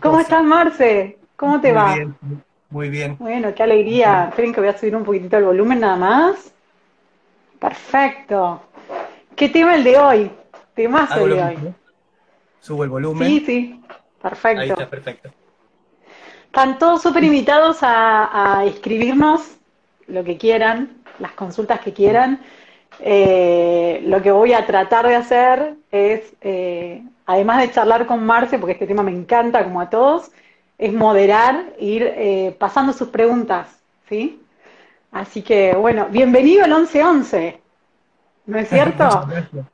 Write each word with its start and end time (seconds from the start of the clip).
¿Cómo 0.00 0.20
estás, 0.20 0.44
Marce? 0.44 1.18
¿Cómo 1.36 1.60
te 1.60 1.72
Muy 1.72 1.76
va? 1.76 1.94
bien, 1.94 2.16
muy 2.70 2.88
bien. 2.90 3.16
Bueno, 3.18 3.52
qué 3.54 3.62
alegría. 3.64 4.26
Esperen 4.28 4.52
que 4.52 4.60
voy 4.60 4.68
a 4.68 4.78
subir 4.78 4.94
un 4.94 5.04
poquitito 5.04 5.36
el 5.36 5.44
volumen 5.44 5.80
nada 5.80 5.96
más. 5.96 6.52
Perfecto. 7.58 8.62
¿Qué 9.34 9.48
tema 9.48 9.74
el 9.74 9.82
de 9.82 9.98
hoy? 9.98 10.30
Temazo 10.74 11.24
el 11.26 11.30
de 11.34 11.42
hoy. 11.42 11.56
mismo. 11.56 11.74
Subo 12.60 12.84
el 12.84 12.90
Sí, 12.90 12.92
volumen. 12.92 13.46
sí. 13.46 13.80
Ahí 13.82 13.90
Perfecto. 14.22 14.74
está, 14.74 14.90
perfecto. 14.90 15.30
Están 16.46 16.78
todos 16.78 17.02
súper 17.02 17.24
invitados 17.24 17.82
a, 17.82 18.58
a 18.60 18.64
escribirnos 18.64 19.56
lo 20.06 20.22
que 20.22 20.38
quieran, 20.38 20.98
las 21.18 21.32
consultas 21.32 21.80
que 21.80 21.92
quieran. 21.92 22.40
Eh, 23.00 24.02
lo 24.06 24.22
que 24.22 24.30
voy 24.30 24.52
a 24.52 24.64
tratar 24.66 25.08
de 25.08 25.16
hacer 25.16 25.74
es, 25.90 26.32
eh, 26.42 27.02
además 27.26 27.60
de 27.60 27.70
charlar 27.70 28.06
con 28.06 28.24
Marce, 28.24 28.58
porque 28.58 28.72
este 28.72 28.86
tema 28.86 29.02
me 29.02 29.12
encanta 29.12 29.64
como 29.64 29.80
a 29.80 29.90
todos, 29.90 30.30
es 30.78 30.92
moderar, 30.92 31.72
ir 31.78 32.02
eh, 32.02 32.56
pasando 32.58 32.92
sus 32.92 33.08
preguntas, 33.08 33.68
¿sí? 34.08 34.40
Así 35.12 35.42
que, 35.42 35.74
bueno, 35.74 36.08
bienvenido 36.10 36.64
al 36.64 36.70
1111, 36.70 37.60
¿no 38.46 38.58
es 38.58 38.68
cierto? 38.68 39.26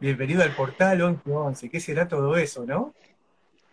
Bienvenido 0.00 0.42
al 0.42 0.54
portal 0.54 0.98
1111. 0.98 1.70
¿Qué 1.70 1.80
será 1.80 2.08
todo 2.08 2.36
eso, 2.36 2.64
no? 2.66 2.92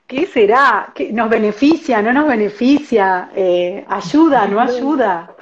¿Qué 0.08 0.28
será? 0.28 0.92
¿Qué- 0.94 1.12
¿Nos 1.12 1.30
beneficia? 1.30 2.02
¿No 2.02 2.14
nos 2.14 2.28
beneficia? 2.28 3.32
Eh, 3.36 3.86
¿ayuda? 3.88 4.46
¿Qué 4.46 4.52
¿No 4.52 4.62
ayuda? 4.62 5.36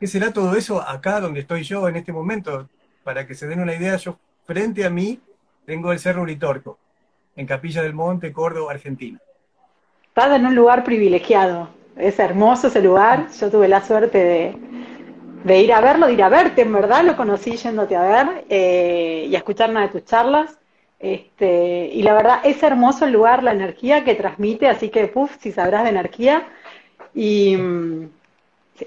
qué 0.00 0.06
será 0.06 0.32
todo 0.32 0.54
eso 0.56 0.80
acá 0.80 1.20
donde 1.20 1.40
estoy 1.40 1.62
yo 1.62 1.88
en 1.88 1.96
este 1.96 2.12
momento? 2.12 2.68
Para 3.04 3.26
que 3.26 3.34
se 3.34 3.46
den 3.46 3.60
una 3.60 3.74
idea, 3.74 3.96
yo 3.96 4.18
frente 4.46 4.84
a 4.84 4.90
mí 4.90 5.20
tengo 5.68 5.92
el 5.92 5.98
Cerro 5.98 6.22
Uritorco, 6.22 6.78
en 7.36 7.44
Capilla 7.44 7.82
del 7.82 7.92
Monte, 7.92 8.32
Córdoba, 8.32 8.72
Argentina. 8.72 9.18
Estás 10.06 10.34
en 10.34 10.46
un 10.46 10.54
lugar 10.54 10.82
privilegiado. 10.82 11.68
Es 11.94 12.18
hermoso 12.18 12.68
ese 12.68 12.80
lugar. 12.80 13.26
Yo 13.38 13.50
tuve 13.50 13.68
la 13.68 13.82
suerte 13.82 14.56
de, 15.44 15.60
ir 15.60 15.74
a 15.74 15.82
verlo, 15.82 16.06
de 16.06 16.14
ir 16.14 16.22
a 16.22 16.30
verte, 16.30 16.62
en 16.62 16.72
verdad. 16.72 17.04
Lo 17.04 17.18
conocí 17.18 17.58
yéndote 17.58 17.96
a 17.96 18.00
ver 18.00 18.46
eh, 18.48 19.26
y 19.28 19.34
a 19.34 19.38
escuchar 19.38 19.68
una 19.68 19.82
de 19.82 19.88
tus 19.88 20.06
charlas. 20.06 20.58
Este, 20.98 21.90
y 21.92 22.02
la 22.02 22.14
verdad, 22.14 22.40
es 22.44 22.62
hermoso 22.62 23.04
el 23.04 23.12
lugar, 23.12 23.42
la 23.42 23.52
energía 23.52 24.04
que 24.04 24.14
transmite. 24.14 24.68
Así 24.68 24.88
que, 24.88 25.06
puf, 25.06 25.36
si 25.38 25.52
sabrás 25.52 25.84
de 25.84 25.90
energía. 25.90 26.48
Y 27.14 27.58
mm, 27.58 28.08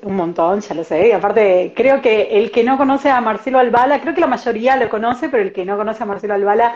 un 0.04 0.16
montón, 0.16 0.62
ya 0.62 0.76
lo 0.76 0.84
sé. 0.84 1.08
Y 1.10 1.12
aparte, 1.12 1.74
creo 1.76 2.02
que 2.02 2.38
el 2.40 2.52
que 2.52 2.64
no 2.64 2.78
conoce 2.78 3.10
a 3.10 3.22
Marcelo 3.22 3.60
Albala, 3.60 4.02
creo 4.02 4.14
que 4.14 4.22
la 4.22 4.28
mayoría 4.28 4.76
lo 4.78 4.90
conoce, 4.90 5.30
pero 5.30 5.44
el 5.44 5.54
que 5.54 5.66
no 5.66 5.78
conoce 5.78 6.04
a 6.04 6.06
Marcelo 6.06 6.34
Albala, 6.34 6.76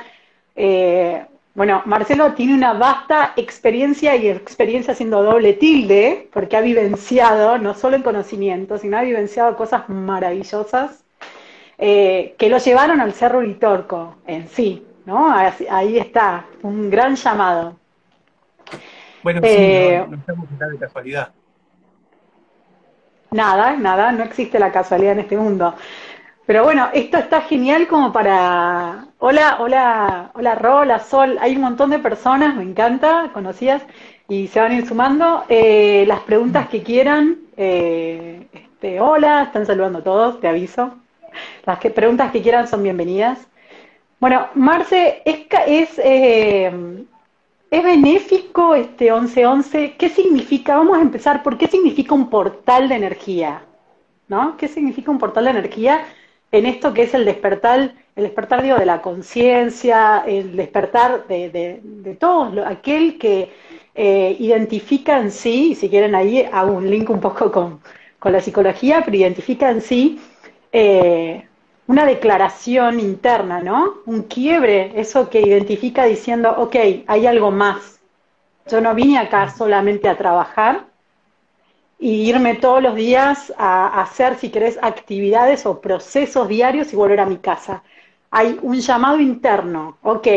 eh, 0.56 1.26
bueno, 1.54 1.82
Marcelo 1.86 2.34
tiene 2.34 2.54
una 2.54 2.74
vasta 2.74 3.34
experiencia 3.38 4.16
y 4.16 4.28
experiencia 4.30 4.94
haciendo 4.94 5.24
doble 5.24 5.54
tilde, 5.54 6.30
porque 6.34 6.58
ha 6.58 6.62
vivenciado, 6.62 7.58
no 7.58 7.74
solo 7.74 7.96
en 7.96 8.04
conocimiento, 8.04 8.78
sino 8.78 8.98
ha 8.98 9.02
vivenciado 9.04 9.56
cosas 9.56 9.88
maravillosas 9.90 11.06
eh, 11.78 12.36
que 12.38 12.50
lo 12.50 12.58
llevaron 12.58 13.02
al 13.02 13.14
Cerro 13.14 13.40
Uritorco 13.40 14.18
en 14.28 14.48
sí, 14.50 14.86
¿no? 15.06 15.32
Ahí 15.70 15.98
está, 15.98 16.52
un 16.62 16.90
gran 16.90 17.16
llamado. 17.16 17.80
Bueno, 19.24 19.42
sí, 19.44 19.70
no, 19.70 19.92
Eh, 19.92 20.06
no 20.10 20.18
estamos 20.18 20.52
acá 20.54 20.68
de 20.68 20.78
casualidad. 20.78 21.35
Nada, 23.36 23.76
nada, 23.76 24.12
no 24.12 24.24
existe 24.24 24.58
la 24.60 24.72
casualidad 24.72 25.14
en 25.14 25.20
este 25.20 25.38
mundo. 25.38 25.76
Pero 26.46 26.64
bueno, 26.64 26.90
esto 26.94 27.18
está 27.18 27.42
genial 27.42 27.88
como 27.88 28.12
para... 28.14 29.08
Hola, 29.20 29.58
hola, 29.60 30.32
hola 30.36 30.56
Ro, 30.56 30.84
Sol, 31.00 31.38
hay 31.42 31.56
un 31.56 31.62
montón 31.62 31.90
de 31.90 32.00
personas, 32.00 32.56
me 32.56 32.64
encanta, 32.64 33.32
conocidas, 33.34 33.82
y 34.30 34.48
se 34.48 34.60
van 34.60 34.72
a 34.72 34.76
ir 34.76 34.88
sumando. 34.88 35.44
Eh, 35.50 36.06
las 36.08 36.22
preguntas 36.22 36.70
que 36.70 36.84
quieran, 36.84 37.38
eh, 37.58 38.48
este, 38.54 39.02
hola, 39.02 39.44
están 39.44 39.66
saludando 39.66 40.04
todos, 40.04 40.40
te 40.40 40.48
aviso. 40.48 40.96
Las 41.66 41.80
preguntas 41.80 42.32
que 42.32 42.42
quieran 42.42 42.68
son 42.68 42.84
bienvenidas. 42.84 43.48
Bueno, 44.20 44.48
Marce, 44.54 45.24
es, 45.26 45.48
es, 45.68 46.00
eh, 46.04 46.72
¿es 47.78 47.84
benéfico 47.84 48.76
este 48.76 49.12
1111? 49.12 49.96
¿Qué 49.98 50.10
significa? 50.10 50.78
Vamos 50.78 50.98
a 50.98 51.02
empezar, 51.02 51.44
¿por 51.44 51.58
qué 51.58 51.68
significa 51.68 52.14
un 52.16 52.30
portal 52.30 52.90
de 52.90 52.96
energía? 52.96 53.64
¿no? 54.28 54.58
¿Qué 54.58 54.68
significa 54.68 55.12
un 55.12 55.20
portal 55.20 55.46
de 55.46 55.52
energía 55.52 56.06
en 56.52 56.66
esto 56.66 56.94
que 56.94 57.04
es 57.04 57.14
el 57.14 57.26
despertar, 57.26 57.94
el 58.16 58.24
despertar, 58.24 58.64
digo, 58.64 58.78
de 58.78 58.86
la 58.86 59.02
conciencia, 59.02 60.24
el 60.28 60.56
despertar 60.56 61.28
de, 61.28 61.50
de, 61.50 61.82
de 61.84 62.16
todo 62.16 62.50
lo- 62.52 62.66
aquel 62.66 63.18
que 63.20 63.52
eh, 63.96 64.36
identifica 64.40 65.20
en 65.20 65.32
sí, 65.32 65.72
y 65.72 65.76
si 65.76 65.90
quieren 65.90 66.16
ahí 66.16 66.48
hago 66.52 66.74
un 66.74 66.90
link 66.90 67.10
un 67.10 67.20
poco 67.22 67.52
con, 67.52 67.82
con 68.20 68.32
la 68.34 68.42
psicología, 68.42 69.02
pero 69.06 69.18
identifica 69.18 69.70
en 69.72 69.82
sí 69.82 70.20
eh, 70.72 71.46
una 71.88 72.06
declaración 72.06 73.00
interna, 73.00 73.62
¿no? 73.62 73.96
Un 74.06 74.24
quiebre, 74.24 74.94
eso 75.00 75.30
que 75.30 75.42
identifica 75.42 76.06
diciendo, 76.06 76.54
ok, 76.58 76.76
hay 77.08 77.28
algo 77.28 77.52
más. 77.52 78.00
Yo 78.68 78.82
no 78.82 78.96
vine 78.96 79.20
acá 79.20 79.50
solamente 79.52 80.10
a 80.10 80.18
trabajar, 80.18 80.86
y 82.00 82.30
irme 82.30 82.56
todos 82.56 82.82
los 82.82 82.96
días 82.96 83.54
a, 83.58 84.02
hacer, 84.02 84.38
si 84.38 84.50
querés, 84.50 84.78
actividades 84.82 85.66
o 85.66 85.80
procesos 85.82 86.48
diarios 86.48 86.92
y 86.94 86.96
volver 86.96 87.20
a 87.20 87.26
mi 87.26 87.38
casa. 87.38 87.84
Hay 88.32 88.60
un 88.62 88.80
llamado 88.80 89.20
interno, 89.20 89.98
ok. 90.02 90.28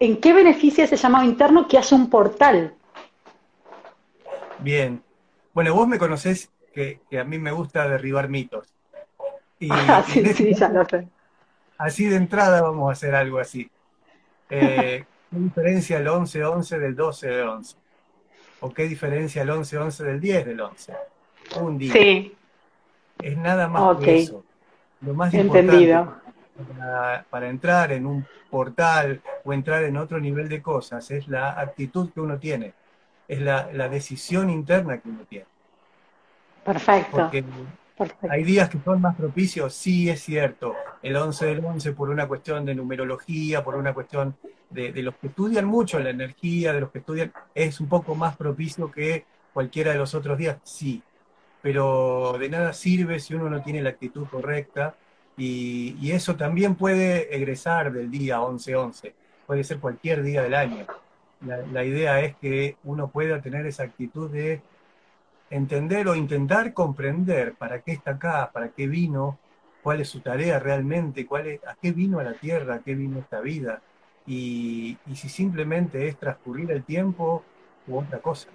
¿En 0.00 0.20
qué 0.20 0.32
beneficia 0.32 0.84
ese 0.84 0.96
llamado 0.96 1.24
interno 1.24 1.68
que 1.68 1.78
haya 1.78 1.96
un 1.96 2.08
portal? 2.08 2.74
Bien. 4.58 5.02
Bueno, 5.52 5.74
vos 5.74 5.86
me 5.86 5.98
conocés 5.98 6.50
que, 6.72 7.00
que 7.08 7.20
a 7.20 7.24
mí 7.24 7.38
me 7.38 7.52
gusta 7.52 7.86
derribar 7.86 8.28
mitos. 8.28 8.74
Y, 9.68 9.86
Ah, 9.88 10.02
sí, 10.06 10.22
este 10.22 10.34
sí, 10.34 10.54
ya 10.54 10.68
lo 10.68 10.84
sé. 10.86 11.08
así 11.78 12.06
de 12.08 12.16
entrada 12.16 12.62
vamos 12.62 12.88
a 12.88 12.92
hacer 12.92 13.14
algo 13.14 13.38
así. 13.38 13.70
Eh, 14.50 15.06
¿qué 15.30 15.38
diferencia 15.38 15.98
el 15.98 16.08
11-11 16.08 16.78
del 16.78 16.96
12 16.96 17.28
de 17.28 17.42
11? 17.42 17.76
¿O 18.60 18.74
qué 18.74 18.84
diferencia 18.88 19.42
el 19.42 19.50
11-11 19.50 20.04
del 20.04 20.20
10 20.20 20.46
del 20.46 20.60
11? 20.60 21.02
Un 21.50 21.78
día. 21.78 21.92
Sí, 21.92 22.36
Es 23.18 23.36
nada 23.38 23.68
más 23.68 23.88
ok, 23.88 24.00
que 24.00 24.14
eso. 24.14 24.46
Lo 25.00 25.14
más 25.14 25.34
importante 25.36 25.74
entendido. 25.76 26.20
para, 26.78 27.26
para 27.30 27.48
entrar 27.50 27.92
en 27.92 28.06
un 28.06 28.28
portal 28.50 29.22
o 29.44 29.52
entrar 29.52 29.84
en 29.84 29.96
otro 29.96 30.20
nivel 30.20 30.48
de 30.48 30.62
cosas 30.62 31.10
es 31.10 31.28
la 31.28 31.60
actitud 31.60 32.12
que 32.12 32.20
uno 32.20 32.38
tiene, 32.40 32.76
es 33.28 33.40
la, 33.42 33.70
la 33.72 33.88
decisión 33.88 34.50
interna 34.50 35.00
que 35.00 35.08
uno 35.10 35.26
tiene. 35.26 35.48
Perfecto, 36.64 37.10
Porque 37.10 37.44
hay 38.28 38.42
días 38.42 38.68
que 38.68 38.78
son 38.84 39.00
más 39.00 39.14
propicios, 39.16 39.72
sí 39.74 40.08
es 40.10 40.22
cierto. 40.22 40.74
El 41.02 41.16
11 41.16 41.46
del 41.46 41.64
11 41.64 41.92
por 41.92 42.10
una 42.10 42.26
cuestión 42.26 42.64
de 42.64 42.74
numerología, 42.74 43.62
por 43.62 43.76
una 43.76 43.94
cuestión 43.94 44.36
de, 44.70 44.90
los 45.02 45.14
que 45.16 45.28
estudian 45.28 45.64
mucho 45.64 46.00
la 46.00 46.10
energía, 46.10 46.72
de 46.72 46.80
los 46.80 46.90
que 46.90 46.98
estudian, 46.98 47.32
es 47.54 47.80
un 47.80 47.88
poco 47.88 48.14
más 48.14 48.36
propicio 48.36 48.90
que 48.90 49.24
cualquiera 49.52 49.92
de 49.92 49.98
los 49.98 50.14
otros 50.14 50.36
días, 50.36 50.58
sí. 50.64 51.02
Pero 51.62 52.36
de 52.38 52.48
nada 52.48 52.72
sirve 52.72 53.20
si 53.20 53.34
uno 53.34 53.48
no 53.48 53.62
tiene 53.62 53.80
la 53.80 53.90
actitud 53.90 54.26
correcta 54.26 54.96
y, 55.36 56.10
eso 56.10 56.36
también 56.36 56.74
puede 56.74 57.34
egresar 57.34 57.92
del 57.92 58.10
día 58.10 58.40
11-11, 58.40 59.12
puede 59.46 59.64
ser 59.64 59.78
cualquier 59.78 60.22
día 60.22 60.42
del 60.42 60.54
año. 60.54 60.86
La 61.72 61.84
idea 61.84 62.20
es 62.20 62.36
que 62.36 62.76
uno 62.84 63.08
pueda 63.08 63.40
tener 63.40 63.66
esa 63.66 63.84
actitud 63.84 64.30
de 64.30 64.62
entender 65.56 66.08
o 66.08 66.14
intentar 66.16 66.72
comprender 66.74 67.54
para 67.56 67.80
qué 67.82 67.92
está 67.92 68.12
acá, 68.12 68.50
para 68.52 68.70
qué 68.70 68.86
vino, 68.88 69.38
cuál 69.82 70.00
es 70.00 70.08
su 70.08 70.20
tarea 70.20 70.58
realmente, 70.58 71.26
cuál 71.26 71.46
es, 71.48 71.60
a 71.66 71.76
qué 71.80 71.92
vino 71.92 72.18
a 72.18 72.24
la 72.24 72.34
tierra, 72.34 72.76
a 72.76 72.82
qué 72.82 72.94
vino 72.94 73.18
esta 73.20 73.40
vida, 73.40 73.82
y, 74.26 74.98
y 75.06 75.16
si 75.16 75.28
simplemente 75.28 76.08
es 76.08 76.18
transcurrir 76.18 76.70
el 76.72 76.84
tiempo 76.84 77.44
u 77.86 77.98
otra 77.98 78.20
cosa. 78.20 78.48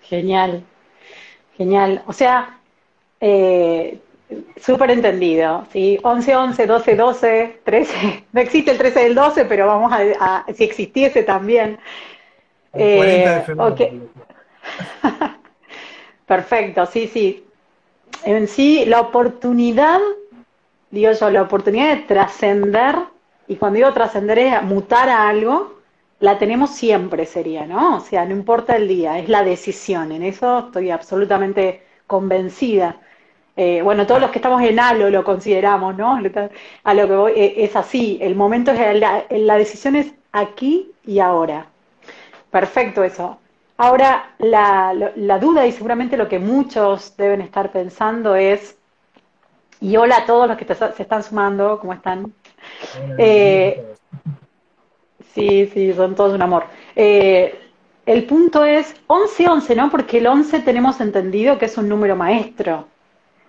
Genial, 0.00 0.62
genial. 1.56 2.02
O 2.06 2.12
sea, 2.12 2.60
eh, 3.20 4.00
súper 4.56 4.90
entendido, 4.90 5.66
¿sí? 5.72 5.98
11, 6.02 6.36
11, 6.36 6.66
12, 6.66 6.96
12, 6.96 7.60
13. 7.64 8.26
No 8.32 8.40
existe 8.40 8.70
el 8.72 8.78
13 8.78 9.00
del 9.04 9.14
12, 9.14 9.44
pero 9.46 9.66
vamos 9.66 9.92
a, 9.92 9.98
a- 10.20 10.52
si 10.54 10.64
existiese 10.64 11.22
también. 11.22 11.78
El 12.72 12.94
40 12.94 13.32
de 13.32 13.40
Eh, 13.40 13.42
febrero. 13.42 14.10
perfecto, 16.26 16.86
sí, 16.86 17.08
sí. 17.08 17.44
En 18.24 18.48
sí, 18.48 18.84
la 18.86 19.00
oportunidad, 19.00 20.00
digo 20.90 21.12
yo, 21.12 21.30
la 21.30 21.42
oportunidad 21.42 21.96
de 21.96 22.02
trascender, 22.02 22.96
y 23.48 23.56
cuando 23.56 23.78
digo 23.78 23.92
trascender 23.92 24.38
es 24.38 24.62
mutar 24.62 25.08
a 25.08 25.28
algo, 25.28 25.80
la 26.20 26.38
tenemos 26.38 26.70
siempre, 26.70 27.26
sería, 27.26 27.66
¿no? 27.66 27.96
O 27.98 28.00
sea, 28.00 28.24
no 28.24 28.32
importa 28.32 28.76
el 28.76 28.88
día, 28.88 29.18
es 29.18 29.28
la 29.28 29.44
decisión. 29.44 30.12
En 30.12 30.22
eso 30.22 30.66
estoy 30.66 30.90
absolutamente 30.90 31.82
convencida. 32.06 33.00
Eh, 33.56 33.82
bueno, 33.82 34.06
todos 34.06 34.20
los 34.20 34.30
que 34.30 34.38
estamos 34.38 34.62
en 34.62 34.80
halo 34.80 35.10
lo 35.10 35.24
consideramos, 35.24 35.96
¿no? 35.96 36.18
A 36.84 36.94
lo 36.94 37.08
que 37.08 37.16
voy, 37.16 37.32
eh, 37.36 37.54
es 37.64 37.76
así. 37.76 38.18
El 38.20 38.34
momento 38.34 38.72
es 38.72 39.00
la, 39.00 39.24
la 39.30 39.56
decisión 39.58 39.96
es 39.96 40.14
aquí 40.32 40.92
y 41.04 41.20
ahora. 41.20 41.66
Perfecto 42.50 43.04
eso. 43.04 43.38
Ahora, 43.78 44.34
la, 44.38 44.94
la 45.16 45.38
duda 45.38 45.66
y 45.66 45.72
seguramente 45.72 46.16
lo 46.16 46.28
que 46.28 46.38
muchos 46.38 47.16
deben 47.16 47.42
estar 47.42 47.70
pensando 47.72 48.34
es, 48.34 48.78
y 49.80 49.96
hola 49.96 50.18
a 50.18 50.26
todos 50.26 50.48
los 50.48 50.56
que 50.56 50.74
se 50.74 51.02
están 51.02 51.22
sumando, 51.22 51.78
¿cómo 51.78 51.92
están? 51.92 52.32
Eh, 53.18 53.84
sí, 55.34 55.66
sí, 55.72 55.92
son 55.92 56.14
todos 56.14 56.34
un 56.34 56.42
amor. 56.42 56.64
Eh, 56.94 57.58
el 58.06 58.24
punto 58.24 58.64
es 58.64 58.94
11-11, 59.08 59.74
¿no? 59.76 59.90
Porque 59.90 60.18
el 60.18 60.26
11 60.26 60.60
tenemos 60.60 61.00
entendido 61.00 61.58
que 61.58 61.66
es 61.66 61.76
un 61.76 61.88
número 61.88 62.16
maestro. 62.16 62.88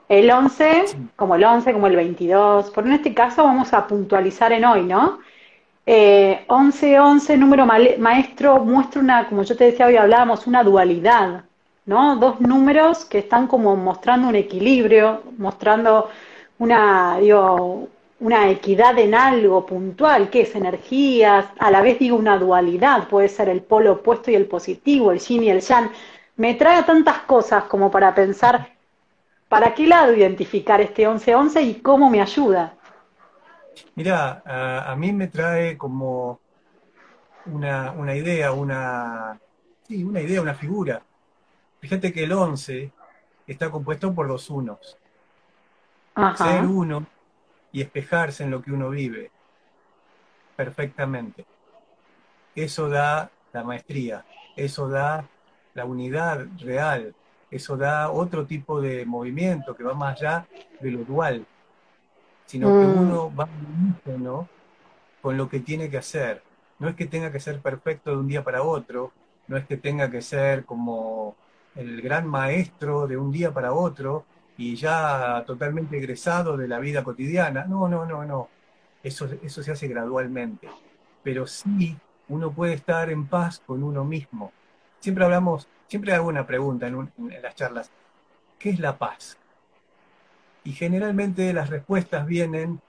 El 0.10 0.30
11, 0.32 0.86
como 1.16 1.36
el 1.36 1.44
11, 1.44 1.74
como 1.74 1.88
el 1.88 1.96
22, 1.96 2.72
pero 2.74 2.88
en 2.88 2.94
este 2.94 3.14
caso 3.14 3.44
vamos 3.44 3.74
a 3.74 3.88
puntualizar 3.88 4.52
en 4.54 4.66
hoy, 4.66 4.84
¿no? 4.84 5.20
11-11, 5.88 7.34
eh, 7.34 7.38
número 7.38 7.66
maestro, 7.66 8.60
muestra 8.64 9.02
una, 9.02 9.28
como 9.30 9.44
yo 9.44 9.56
te 9.56 9.66
decía 9.66 9.88
hoy 9.88 9.96
hablábamos, 9.96 10.46
una 10.46 10.64
dualidad, 10.64 11.46
¿no? 11.86 12.18
Dos 12.18 12.42
números 12.42 13.06
que 13.06 13.20
están 13.20 13.48
como 13.48 13.76
mostrando 13.78 14.28
un 14.28 14.36
equilibrio, 14.36 15.24
mostrando 15.38 16.10
una, 16.60 17.18
digo, 17.20 17.88
una 18.20 18.50
equidad 18.50 18.98
en 19.00 19.16
algo 19.16 19.66
puntual, 19.66 20.30
que 20.30 20.42
es 20.42 20.56
energías, 20.56 21.46
a 21.58 21.72
la 21.72 21.82
vez 21.82 22.00
digo 22.00 22.18
una 22.18 22.38
dualidad, 22.38 23.08
puede 23.08 23.30
ser 23.30 23.48
el 23.50 23.62
polo 23.62 23.94
opuesto 23.94 24.30
y 24.32 24.36
el 24.36 24.48
positivo, 24.48 25.12
el 25.12 25.20
yin 25.20 25.44
y 25.44 25.50
el 25.52 25.62
yang. 25.62 25.92
Me 26.36 26.56
trae 26.56 26.84
tantas 26.84 27.20
cosas 27.20 27.64
como 27.66 27.90
para 27.92 28.14
pensar 28.14 28.70
para 29.50 29.74
qué 29.74 29.88
lado 29.88 30.14
identificar 30.14 30.82
este 30.82 31.08
11-11 31.08 31.64
y 31.64 31.76
cómo 31.76 32.10
me 32.10 32.22
ayuda. 32.22 32.77
Mira, 33.96 34.44
a, 34.86 34.96
mí 34.96 35.14
me 35.14 35.28
trae 35.28 35.78
como 35.78 36.40
una, 37.46 37.92
una 37.92 38.16
idea, 38.16 38.52
una, 38.52 39.40
sí, 39.88 40.04
una 40.04 40.22
idea, 40.22 40.42
una 40.42 40.54
figura. 40.54 41.02
Fíjate 41.80 42.12
que 42.12 42.24
el 42.24 42.34
11 42.34 42.92
está 43.46 43.70
compuesto 43.70 44.14
por 44.14 44.28
dos 44.28 44.50
unos. 44.50 44.98
Ser 46.36 46.66
uno 46.66 47.06
y 47.72 47.82
espejarse 47.82 48.44
en 48.44 48.52
lo 48.52 48.62
que 48.62 48.72
uno 48.72 48.90
vive 48.90 49.32
perfectamente. 50.56 51.46
Eso 52.56 52.90
da 52.90 53.30
la 53.54 53.64
maestría, 53.64 54.26
eso 54.56 54.90
da 54.90 55.26
la 55.76 55.86
unidad 55.86 56.48
real, 56.60 57.14
eso 57.52 57.78
da 57.78 58.10
otro 58.10 58.46
tipo 58.46 58.82
de 58.82 59.06
movimiento 59.06 59.76
que 59.76 59.84
va 59.84 59.94
más 59.94 60.20
allá 60.20 60.48
de 60.82 60.92
lo 60.92 61.04
dual, 61.04 61.46
sino 62.48 62.68
que 62.68 62.88
mm. 62.88 63.00
uno 63.00 63.36
va 63.36 63.48
¿no? 64.18 64.50
con 65.22 65.38
lo 65.38 65.48
que 65.48 65.60
tiene 65.60 65.90
que 65.90 65.98
hacer. 65.98 66.42
No 66.80 66.90
es 66.90 66.96
que 66.96 67.06
tenga 67.06 67.32
que 67.32 67.40
ser 67.40 67.60
perfecto 67.60 68.12
de 68.12 68.18
un 68.18 68.28
día 68.28 68.44
para 68.44 68.64
otro, 68.64 69.12
no 69.48 69.58
es 69.58 69.66
que 69.68 69.78
tenga 69.78 70.10
que 70.10 70.22
ser 70.22 70.66
como 70.66 71.36
el 71.76 72.02
gran 72.02 72.28
maestro 72.28 73.06
de 73.06 73.18
un 73.18 73.32
día 73.32 73.54
para 73.54 73.74
otro, 73.74 74.26
y 74.58 74.76
ya 74.76 75.44
totalmente 75.46 75.98
egresado 75.98 76.58
de 76.58 76.68
la 76.68 76.80
vida 76.80 77.04
cotidiana. 77.04 77.66
No, 77.66 77.88
no, 77.88 78.06
no, 78.06 78.26
no. 78.26 78.50
Eso, 79.04 79.30
eso 79.44 79.62
se 79.62 79.72
hace 79.72 79.88
gradualmente. 79.88 80.68
Pero 81.24 81.46
sí 81.46 81.96
uno 82.30 82.52
puede 82.52 82.74
estar 82.74 83.10
en 83.10 83.28
paz 83.28 83.62
con 83.66 83.84
uno 83.84 84.04
mismo. 84.04 84.52
Siempre 85.00 85.24
hablamos, 85.24 85.68
siempre 85.88 86.14
hago 86.14 86.28
una 86.28 86.48
pregunta 86.48 86.88
en, 86.88 87.12
en 87.18 87.42
las 87.42 87.56
charlas. 87.56 87.92
¿Qué 88.58 88.72
es 88.72 88.80
la 88.80 88.98
paz? 88.98 89.38
Y 90.68 90.74
generalmente 90.74 91.54
las 91.54 91.70
respuestas 91.70 92.26
vienen 92.26 92.82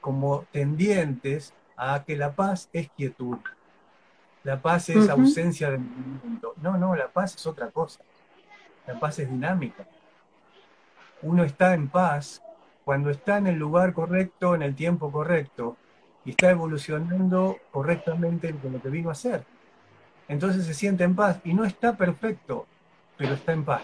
como 0.00 0.44
tendientes 0.52 1.52
a 1.76 2.04
que 2.04 2.16
la 2.16 2.32
paz 2.32 2.68
es 2.72 2.88
quietud. 2.90 3.38
La 4.44 4.62
paz 4.62 4.88
es 4.90 5.08
ausencia 5.08 5.70
de 5.70 5.78
movimiento. 5.78 6.54
No, 6.62 6.78
no, 6.78 6.94
la 6.94 7.08
paz 7.08 7.34
es 7.34 7.46
otra 7.46 7.70
cosa. 7.70 8.00
La 8.86 8.98
paz 9.00 9.18
es 9.18 9.28
dinámica 9.28 9.84
uno 11.22 11.44
está 11.44 11.74
en 11.74 11.88
paz 11.88 12.42
cuando 12.84 13.10
está 13.10 13.38
en 13.38 13.48
el 13.48 13.56
lugar 13.56 13.92
correcto, 13.92 14.54
en 14.54 14.62
el 14.62 14.74
tiempo 14.74 15.10
correcto, 15.10 15.76
y 16.24 16.30
está 16.30 16.50
evolucionando 16.50 17.58
correctamente 17.72 18.54
con 18.54 18.72
lo 18.72 18.80
que 18.80 18.90
vino 18.90 19.10
a 19.10 19.14
ser. 19.14 19.44
Entonces 20.28 20.66
se 20.66 20.74
siente 20.74 21.04
en 21.04 21.16
paz 21.16 21.40
y 21.44 21.54
no 21.54 21.64
está 21.64 21.96
perfecto, 21.96 22.66
pero 23.16 23.34
está 23.34 23.52
en 23.52 23.64
paz. 23.64 23.82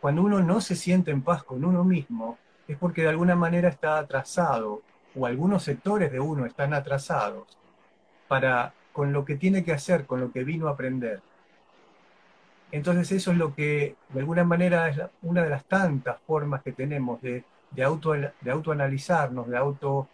Cuando 0.00 0.22
uno 0.22 0.40
no 0.40 0.60
se 0.60 0.76
siente 0.76 1.10
en 1.10 1.22
paz 1.22 1.42
con 1.42 1.64
uno 1.64 1.84
mismo, 1.84 2.38
es 2.66 2.76
porque 2.76 3.02
de 3.02 3.08
alguna 3.08 3.34
manera 3.34 3.68
está 3.68 3.98
atrasado, 3.98 4.82
o 5.16 5.26
algunos 5.26 5.64
sectores 5.64 6.12
de 6.12 6.20
uno 6.20 6.46
están 6.46 6.74
atrasados, 6.74 7.46
para 8.28 8.74
con 8.92 9.12
lo 9.12 9.24
que 9.24 9.36
tiene 9.36 9.64
que 9.64 9.72
hacer, 9.72 10.06
con 10.06 10.20
lo 10.20 10.30
que 10.32 10.44
vino 10.44 10.68
a 10.68 10.72
aprender. 10.72 11.20
Entonces 12.70 13.10
eso 13.12 13.32
es 13.32 13.38
lo 13.38 13.54
que 13.54 13.96
de 14.10 14.20
alguna 14.20 14.44
manera 14.44 14.88
es 14.88 15.00
una 15.22 15.42
de 15.42 15.50
las 15.50 15.64
tantas 15.64 16.20
formas 16.26 16.62
que 16.62 16.72
tenemos 16.72 17.20
de, 17.22 17.44
auto, 17.82 18.12
de 18.12 18.50
autoanalizarnos, 18.50 19.48
de 19.48 19.56
auto 19.56 20.08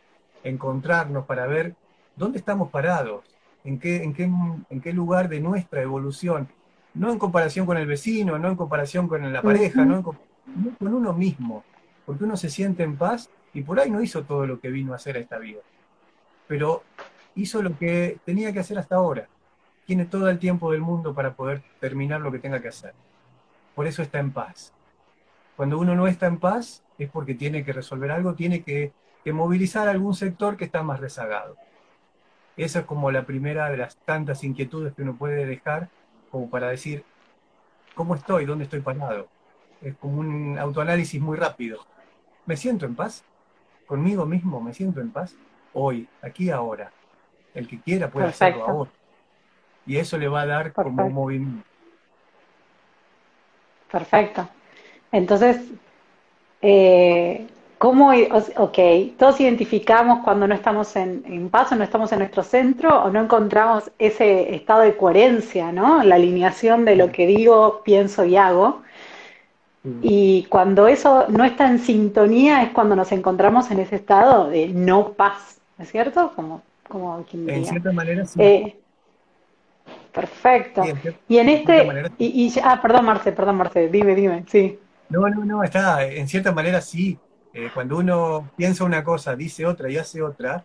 encontrarnos 0.44 1.25
para 1.26 1.46
ver 1.46 1.75
dónde 2.14 2.38
estamos 2.38 2.70
parados, 2.70 3.25
en 3.64 3.78
qué, 3.78 4.04
en, 4.04 4.12
qué, 4.12 4.25
en 4.25 4.81
qué 4.81 4.92
lugar 4.92 5.28
de 5.28 5.40
nuestra 5.40 5.82
evolución, 5.82 6.48
no 6.94 7.11
en 7.11 7.19
comparación 7.19 7.67
con 7.67 7.76
el 7.76 7.87
vecino, 7.87 8.38
no 8.38 8.49
en 8.49 8.56
comparación 8.56 9.08
con 9.08 9.32
la 9.32 9.43
pareja, 9.43 9.85
no, 9.85 10.02
con 10.02 10.19
uno 10.81 11.12
mismo, 11.12 11.64
porque 12.06 12.25
uno 12.25 12.37
se 12.37 12.50
siente 12.50 12.82
en 12.82 12.96
paz 12.96 13.31
y 13.52 13.62
por 13.62 13.81
ahí 13.81 13.91
no 13.91 14.02
hizo 14.02 14.25
todo 14.25 14.46
lo 14.46 14.61
que 14.61 14.70
vino 14.70 14.93
a 14.93 14.96
hacer 14.96 15.17
a 15.17 15.20
esta 15.20 15.38
vida, 15.38 15.61
pero 16.46 16.82
hizo 17.35 17.62
lo 17.62 17.76
que 17.76 18.19
tenía 18.25 18.52
que 18.52 18.61
hacer 18.61 18.79
hasta 18.79 18.96
ahora 18.96 19.29
tiene 19.87 20.06
todo 20.06 20.29
el 20.29 20.38
tiempo 20.38 20.73
del 20.73 20.81
mundo 20.81 21.14
para 21.14 21.35
poder 21.35 21.62
terminar 21.81 22.20
lo 22.20 22.32
que 22.32 22.38
tenga 22.38 22.61
que 22.61 22.69
hacer. 22.69 22.94
Por 23.75 23.87
eso 23.87 24.02
está 24.02 24.19
en 24.19 24.32
paz. 24.32 24.73
Cuando 25.56 25.79
uno 25.79 25.94
no 25.94 26.06
está 26.06 26.26
en 26.26 26.38
paz 26.38 26.82
es 26.99 27.11
porque 27.11 27.35
tiene 27.35 27.64
que 27.64 27.73
resolver 27.73 28.11
algo, 28.11 28.35
tiene 28.35 28.62
que, 28.62 28.93
movilizar 29.32 29.88
algún 29.88 30.14
sector 30.14 30.56
que 30.56 30.64
está 30.64 30.82
más 30.82 31.00
rezagado. 31.00 31.56
Esa 32.56 32.81
es 32.81 32.85
como 32.85 33.11
la 33.11 33.25
primera 33.25 33.70
de 33.70 33.79
las 33.79 33.96
tantas 33.96 34.44
inquietudes 34.44 34.93
que 34.93 35.02
uno 35.02 35.17
puede 35.17 35.46
dejar 35.46 35.88
como 36.34 36.50
para 36.50 36.70
decir, 36.70 37.04
¿cómo 37.94 38.16
estoy? 38.16 38.44
¿Dónde 38.44 38.64
estoy 38.64 38.81
parado? 38.81 39.28
Es 39.81 39.94
como 39.94 40.19
un 40.19 40.58
autoanálisis 40.58 41.22
muy 41.22 41.36
rápido. 41.36 41.78
¿Me 42.44 42.56
siento 42.56 42.86
en 42.86 42.96
paz? 42.96 43.22
¿Conmigo 43.86 44.26
mismo 44.26 44.60
me 44.60 44.75
siento 44.75 45.00
en 45.00 45.12
paz? 45.12 45.36
Hoy, 45.75 46.08
aquí, 46.22 46.50
ahora. 46.50 46.90
El 47.54 47.69
que 47.69 47.78
quiera 47.78 48.10
puede 48.10 48.26
hacerlo 48.26 48.64
ahora 48.66 48.90
y 49.86 49.98
eso 49.98 50.19
le 50.19 50.26
va 50.26 50.40
a 50.40 50.46
dar 50.46 50.72
como 50.72 51.06
un 51.06 51.12
movimiento. 51.12 51.69
Perfecto. 53.93 54.48
Entonces, 55.12 55.69
eh, 56.62 57.46
¿cómo, 57.78 58.12
ok, 58.56 58.78
todos 59.19 59.40
identificamos 59.40 60.24
cuando 60.24 60.46
no 60.46 60.54
estamos 60.54 60.94
en, 60.96 61.22
en 61.26 61.48
paz 61.50 61.72
o 61.72 61.76
no 61.76 61.84
estamos 61.84 62.12
en 62.12 62.20
nuestro 62.20 62.43
centro 62.43 63.02
o 63.02 63.10
no 63.10 63.22
encontramos 63.22 63.90
ese 63.98 64.54
estado 64.54 64.81
de 64.81 64.96
coherencia, 64.96 65.72
¿no? 65.72 66.02
La 66.02 66.14
alineación 66.14 66.84
de 66.84 66.96
lo 66.96 67.12
que 67.12 67.26
digo, 67.26 67.82
pienso 67.84 68.24
y 68.24 68.36
hago. 68.36 68.82
Mm. 69.82 70.00
Y 70.02 70.44
cuando 70.48 70.88
eso 70.88 71.26
no 71.28 71.44
está 71.44 71.69
en 71.69 71.78
sintonía 71.78 72.62
es 72.62 72.70
cuando 72.70 72.96
nos 72.96 73.12
encontramos 73.12 73.70
en 73.70 73.81
ese 73.81 73.96
estado 73.96 74.48
de 74.48 74.69
no 74.69 75.12
paz, 75.12 75.58
¿no 75.76 75.84
es 75.84 75.90
cierto? 75.90 76.32
Como, 76.34 76.62
como 76.88 77.24
En 77.32 77.64
cierta 77.64 77.93
manera, 77.93 78.24
sí. 78.24 78.40
Eh, 78.40 78.76
Perfecto. 80.12 80.82
y 81.28 81.38
en 81.38 81.48
este, 81.48 82.08
y, 82.19 82.52
ah, 82.62 82.81
perdón 82.81 83.04
Marce, 83.04 83.32
perdón 83.32 83.56
Marce, 83.56 83.88
dime, 83.88 84.14
dime, 84.14 84.44
sí. 84.46 84.78
No, 85.08 85.28
no, 85.28 85.44
no, 85.44 85.64
está, 85.64 86.06
en 86.06 86.28
cierta 86.28 86.52
manera 86.52 86.81
sí. 86.81 87.19
Eh, 87.55 87.70
cuando 87.73 87.99
uno 87.99 88.51
piensa 88.56 88.84
una 88.84 89.05
cosa, 89.05 89.37
dice 89.37 89.65
otra 89.65 89.89
y 89.89 89.96
hace 89.96 90.23
otra, 90.23 90.65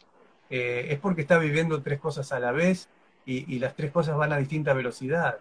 eh, 0.49 0.87
es 0.89 0.99
porque 0.99 1.21
está 1.21 1.37
viviendo 1.37 1.83
tres 1.83 1.99
cosas 1.99 2.31
a 2.31 2.39
la 2.39 2.51
vez 2.51 2.89
y, 3.25 3.59
las 3.59 3.75
tres 3.75 3.91
cosas 3.91 4.17
van 4.17 4.33
a 4.33 4.37
distinta 4.37 4.73
velocidad. 4.73 5.37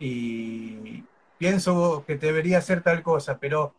Y 0.00 1.04
pienso 1.38 2.04
que 2.04 2.16
debería 2.16 2.58
hacer 2.58 2.82
tal 2.82 3.02
cosa, 3.04 3.38
pero 3.38 3.74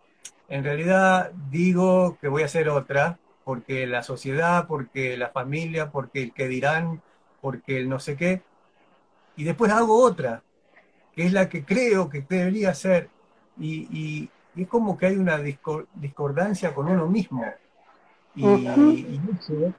en 0.48 0.64
realidad 0.64 1.32
digo 1.50 2.18
que 2.22 2.30
voy 2.30 2.44
a 2.44 2.46
hacer 2.46 2.70
otra, 2.70 3.20
porque 3.44 3.86
la 3.86 4.02
sociedad, 4.02 4.66
porque 4.68 5.18
la 5.18 5.30
familia, 5.30 5.92
porque 5.92 6.24
el 6.24 6.34
que 6.34 6.48
dirán, 6.48 7.02
porque 7.42 7.78
el 7.78 7.90
no 7.90 8.00
sé 8.00 8.16
qué, 8.16 8.42
y 9.36 9.44
después 9.44 9.72
hago 9.74 10.02
otra, 10.04 10.42
que 11.14 11.26
es 11.26 11.34
la 11.34 11.50
que 11.50 11.66
creo 11.66 12.10
que 12.10 12.22
debería 12.22 12.74
ser, 12.74 13.10
y, 13.60 14.30
es 14.64 14.68
como 14.68 14.98
que 14.98 15.08
hay 15.08 15.18
una 15.18 15.38
discordancia 15.38 16.74
con 16.74 16.88
uno 16.88 17.08
mismo. 17.08 17.46
Y, 18.36 18.46
eso 18.46 19.74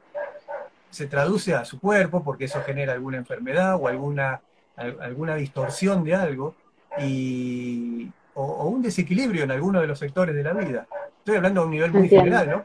se 0.91 1.07
traduce 1.07 1.55
a 1.55 1.65
su 1.65 1.79
cuerpo, 1.79 2.25
porque 2.25 2.47
eso 2.47 2.63
genera 2.63 2.95
alguna 2.95 3.19
enfermedad 3.19 3.77
o 3.77 3.89
alguna, 3.89 4.41
alguna 4.77 5.35
distorsión 5.37 6.03
de 6.03 6.15
algo, 6.15 6.55
y, 6.99 8.11
o, 8.35 8.69
un 8.69 8.83
desequilibrio 8.83 9.45
en 9.45 9.51
alguno 9.51 9.81
de 9.81 9.87
los 9.87 9.99
sectores 9.99 10.35
de 10.35 10.43
la 10.43 10.53
vida. 10.53 10.87
Estoy 11.19 11.37
hablando 11.37 11.63
a 11.63 11.65
un 11.65 11.71
nivel 11.71 11.93
muy 11.93 12.09
general, 12.09 12.49
¿no? 12.49 12.63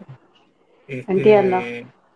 Este, 0.87 1.11
Entiendo. 1.11 1.59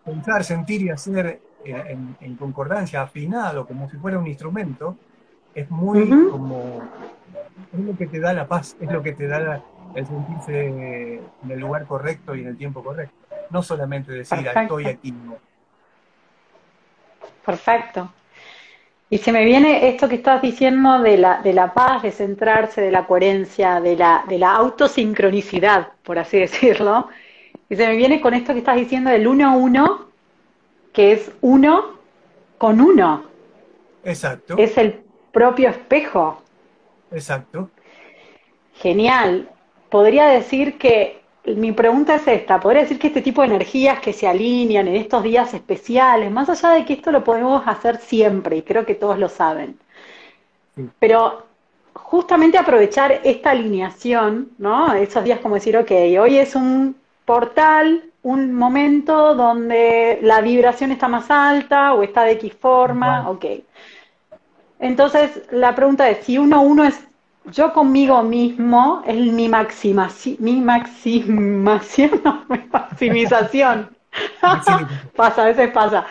Pensar, 0.04 0.44
sentir 0.44 0.82
y 0.82 0.90
hacer 0.90 1.40
en, 1.64 2.36
concordancia, 2.36 3.02
afinado, 3.02 3.66
como 3.66 3.90
si 3.90 3.96
fuera 3.96 4.18
un 4.18 4.26
instrumento, 4.26 4.96
es 5.54 5.70
muy 5.70 6.08
como, 6.30 6.80
es 7.72 7.80
lo 7.80 7.96
que 7.96 8.06
te 8.06 8.20
da 8.20 8.32
la 8.32 8.46
paz, 8.46 8.76
es 8.80 8.90
lo 8.90 9.02
que 9.02 9.12
te 9.12 9.26
da 9.26 9.62
el 9.94 10.06
sentirse 10.06 10.66
en 10.66 11.50
el 11.50 11.60
lugar 11.60 11.86
correcto 11.86 12.34
y 12.34 12.42
en 12.42 12.48
el 12.48 12.56
tiempo 12.56 12.82
correcto. 12.82 13.14
No 13.50 13.62
solamente 13.62 14.12
decir, 14.12 14.46
estoy 14.46 14.86
aquí. 14.86 15.14
Perfecto. 17.44 18.12
Y 19.10 19.18
se 19.18 19.32
me 19.32 19.44
viene 19.44 19.88
esto 19.88 20.08
que 20.08 20.16
estás 20.16 20.42
diciendo 20.42 21.00
de 21.00 21.16
la, 21.16 21.40
de 21.40 21.54
la 21.54 21.72
paz, 21.72 22.02
de 22.02 22.10
centrarse, 22.10 22.82
de 22.82 22.90
la 22.90 23.06
coherencia, 23.06 23.80
de 23.80 23.96
la, 23.96 24.24
de 24.28 24.38
la 24.38 24.54
autosincronicidad, 24.54 25.88
por 26.02 26.18
así 26.18 26.38
decirlo. 26.40 27.08
Y 27.70 27.76
se 27.76 27.86
me 27.86 27.96
viene 27.96 28.20
con 28.20 28.34
esto 28.34 28.52
que 28.52 28.58
estás 28.58 28.76
diciendo 28.76 29.10
del 29.10 29.26
uno 29.26 29.50
a 29.50 29.56
uno, 29.56 30.08
que 30.92 31.12
es 31.12 31.32
uno 31.40 31.98
con 32.58 32.80
uno. 32.80 33.24
Exacto. 34.04 34.56
Es 34.58 34.76
el 34.76 35.00
propio 35.32 35.70
espejo. 35.70 36.42
Exacto. 37.10 37.70
Genial. 38.74 39.48
Podría 39.90 40.26
decir 40.26 40.78
que 40.78 41.22
mi 41.56 41.72
pregunta 41.72 42.16
es 42.16 42.28
esta, 42.28 42.60
podría 42.60 42.82
decir 42.82 42.98
que 42.98 43.06
este 43.06 43.22
tipo 43.22 43.40
de 43.40 43.48
energías 43.48 44.00
que 44.00 44.12
se 44.12 44.28
alinean 44.28 44.88
en 44.88 44.96
estos 44.96 45.22
días 45.22 45.54
especiales, 45.54 46.30
más 46.30 46.48
allá 46.50 46.70
de 46.70 46.84
que 46.84 46.92
esto 46.94 47.10
lo 47.10 47.24
podemos 47.24 47.62
hacer 47.66 47.98
siempre, 47.98 48.58
y 48.58 48.62
creo 48.62 48.84
que 48.84 48.94
todos 48.94 49.18
lo 49.18 49.28
saben, 49.28 49.78
pero 50.98 51.46
justamente 51.94 52.58
aprovechar 52.58 53.20
esta 53.24 53.50
alineación, 53.50 54.50
¿no? 54.58 54.92
Esos 54.94 55.24
días 55.24 55.40
como 55.40 55.54
decir, 55.54 55.76
ok, 55.76 55.90
hoy 56.20 56.38
es 56.38 56.54
un 56.54 56.96
portal, 57.24 58.04
un 58.22 58.54
momento 58.54 59.34
donde 59.34 60.18
la 60.22 60.40
vibración 60.40 60.92
está 60.92 61.08
más 61.08 61.30
alta 61.30 61.94
o 61.94 62.02
está 62.02 62.24
de 62.24 62.32
X 62.32 62.52
forma, 62.54 63.28
ok. 63.28 63.44
Entonces, 64.78 65.42
la 65.50 65.74
pregunta 65.74 66.08
es, 66.08 66.24
si 66.24 66.38
uno 66.38 66.62
uno 66.62 66.84
es 66.84 67.07
yo 67.52 67.72
conmigo 67.72 68.22
mismo 68.22 69.02
es 69.06 69.16
mi 69.16 69.48
maximación, 69.48 70.36
mi 70.40 70.60
maximación, 70.60 72.20
no, 72.24 72.44
mi 72.48 72.60
maximización. 72.72 73.90
pasa, 75.16 75.42
a 75.42 75.46
veces 75.46 75.70
pasa. 75.70 76.06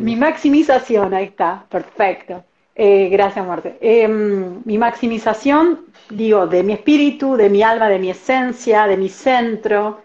mi 0.00 0.16
maximización, 0.16 1.14
ahí 1.14 1.24
está, 1.24 1.64
perfecto. 1.68 2.44
Eh, 2.74 3.08
gracias, 3.10 3.44
Marte. 3.44 3.76
Em, 3.80 4.62
mi 4.64 4.78
maximización, 4.78 5.86
digo, 6.10 6.46
de 6.46 6.62
mi 6.62 6.74
espíritu, 6.74 7.34
de 7.36 7.50
mi 7.50 7.62
alma, 7.62 7.88
de 7.88 7.98
mi 7.98 8.10
esencia, 8.10 8.86
de 8.86 8.96
mi 8.96 9.08
centro. 9.08 10.02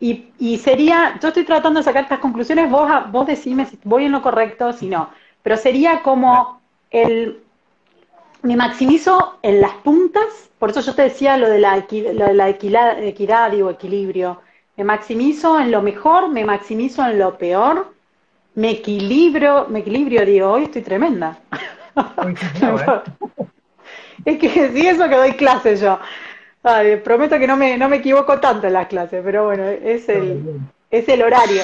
Y, 0.00 0.30
y 0.38 0.56
sería, 0.58 1.18
yo 1.20 1.28
estoy 1.28 1.44
tratando 1.44 1.80
de 1.80 1.84
sacar 1.84 2.04
estas 2.04 2.20
conclusiones, 2.20 2.70
vos, 2.70 2.90
vos 3.10 3.26
decime 3.26 3.66
si 3.66 3.78
voy 3.84 4.04
en 4.06 4.12
lo 4.12 4.22
correcto, 4.22 4.72
si 4.72 4.88
no, 4.88 5.10
pero 5.42 5.56
sería 5.56 6.02
como 6.02 6.60
el 6.90 7.45
me 8.42 8.56
maximizo 8.56 9.38
en 9.42 9.60
las 9.60 9.72
puntas, 9.74 10.24
por 10.58 10.70
eso 10.70 10.80
yo 10.80 10.94
te 10.94 11.02
decía 11.02 11.36
lo 11.36 11.48
de 11.48 11.58
la, 11.58 11.76
lo 11.76 12.26
de 12.26 12.34
la 12.34 12.48
equidad, 12.48 13.02
equidad 13.02 13.52
o 13.60 13.70
equilibrio. 13.70 14.40
Me 14.76 14.84
maximizo 14.84 15.60
en 15.60 15.70
lo 15.70 15.82
mejor, 15.82 16.30
me 16.30 16.44
maximizo 16.44 17.06
en 17.06 17.18
lo 17.18 17.38
peor, 17.38 17.92
me 18.54 18.70
equilibrio, 18.70 19.66
me 19.68 19.80
equilibrio, 19.80 20.24
digo, 20.24 20.50
hoy 20.50 20.64
estoy 20.64 20.82
tremenda. 20.82 21.38
es 24.24 24.38
que 24.38 24.70
sí, 24.72 24.86
eso 24.86 25.08
que 25.08 25.16
doy 25.16 25.32
clases 25.32 25.80
yo. 25.80 25.98
prometo 27.04 27.38
que 27.38 27.46
no 27.46 27.56
me, 27.56 27.78
no 27.78 27.88
me 27.88 27.96
equivoco 27.96 28.38
tanto 28.38 28.66
en 28.66 28.74
las 28.74 28.88
clases, 28.88 29.22
pero 29.24 29.46
bueno, 29.46 29.64
es 29.64 30.08
el, 30.08 30.60
es 30.90 31.08
el 31.08 31.22
horario. 31.22 31.62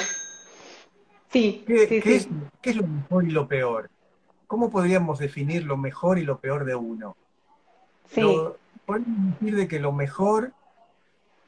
Sí, 1.30 1.64
¿Qué, 1.66 1.86
sí, 1.86 2.28
¿qué 2.60 2.70
es 2.70 2.76
lo 2.76 2.86
mejor 2.86 3.24
y 3.24 3.30
lo 3.30 3.46
peor? 3.46 3.91
¿Cómo 4.52 4.68
podríamos 4.68 5.18
definir 5.18 5.64
lo 5.64 5.78
mejor 5.78 6.18
y 6.18 6.24
lo 6.24 6.36
peor 6.38 6.66
de 6.66 6.74
uno? 6.74 7.16
Sí. 8.10 8.20
podemos 8.84 9.40
decir 9.40 9.56
de 9.56 9.66
que 9.66 9.80
lo 9.80 9.92
mejor 9.92 10.52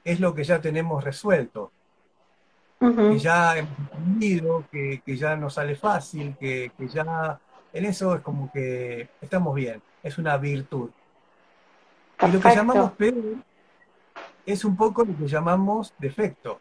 es 0.05 0.21
lo 0.21 0.35
que 0.35 0.43
ya 0.43 0.63
tenemos 0.63 1.05
resuelto, 1.05 1.71
que 2.81 3.19
ya 3.19 3.59
hemos 3.59 3.79
aprendido, 3.79 4.65
que, 4.73 5.03
ya 5.05 5.37
nos 5.37 5.53
sale 5.53 5.77
fácil, 5.77 6.35
que, 6.41 6.73
ya 6.91 7.39
en 7.75 7.85
eso 7.85 8.15
es 8.15 8.23
como 8.23 8.51
que 8.51 9.11
estamos 9.21 9.55
bien, 9.55 9.83
es 10.03 10.17
una 10.17 10.39
virtud. 10.39 10.89
Y 12.23 12.33
lo 12.33 12.41
que 12.41 12.55
llamamos 12.55 12.93
peor 12.93 13.37
es 14.47 14.65
un 14.65 14.77
poco 14.79 15.05
lo 15.05 15.15
que 15.15 15.29
llamamos 15.29 15.93
defecto. 15.99 16.59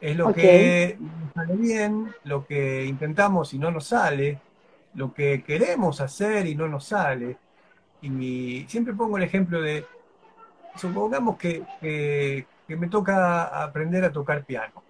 Es 0.00 0.16
lo 0.16 0.32
que 0.32 0.96
nos 0.98 1.34
sale 1.34 1.54
bien, 1.56 2.14
lo 2.24 2.46
que 2.46 2.86
intentamos 2.86 3.52
y 3.52 3.58
no 3.58 3.70
nos 3.70 3.88
sale, 3.88 4.40
lo 4.94 5.12
que 5.12 5.42
queremos 5.42 6.00
hacer 6.00 6.46
y 6.46 6.54
no 6.54 6.68
nos 6.68 6.86
sale. 6.86 7.36
Y 8.02 8.64
siempre 8.68 8.94
pongo 8.94 9.16
el 9.16 9.22
ejemplo 9.22 9.60
de, 9.60 9.84
supongamos 10.76 11.36
que, 11.36 11.64
me 12.68 12.88
toca 12.88 13.62
aprender 13.62 14.04
a 14.04 14.12
tocar 14.12 14.44
piano. 14.44 14.82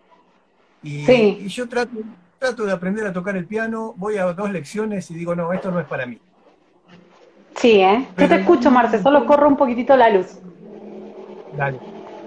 Y, 0.83 1.47
yo 1.49 1.69
trato, 1.69 1.99
trato 2.39 2.65
de 2.67 2.73
aprender 2.73 3.07
a 3.07 3.13
tocar 3.13 3.37
el 3.37 3.47
piano, 3.47 3.95
voy 3.97 4.19
a 4.19 4.25
dos 4.25 4.51
lecciones 4.51 5.11
y 5.11 5.15
digo, 5.15 5.35
no, 5.35 5.53
esto 5.53 5.71
no 5.71 5.81
es 5.81 5.87
para 5.87 6.07
mí. 6.07 6.21
Sí, 7.57 7.81
¿eh? 7.81 8.09
yo 8.19 8.29
te 8.29 8.35
escucho, 8.37 8.71
Marce, 8.71 9.01
solo 9.03 9.25
corro 9.27 9.49
un 9.49 9.57
poquitito 9.57 9.97
la 9.97 10.11
luz. 10.11 10.39
Dale. 11.57 11.79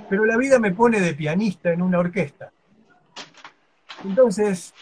Pero 0.10 0.26
la 0.26 0.38
vida 0.38 0.58
me 0.58 0.72
pone 0.72 1.02
de 1.02 1.14
pianista 1.14 1.72
en 1.72 1.82
una 1.82 2.00
orquesta. 2.00 2.52
Entonces, 4.06 4.74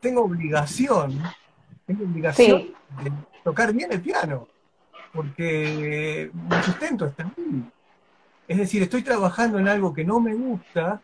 tengo 0.00 0.22
obligación 0.22 1.22
tengo 1.88 2.04
obligación 2.04 2.66
de 3.02 3.12
tocar 3.42 3.72
bien 3.72 3.90
el 3.90 4.02
piano, 4.02 4.46
porque 5.12 6.30
mi 6.34 6.62
sustento 6.62 7.06
está 7.06 7.24
ahí. 7.24 7.64
Es 8.46 8.58
decir, 8.58 8.82
estoy 8.82 9.02
trabajando 9.02 9.58
en 9.58 9.68
algo 9.68 9.94
que 9.94 10.04
no 10.04 10.20
me 10.20 10.34
gusta, 10.34 11.00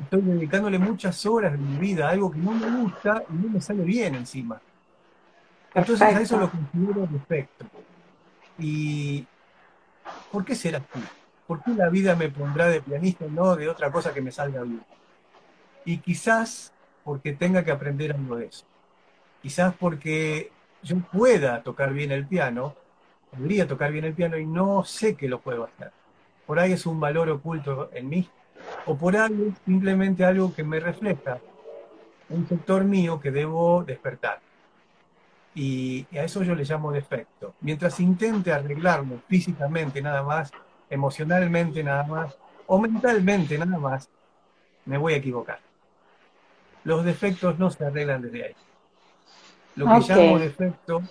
estoy 0.00 0.22
dedicándole 0.22 0.78
muchas 0.78 1.26
horas 1.26 1.52
de 1.52 1.58
mi 1.58 1.76
vida 1.78 2.06
a 2.06 2.12
algo 2.12 2.30
que 2.30 2.38
no 2.38 2.52
me 2.52 2.82
gusta 2.82 3.24
y 3.28 3.32
no 3.32 3.48
me 3.48 3.60
sale 3.60 3.82
bien 3.82 4.14
encima. 4.14 4.60
Entonces 5.74 6.02
a 6.02 6.20
eso 6.20 6.38
lo 6.38 6.50
considero 6.50 7.08
defecto. 7.10 7.66
¿Y 8.60 9.26
por 10.30 10.44
qué 10.44 10.54
será 10.54 10.78
así? 10.78 11.04
¿Por 11.48 11.64
qué 11.64 11.72
la 11.72 11.88
vida 11.88 12.14
me 12.14 12.28
pondrá 12.28 12.68
de 12.68 12.80
pianista 12.80 13.26
y 13.26 13.30
no 13.30 13.56
de 13.56 13.68
otra 13.68 13.90
cosa 13.90 14.14
que 14.14 14.20
me 14.20 14.30
salga 14.30 14.62
bien? 14.62 14.84
Y 15.84 15.98
quizás 15.98 16.72
porque 17.02 17.32
tenga 17.32 17.64
que 17.64 17.72
aprender 17.72 18.12
algo 18.12 18.36
de 18.36 18.46
eso. 18.46 18.64
Quizás 19.46 19.76
porque 19.78 20.50
yo 20.82 20.98
pueda 20.98 21.62
tocar 21.62 21.92
bien 21.92 22.10
el 22.10 22.26
piano, 22.26 22.74
podría 23.30 23.68
tocar 23.68 23.92
bien 23.92 24.04
el 24.04 24.12
piano 24.12 24.36
y 24.36 24.44
no 24.44 24.82
sé 24.82 25.14
que 25.14 25.28
lo 25.28 25.40
puedo 25.40 25.62
hacer. 25.62 25.92
Por 26.44 26.58
ahí 26.58 26.72
es 26.72 26.84
un 26.84 26.98
valor 26.98 27.30
oculto 27.30 27.88
en 27.94 28.08
mí, 28.08 28.28
o 28.86 28.96
por 28.96 29.14
es 29.14 29.30
simplemente 29.64 30.24
algo 30.24 30.52
que 30.52 30.64
me 30.64 30.80
refleja 30.80 31.38
un 32.28 32.48
sector 32.48 32.82
mío 32.82 33.20
que 33.20 33.30
debo 33.30 33.84
despertar. 33.84 34.40
Y 35.54 36.04
a 36.18 36.24
eso 36.24 36.42
yo 36.42 36.56
le 36.56 36.64
llamo 36.64 36.90
defecto. 36.90 37.54
Mientras 37.60 38.00
intente 38.00 38.52
arreglarlo 38.52 39.20
físicamente 39.28 40.02
nada 40.02 40.24
más, 40.24 40.50
emocionalmente 40.90 41.84
nada 41.84 42.02
más, 42.02 42.36
o 42.66 42.80
mentalmente 42.80 43.56
nada 43.56 43.78
más, 43.78 44.10
me 44.86 44.98
voy 44.98 45.12
a 45.12 45.18
equivocar. 45.18 45.60
Los 46.82 47.04
defectos 47.04 47.60
no 47.60 47.70
se 47.70 47.84
arreglan 47.84 48.22
desde 48.22 48.46
ahí. 48.46 48.56
Lo 49.76 49.86
que 49.86 50.14
llamo 50.14 50.38
defecto, 50.38 51.02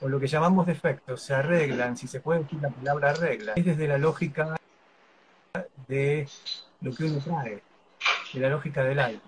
o 0.00 0.08
lo 0.08 0.20
que 0.20 0.26
llamamos 0.26 0.66
defectos, 0.66 1.20
se 1.20 1.34
arreglan, 1.34 1.96
si 1.96 2.06
se 2.06 2.20
puede 2.20 2.40
decir 2.40 2.60
la 2.62 2.70
palabra 2.70 3.10
arregla, 3.10 3.52
es 3.56 3.64
desde 3.64 3.88
la 3.88 3.98
lógica 3.98 4.56
de 5.88 6.28
lo 6.80 6.94
que 6.94 7.04
uno 7.04 7.18
trae, 7.18 7.62
de 8.32 8.40
la 8.40 8.48
lógica 8.48 8.84
del 8.84 8.98
alma, 9.00 9.20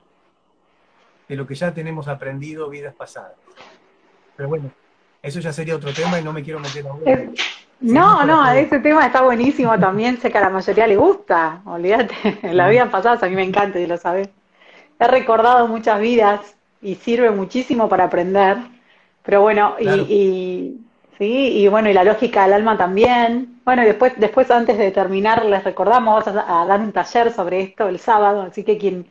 de 1.29 1.37
lo 1.37 1.47
que 1.47 1.55
ya 1.55 1.75
tenemos 1.75 2.07
aprendido 2.09 2.71
vidas 2.71 2.95
pasadas. 2.95 3.35
Pero 4.37 4.49
bueno, 4.49 4.71
eso 5.23 5.41
ya 5.41 5.53
sería 5.53 5.75
otro 5.75 5.93
tema 5.93 6.21
y 6.21 6.23
no 6.23 6.33
me 6.33 6.43
quiero 6.43 6.61
meter 6.61 6.87
ahora. 6.87 7.11
Eh, 7.11 7.35
no, 7.81 8.25
no, 8.25 8.49
ese 8.53 8.79
tema 8.79 9.07
está 9.07 9.23
buenísimo 9.23 9.79
también, 9.79 10.19
sé 10.19 10.31
que 10.31 10.39
a 10.39 10.43
la 10.43 10.51
mayoría 10.51 10.87
le 10.87 10.97
gusta, 10.97 11.61
olvídate, 11.65 12.15
en 12.43 12.57
la 12.57 12.69
vida 12.69 12.91
pasada 12.91 13.27
a 13.27 13.29
mí 13.29 13.35
me 13.35 13.43
encanta, 13.43 13.81
y 13.81 13.87
lo 13.87 13.97
sabes. 13.97 14.29
He 14.99 15.07
recordado 15.09 15.67
muchas 15.67 16.01
vidas 16.01 16.57
y 16.81 16.95
sirve 16.95 17.31
muchísimo 17.31 17.89
para 17.89 18.05
aprender. 18.05 18.76
Pero 19.27 19.43
bueno, 19.43 19.75
y, 19.81 20.79
sí, 21.19 21.59
y 21.59 21.69
bueno, 21.69 21.91
y 21.91 21.93
la 21.93 22.05
lógica 22.05 22.45
del 22.45 22.53
alma 22.53 22.79
también. 22.79 23.61
Bueno, 23.65 23.83
y 23.83 23.87
después, 23.87 24.13
después 24.17 24.49
antes 24.53 24.79
de 24.79 24.93
terminar, 24.93 25.45
les 25.45 25.65
recordamos, 25.65 26.25
vamos 26.25 26.45
a, 26.49 26.65
dar 26.65 26.81
un 26.81 26.93
taller 26.93 27.33
sobre 27.33 27.61
esto 27.61 27.89
el 27.89 27.99
sábado, 27.99 28.43
así 28.43 28.63
que 28.63 28.79
quien, 28.79 29.07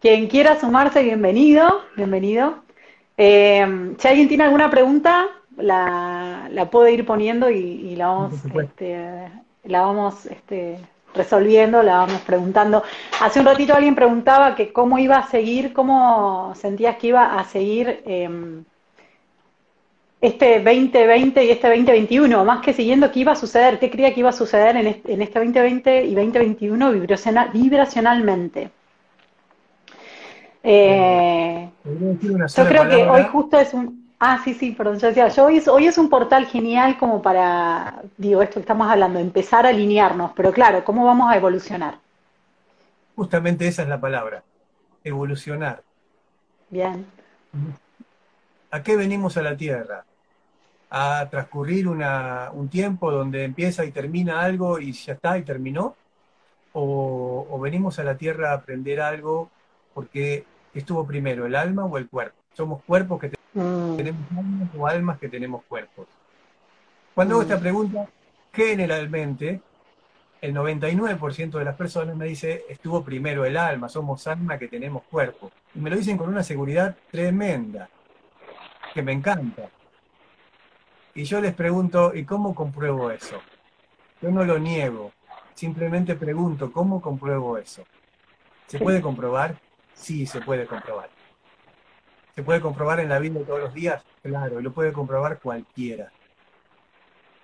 quien 0.00 0.26
quiera 0.28 0.58
sumarse, 0.58 1.02
bienvenido, 1.02 1.82
bienvenido. 1.96 2.62
Eh, 3.18 3.94
si 3.98 4.08
alguien 4.08 4.28
tiene 4.28 4.44
alguna 4.44 4.70
pregunta, 4.70 5.28
la, 5.58 6.48
la 6.50 6.70
puede 6.70 6.92
ir 6.92 7.04
poniendo 7.04 7.50
y, 7.50 7.94
la 7.94 8.06
vamos, 8.06 8.32
este, 8.58 9.28
la 9.64 9.82
vamos 9.82 10.24
este, 10.24 10.78
resolviendo, 11.14 11.82
la 11.82 11.98
vamos 11.98 12.22
preguntando. 12.22 12.82
Hace 13.20 13.40
un 13.40 13.44
ratito 13.46 13.74
alguien 13.74 13.94
preguntaba 13.94 14.54
que 14.54 14.72
cómo 14.72 14.98
iba 14.98 15.18
a 15.18 15.28
seguir, 15.28 15.74
cómo 15.74 16.54
sentías 16.54 16.96
que 16.96 17.08
iba 17.08 17.38
a 17.38 17.44
seguir 17.44 18.02
em, 18.06 18.64
este 20.22 20.60
2020 20.60 21.44
y 21.44 21.50
este 21.50 21.66
2021, 21.66 22.44
más 22.44 22.60
que 22.60 22.72
siguiendo 22.72 23.10
qué 23.10 23.20
iba 23.20 23.32
a 23.32 23.36
suceder, 23.36 23.80
qué 23.80 23.90
creía 23.90 24.14
que 24.14 24.20
iba 24.20 24.30
a 24.30 24.32
suceder 24.32 24.76
en 24.76 24.86
este, 24.86 25.40
2020 25.40 26.04
y 26.04 26.14
2021 26.14 26.92
vibracionalmente. 27.52 28.70
Eh, 30.62 31.68
yo 31.84 32.64
creo 32.68 32.88
que 32.88 33.02
hoy 33.02 33.24
justo 33.32 33.58
es 33.58 33.74
un... 33.74 34.12
Ah, 34.20 34.40
sí, 34.44 34.54
sí, 34.54 34.70
perdón, 34.70 35.00
yo 35.00 35.08
decía, 35.08 35.26
yo 35.26 35.46
hoy 35.46 35.56
es, 35.56 35.66
hoy 35.66 35.88
es 35.88 35.98
un 35.98 36.08
portal 36.08 36.46
genial 36.46 36.96
como 36.98 37.20
para, 37.20 38.02
digo, 38.16 38.40
esto 38.42 38.54
que 38.54 38.60
estamos 38.60 38.88
hablando, 38.88 39.18
empezar 39.18 39.66
a 39.66 39.70
alinearnos, 39.70 40.30
pero 40.36 40.52
claro, 40.52 40.84
¿cómo 40.84 41.04
vamos 41.04 41.28
a 41.32 41.36
evolucionar? 41.36 41.98
Justamente 43.16 43.66
esa 43.66 43.82
es 43.82 43.88
la 43.88 44.00
palabra, 44.00 44.44
evolucionar. 45.02 45.82
Bien. 46.70 47.04
¿A 48.70 48.84
qué 48.84 48.96
venimos 48.96 49.36
a 49.36 49.42
la 49.42 49.56
Tierra? 49.56 50.04
A 50.94 51.26
transcurrir 51.30 51.88
un 51.88 52.68
tiempo 52.68 53.10
donde 53.10 53.44
empieza 53.44 53.82
y 53.86 53.92
termina 53.92 54.42
algo 54.42 54.78
y 54.78 54.92
ya 54.92 55.14
está 55.14 55.38
y 55.38 55.42
terminó? 55.42 55.96
¿O, 56.74 57.58
venimos 57.60 57.98
a 57.98 58.04
la 58.04 58.16
Tierra 58.18 58.50
a 58.50 58.56
aprender 58.56 59.00
algo 59.00 59.50
porque 59.94 60.44
estuvo 60.74 61.06
primero, 61.06 61.46
el 61.46 61.56
alma 61.56 61.86
o 61.86 61.96
el 61.96 62.08
cuerpo? 62.08 62.36
Somos 62.52 62.82
cuerpos 62.82 63.20
que 63.20 63.28
mm. 63.54 63.96
tenemos 63.96 64.22
almas 64.36 64.68
o 64.76 64.86
almas 64.86 65.18
que 65.18 65.30
tenemos 65.30 65.62
cuerpos. 65.64 66.06
Cuando 67.14 67.34
hago 67.34 67.42
esta 67.42 67.56
mm. 67.56 67.60
pregunta, 67.60 68.08
generalmente 68.52 69.62
el 70.42 70.54
99% 70.54 71.52
de 71.52 71.64
las 71.64 71.74
personas 71.74 72.16
me 72.16 72.26
dice, 72.26 72.66
estuvo 72.68 73.02
primero 73.02 73.46
el 73.46 73.56
alma, 73.56 73.88
somos 73.88 74.26
alma 74.26 74.58
que 74.58 74.68
tenemos 74.68 75.04
cuerpo. 75.04 75.50
Y 75.74 75.78
me 75.78 75.88
lo 75.88 75.96
dicen 75.96 76.18
con 76.18 76.28
una 76.28 76.42
seguridad 76.42 76.94
tremenda, 77.10 77.88
que 78.92 79.00
me 79.00 79.12
encanta. 79.12 79.70
Y 81.14 81.24
yo 81.24 81.40
les 81.40 81.54
pregunto, 81.54 82.14
¿y 82.14 82.24
cómo 82.24 82.54
compruebo 82.54 83.10
eso? 83.10 83.36
Yo 84.20 84.30
no 84.30 84.44
lo 84.44 84.58
niego, 84.58 85.12
simplemente 85.54 86.14
pregunto, 86.14 86.72
¿cómo 86.72 87.00
compruebo 87.00 87.58
eso? 87.58 87.84
¿Se 88.66 88.78
puede 88.78 89.02
comprobar? 89.02 89.56
Sí, 89.94 90.26
se 90.26 90.40
puede 90.40 90.66
comprobar. 90.66 91.10
¿Se 92.34 92.42
puede 92.42 92.60
comprobar 92.60 93.00
en 93.00 93.10
la 93.10 93.18
vida 93.18 93.40
de 93.40 93.44
todos 93.44 93.60
los 93.60 93.74
días? 93.74 94.02
Claro, 94.22 94.58
y 94.58 94.62
lo 94.62 94.72
puede 94.72 94.92
comprobar 94.92 95.38
cualquiera. 95.38 96.10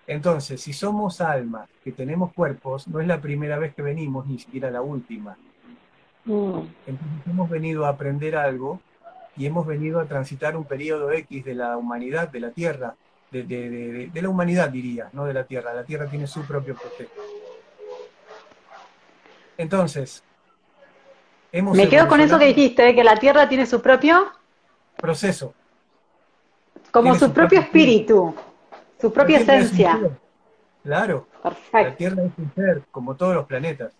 Entonces, 0.06 0.62
si 0.62 0.72
somos 0.72 1.20
almas 1.20 1.68
que 1.84 1.92
tenemos 1.92 2.32
cuerpos, 2.32 2.88
no 2.88 3.00
es 3.00 3.06
la 3.06 3.20
primera 3.20 3.58
vez 3.58 3.74
que 3.74 3.82
venimos, 3.82 4.26
ni 4.26 4.38
siquiera 4.38 4.70
la 4.70 4.80
última. 4.80 5.36
Mm. 6.24 6.60
Entonces 6.86 7.26
hemos 7.26 7.50
venido 7.50 7.84
a 7.84 7.90
aprender 7.90 8.34
algo 8.34 8.80
y 9.36 9.44
hemos 9.44 9.66
venido 9.66 10.00
a 10.00 10.06
transitar 10.06 10.56
un 10.56 10.64
periodo 10.64 11.12
X 11.12 11.44
de 11.44 11.54
la 11.54 11.76
humanidad, 11.76 12.30
de 12.30 12.40
la 12.40 12.50
Tierra, 12.50 12.96
de, 13.30 14.10
la 14.14 14.28
humanidad, 14.28 14.70
diría, 14.70 15.10
no 15.12 15.24
de 15.24 15.34
la 15.34 15.44
Tierra. 15.44 15.74
La 15.74 15.84
Tierra 15.84 16.06
tiene 16.06 16.26
su 16.26 16.42
propio 16.42 16.74
proceso. 16.74 17.10
Entonces, 19.56 20.22
hemos 21.52 21.76
Me 21.76 21.88
quedo 21.88 22.08
con 22.08 22.20
eso 22.20 22.38
que 22.38 22.46
dijiste, 22.46 22.94
que 22.94 23.04
la 23.04 23.16
Tierra 23.16 23.48
tiene 23.48 23.66
su 23.66 23.82
propio 23.82 24.28
proceso. 24.96 25.54
Como 26.90 27.14
su, 27.16 27.32
propio, 27.32 27.60
espíritu, 27.60 28.34
su 29.00 29.12
propia 29.12 29.38
esencia. 29.38 30.00
Claro. 30.82 31.28
La 31.72 31.94
Tierra 31.96 32.22
es 32.22 32.32
un 32.38 32.52
ser, 32.54 32.82
como 32.90 33.14
todos 33.14 33.34
los 33.34 33.46
planetas. 33.46 33.92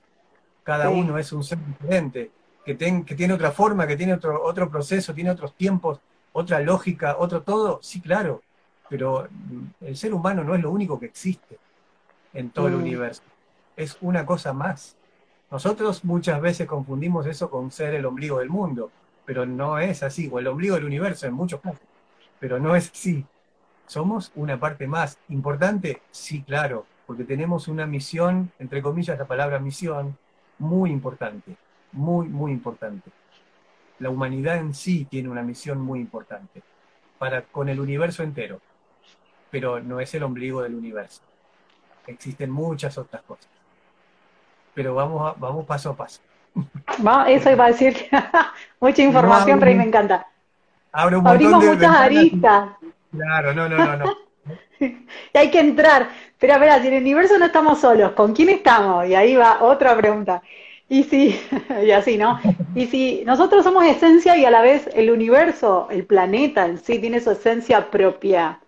Cada 0.62 0.90
uno 0.90 1.18
es 1.18 1.32
un 1.32 1.44
ser 1.44 1.58
diferente, 1.58 2.30
que, 2.64 2.76
que 2.76 3.14
tiene 3.14 3.34
otra 3.34 3.50
forma, 3.50 3.86
que 3.86 3.96
tiene 3.96 4.14
otro, 4.14 4.42
otro 4.42 4.70
proceso, 4.70 5.14
tiene 5.14 5.30
otros 5.30 5.54
tiempos, 5.54 5.98
otra 6.32 6.60
lógica, 6.60 7.16
otro 7.18 7.42
todo. 7.42 7.80
Sí, 7.82 8.00
claro 8.00 8.42
pero 8.88 9.28
el 9.80 9.96
ser 9.96 10.14
humano 10.14 10.42
no 10.44 10.54
es 10.54 10.62
lo 10.62 10.70
único 10.70 10.98
que 10.98 11.06
existe 11.06 11.58
en 12.32 12.50
todo 12.50 12.68
el 12.68 12.74
mm. 12.74 12.80
universo, 12.80 13.22
es 13.76 13.96
una 14.00 14.24
cosa 14.24 14.52
más. 14.52 14.96
Nosotros 15.50 16.04
muchas 16.04 16.40
veces 16.40 16.66
confundimos 16.66 17.26
eso 17.26 17.50
con 17.50 17.70
ser 17.70 17.94
el 17.94 18.04
ombligo 18.04 18.38
del 18.38 18.50
mundo, 18.50 18.90
pero 19.24 19.46
no 19.46 19.78
es 19.78 20.02
así, 20.02 20.28
o 20.30 20.38
el 20.38 20.46
ombligo 20.46 20.74
del 20.74 20.84
universo 20.84 21.26
en 21.26 21.34
muchos 21.34 21.60
casos, 21.60 21.80
pero 22.38 22.58
no 22.58 22.74
es 22.74 22.90
así. 22.90 23.24
¿Somos 23.86 24.30
una 24.34 24.60
parte 24.60 24.86
más 24.86 25.18
importante? 25.28 26.02
Sí, 26.10 26.42
claro, 26.42 26.84
porque 27.06 27.24
tenemos 27.24 27.68
una 27.68 27.86
misión, 27.86 28.50
entre 28.58 28.82
comillas 28.82 29.18
la 29.18 29.26
palabra 29.26 29.58
misión, 29.58 30.18
muy 30.58 30.90
importante, 30.90 31.56
muy, 31.92 32.28
muy 32.28 32.52
importante. 32.52 33.10
La 33.98 34.10
humanidad 34.10 34.58
en 34.58 34.74
sí 34.74 35.06
tiene 35.06 35.30
una 35.30 35.42
misión 35.42 35.80
muy 35.80 36.00
importante 36.00 36.62
para 37.18 37.42
con 37.42 37.68
el 37.68 37.80
universo 37.80 38.22
entero 38.22 38.60
pero 39.50 39.80
no 39.80 40.00
es 40.00 40.14
el 40.14 40.22
ombligo 40.22 40.62
del 40.62 40.74
universo. 40.74 41.22
Existen 42.06 42.50
muchas 42.50 42.96
otras 42.98 43.22
cosas. 43.22 43.48
Pero 44.74 44.94
vamos, 44.94 45.34
vamos 45.38 45.66
paso 45.66 45.90
a 45.90 45.96
paso. 45.96 46.20
eso 47.28 47.50
iba 47.50 47.64
a 47.64 47.68
decir, 47.68 47.96
mucha 48.80 49.02
información, 49.02 49.58
pero 49.58 49.76
me 49.76 49.84
encanta. 49.84 50.26
Abrimos 50.92 51.64
muchas 51.64 51.96
aristas. 51.96 52.70
Claro, 53.10 53.54
no, 53.54 53.68
no, 53.68 53.76
no, 53.76 53.96
no. 53.96 54.16
y 54.80 55.38
hay 55.38 55.50
que 55.50 55.60
entrar. 55.60 56.08
Pero 56.38 56.54
a 56.54 56.58
ver, 56.58 56.80
si 56.80 56.88
en 56.88 56.94
el 56.94 57.02
universo 57.02 57.38
no 57.38 57.46
estamos 57.46 57.80
solos, 57.80 58.12
¿con 58.12 58.34
quién 58.34 58.48
estamos? 58.48 59.06
Y 59.06 59.14
ahí 59.14 59.36
va 59.36 59.62
otra 59.62 59.96
pregunta. 59.96 60.42
Y 60.88 61.04
si, 61.04 61.38
y 61.84 61.90
así, 61.90 62.16
¿no? 62.16 62.40
Y 62.74 62.86
si 62.86 63.22
nosotros 63.24 63.64
somos 63.64 63.84
esencia 63.84 64.36
y 64.36 64.44
a 64.44 64.50
la 64.50 64.62
vez 64.62 64.88
el 64.94 65.10
universo, 65.10 65.88
el 65.90 66.04
planeta 66.04 66.66
en 66.66 66.78
sí, 66.78 66.98
tiene 66.98 67.20
su 67.20 67.30
esencia 67.30 67.90
propia, 67.90 68.60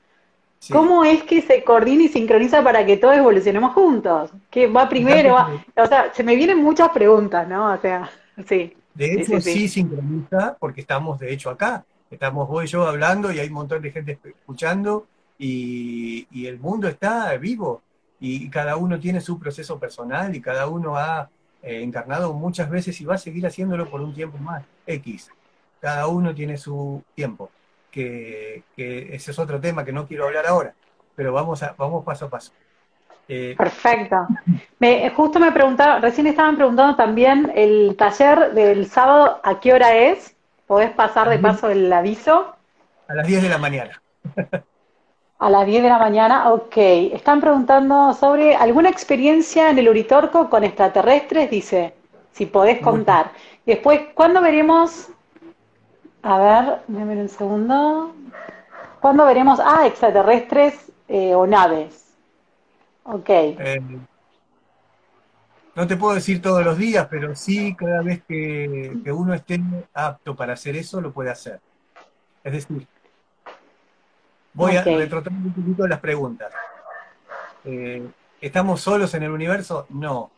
¿Cómo 0.68 1.04
es 1.04 1.22
que 1.22 1.40
se 1.40 1.64
coordina 1.64 2.04
y 2.04 2.08
sincroniza 2.08 2.62
para 2.62 2.84
que 2.84 2.98
todos 2.98 3.16
evolucionemos 3.16 3.72
juntos? 3.72 4.30
¿Qué 4.50 4.66
va 4.66 4.88
primero? 4.88 5.34
O 5.74 5.86
sea, 5.86 6.12
se 6.12 6.22
me 6.22 6.36
vienen 6.36 6.58
muchas 6.58 6.90
preguntas, 6.90 7.48
¿no? 7.48 7.72
O 7.72 7.78
sea, 7.78 8.10
sí. 8.48 8.76
De 8.94 9.14
hecho, 9.14 9.40
sí, 9.40 9.68
sincroniza 9.68 10.56
porque 10.58 10.82
estamos, 10.82 11.18
de 11.18 11.32
hecho, 11.32 11.50
acá. 11.50 11.84
Estamos 12.10 12.48
vos 12.48 12.64
y 12.64 12.66
yo 12.66 12.86
hablando 12.86 13.32
y 13.32 13.38
hay 13.38 13.46
un 13.46 13.54
montón 13.54 13.80
de 13.80 13.92
gente 13.92 14.18
escuchando 14.24 15.06
y, 15.38 16.26
el 16.46 16.58
mundo 16.58 16.88
está 16.88 17.36
vivo 17.36 17.82
y 18.18 18.50
cada 18.50 18.76
uno 18.76 18.98
tiene 18.98 19.20
su 19.20 19.38
proceso 19.38 19.78
personal 19.78 20.34
y 20.34 20.40
cada 20.40 20.66
uno 20.66 20.96
ha 20.96 21.30
eh, 21.62 21.80
encarnado 21.82 22.32
muchas 22.34 22.68
veces 22.68 23.00
y 23.00 23.04
va 23.04 23.14
a 23.14 23.18
seguir 23.18 23.46
haciéndolo 23.46 23.88
por 23.88 24.00
un 24.00 24.12
tiempo 24.12 24.38
más, 24.38 24.64
X. 24.86 25.30
Cada 25.78 26.08
uno 26.08 26.34
tiene 26.34 26.58
su 26.58 27.00
tiempo 27.14 27.48
que, 27.90 28.64
ese 28.76 29.30
es 29.30 29.38
otro 29.38 29.60
tema 29.60 29.84
que 29.84 29.92
no 29.92 30.06
quiero 30.06 30.26
hablar 30.26 30.46
ahora, 30.46 30.74
pero 31.14 31.32
vamos, 31.32 31.62
a, 31.62 31.74
vamos 31.76 32.04
paso 32.04 32.26
a 32.26 32.30
paso. 32.30 32.52
Eh, 33.28 33.54
Perfecto. 33.56 34.26
Me, 34.78 35.08
justo 35.10 35.38
me 35.38 35.52
preguntaron, 35.52 36.02
recién 36.02 36.26
estaban 36.26 36.56
preguntando 36.56 36.96
también 36.96 37.52
el 37.54 37.94
taller 37.96 38.54
del 38.54 38.86
sábado, 38.86 39.40
¿a 39.44 39.60
qué 39.60 39.72
hora 39.72 39.94
es? 39.94 40.34
¿Podés 40.66 40.90
pasar 40.90 41.28
de 41.28 41.38
paso 41.38 41.68
el 41.68 41.92
aviso? 41.92 42.54
A 43.08 43.14
las 43.14 43.26
10 43.26 43.42
de 43.42 43.48
la 43.48 43.58
mañana. 43.58 44.02
A 45.38 45.48
las 45.48 45.66
10 45.66 45.82
de 45.82 45.88
la 45.88 45.98
mañana, 45.98 46.52
ok. 46.52 46.76
Están 46.76 47.40
preguntando 47.40 48.12
sobre 48.14 48.54
alguna 48.54 48.88
experiencia 48.88 49.70
en 49.70 49.78
el 49.78 49.88
Uritorco 49.88 50.50
con 50.50 50.64
extraterrestres, 50.64 51.50
dice, 51.50 51.94
si 52.32 52.46
podés 52.46 52.80
contar. 52.80 53.32
Después, 53.64 54.00
¿cuándo 54.14 54.42
veremos 54.42 55.08
a 56.22 56.38
ver, 56.38 56.82
déjame 56.88 57.20
un 57.20 57.28
segundo. 57.28 58.14
¿Cuándo 59.00 59.24
veremos? 59.24 59.58
Ah, 59.60 59.86
extraterrestres 59.86 60.92
eh, 61.08 61.34
o 61.34 61.46
naves. 61.46 62.14
Ok. 63.04 63.28
Eh, 63.28 63.80
no 65.74 65.86
te 65.86 65.96
puedo 65.96 66.14
decir 66.14 66.42
todos 66.42 66.64
los 66.64 66.76
días, 66.76 67.06
pero 67.10 67.34
sí 67.34 67.74
cada 67.74 68.02
vez 68.02 68.22
que, 68.28 69.00
uno 69.06 69.32
esté 69.32 69.60
apto 69.94 70.36
para 70.36 70.52
hacer 70.52 70.76
eso, 70.76 71.00
lo 71.00 71.12
puede 71.12 71.30
hacer. 71.30 71.60
Es 72.44 72.52
decir, 72.52 72.86
voy 74.52 74.76
a 74.76 74.82
retrotar 74.82 75.32
un 75.32 75.52
poquito 75.52 75.86
las 75.86 76.00
preguntas. 76.00 76.52
Eh, 77.64 78.06
¿Estamos 78.40 78.80
solos 78.80 79.14
en 79.14 79.22
el 79.22 79.30
universo? 79.30 79.86
No. 79.88 80.30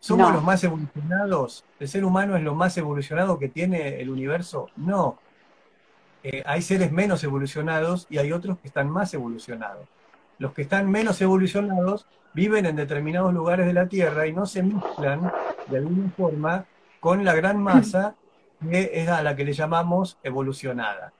¿Somos 0.00 0.32
los 0.32 0.42
más 0.42 0.62
evolucionados? 0.62 1.64
¿El 1.78 1.88
ser 1.88 2.04
humano 2.04 2.36
es 2.36 2.42
lo 2.42 2.54
más 2.54 2.76
evolucionado 2.78 3.38
que 3.38 3.48
tiene 3.48 4.00
el 4.00 4.10
universo? 4.10 4.70
No. 4.76 5.18
Eh, 6.22 6.42
hay 6.46 6.62
seres 6.62 6.90
menos 6.90 7.22
evolucionados 7.24 8.06
y 8.10 8.18
hay 8.18 8.32
otros 8.32 8.58
que 8.58 8.68
están 8.68 8.90
más 8.90 9.14
evolucionados. 9.14 9.86
Los 10.38 10.52
que 10.52 10.62
están 10.62 10.90
menos 10.90 11.20
evolucionados 11.20 12.06
viven 12.34 12.66
en 12.66 12.76
determinados 12.76 13.32
lugares 13.32 13.66
de 13.66 13.72
la 13.72 13.88
Tierra 13.88 14.26
y 14.26 14.32
no 14.32 14.46
se 14.46 14.62
mezclan 14.62 15.32
de 15.68 15.78
alguna 15.78 16.10
forma 16.16 16.64
con 17.00 17.24
la 17.24 17.34
gran 17.34 17.62
masa 17.62 18.14
que 18.70 18.90
es 18.92 19.08
a 19.08 19.22
la 19.22 19.36
que 19.36 19.44
le 19.44 19.52
llamamos 19.52 20.18
evolucionada. 20.22 21.12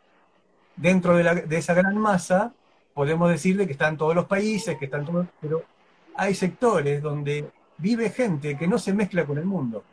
Dentro 0.77 1.17
de, 1.17 1.47
esa 1.51 1.75
gran 1.75 1.97
masa 1.99 2.53
podemos 2.95 3.31
decir 3.31 3.57
que 3.65 3.73
están 3.73 3.97
todos 3.97 4.15
los 4.15 4.27
países, 4.27 4.77
que 4.77 4.87
están 4.87 5.05
todos, 5.05 5.27
pero 5.41 5.63
hay 6.17 6.35
sectores 6.35 7.01
donde 7.03 7.51
vive 7.77 8.11
gente 8.11 8.57
que 8.57 8.67
no 8.67 8.79
se 8.79 8.93
mezcla 8.93 9.25
con 9.25 9.39
el 9.39 9.45
mundo. 9.45 9.85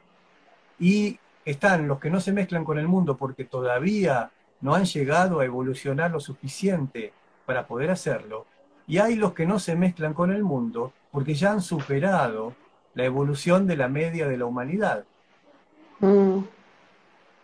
Y 0.79 1.19
están 1.43 1.87
los 1.87 1.99
que 1.99 2.09
no 2.09 2.19
se 2.19 2.31
mezclan 2.31 2.65
con 2.65 2.79
el 2.79 2.87
mundo 2.87 3.15
porque 3.15 3.45
todavía 3.45 4.31
no 4.61 4.75
han 4.75 4.85
llegado 4.85 5.39
a 5.39 5.45
evolucionar 5.45 6.11
lo 6.11 6.19
suficiente 6.19 7.13
para 7.45 7.67
poder 7.67 7.91
hacerlo. 7.91 8.45
Y 8.87 8.99
hay 8.99 9.15
los 9.15 9.33
que 9.33 9.45
no 9.45 9.59
se 9.59 9.75
mezclan 9.75 10.13
con 10.13 10.31
el 10.31 10.43
mundo 10.43 10.93
porque 11.11 11.33
ya 11.33 11.51
han 11.51 11.61
superado 11.61 12.53
la 12.93 13.05
evolución 13.05 13.67
de 13.67 13.77
la 13.77 13.87
media 13.87 14.27
de 14.27 14.37
la 14.37 14.45
humanidad. 14.45 15.05
Mm. 15.99 16.39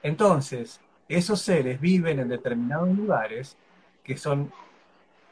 Entonces, 0.04 0.80
esos 1.08 1.42
seres 1.42 1.80
viven 1.80 2.20
en 2.20 2.30
determinados 2.30 2.90
lugares, 2.90 3.58
que 4.04 4.18
son 4.18 4.52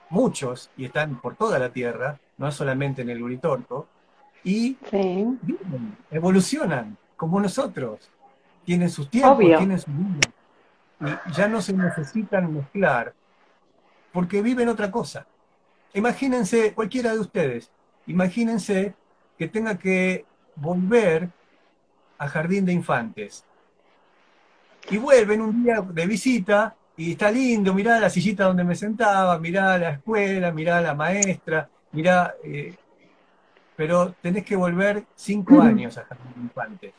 muchos 0.10 0.70
y 0.78 0.86
están 0.86 1.20
por 1.22 1.36
toda 1.36 1.60
la 1.60 1.70
Tierra, 1.72 2.20
no 2.38 2.52
solamente 2.52 3.02
en 3.02 3.10
el 3.10 3.22
Uritorco, 3.22 3.88
y 4.44 4.78
viven, 4.92 5.98
evolucionan 6.12 6.98
como 7.16 7.40
nosotros. 7.40 8.10
Tienen 8.66 8.90
sus 8.90 9.10
tiempos, 9.10 9.40
tienen 9.40 9.80
su 9.80 9.92
vida. 9.92 10.20
Y 11.02 11.32
ya 11.32 11.48
no 11.48 11.62
se 11.62 11.74
necesitan 11.74 12.54
mezclar 12.54 13.14
porque 14.12 14.42
viven 14.42 14.70
otra 14.70 14.92
cosa. 14.92 15.26
Imagínense, 15.94 16.74
cualquiera 16.74 17.14
de 17.14 17.20
ustedes, 17.20 17.72
imagínense 18.08 18.94
que 19.38 19.48
tenga 19.48 19.78
que 19.78 20.26
volver 20.56 21.30
a 22.18 22.28
Jardín 22.28 22.66
de 22.66 22.74
Infantes. 22.74 23.46
Y 24.90 24.98
vuelven 24.98 25.42
un 25.42 25.64
día 25.64 25.82
de 25.82 26.06
visita 26.06 26.76
y 26.98 27.12
está 27.12 27.32
lindo, 27.32 27.74
mirá 27.74 28.00
la 28.00 28.10
sillita 28.10 28.46
donde 28.46 28.64
me 28.64 28.76
sentaba, 28.76 29.40
mirá 29.40 29.78
la 29.78 29.92
escuela, 29.92 30.52
mirá 30.52 30.82
la 30.82 30.94
maestra, 30.94 31.70
mirá... 31.92 32.36
Eh, 32.44 32.76
pero 33.76 34.14
tenés 34.22 34.44
que 34.44 34.58
volver 34.58 35.06
cinco 35.16 35.62
años 35.62 35.98
a 35.98 36.04
Jardín 36.04 36.34
de 36.36 36.42
Infantes. 36.42 36.94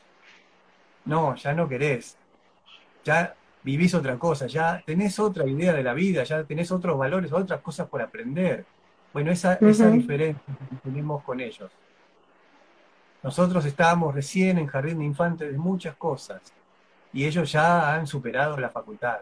No, 1.05 1.35
ya 1.35 1.53
no 1.53 1.69
querés. 1.69 2.17
Ya 3.05 3.35
vivís 3.63 3.95
otra 3.95 4.19
cosa, 4.19 4.47
ya 4.47 4.83
tenés 4.85 5.19
otra 5.19 5.47
idea 5.47 5.73
de 5.73 5.83
la 5.83 5.95
vida, 5.95 6.25
ya 6.25 6.45
tenés 6.45 6.71
otros 6.73 6.99
valores, 6.99 7.33
otras 7.33 7.61
cosas 7.61 7.89
por 7.89 8.01
aprender. 8.03 8.65
Bueno, 9.13 9.31
esa, 9.31 9.55
esa 9.55 9.91
diferencia 9.91 10.43
que 10.47 10.77
tenemos 10.77 11.23
con 11.25 11.41
ellos. 11.41 11.71
Nosotros 13.23 13.65
estábamos 13.65 14.15
recién 14.15 14.59
en 14.59 14.67
jardín 14.67 15.01
de 15.01 15.05
infantes 15.05 15.53
de 15.53 15.59
muchas 15.59 15.95
cosas 15.97 16.41
y 17.13 17.27
ellos 17.27 17.51
ya 17.53 17.95
han 17.95 18.07
superado 18.07 18.57
la 18.57 18.71
facultad. 18.71 19.21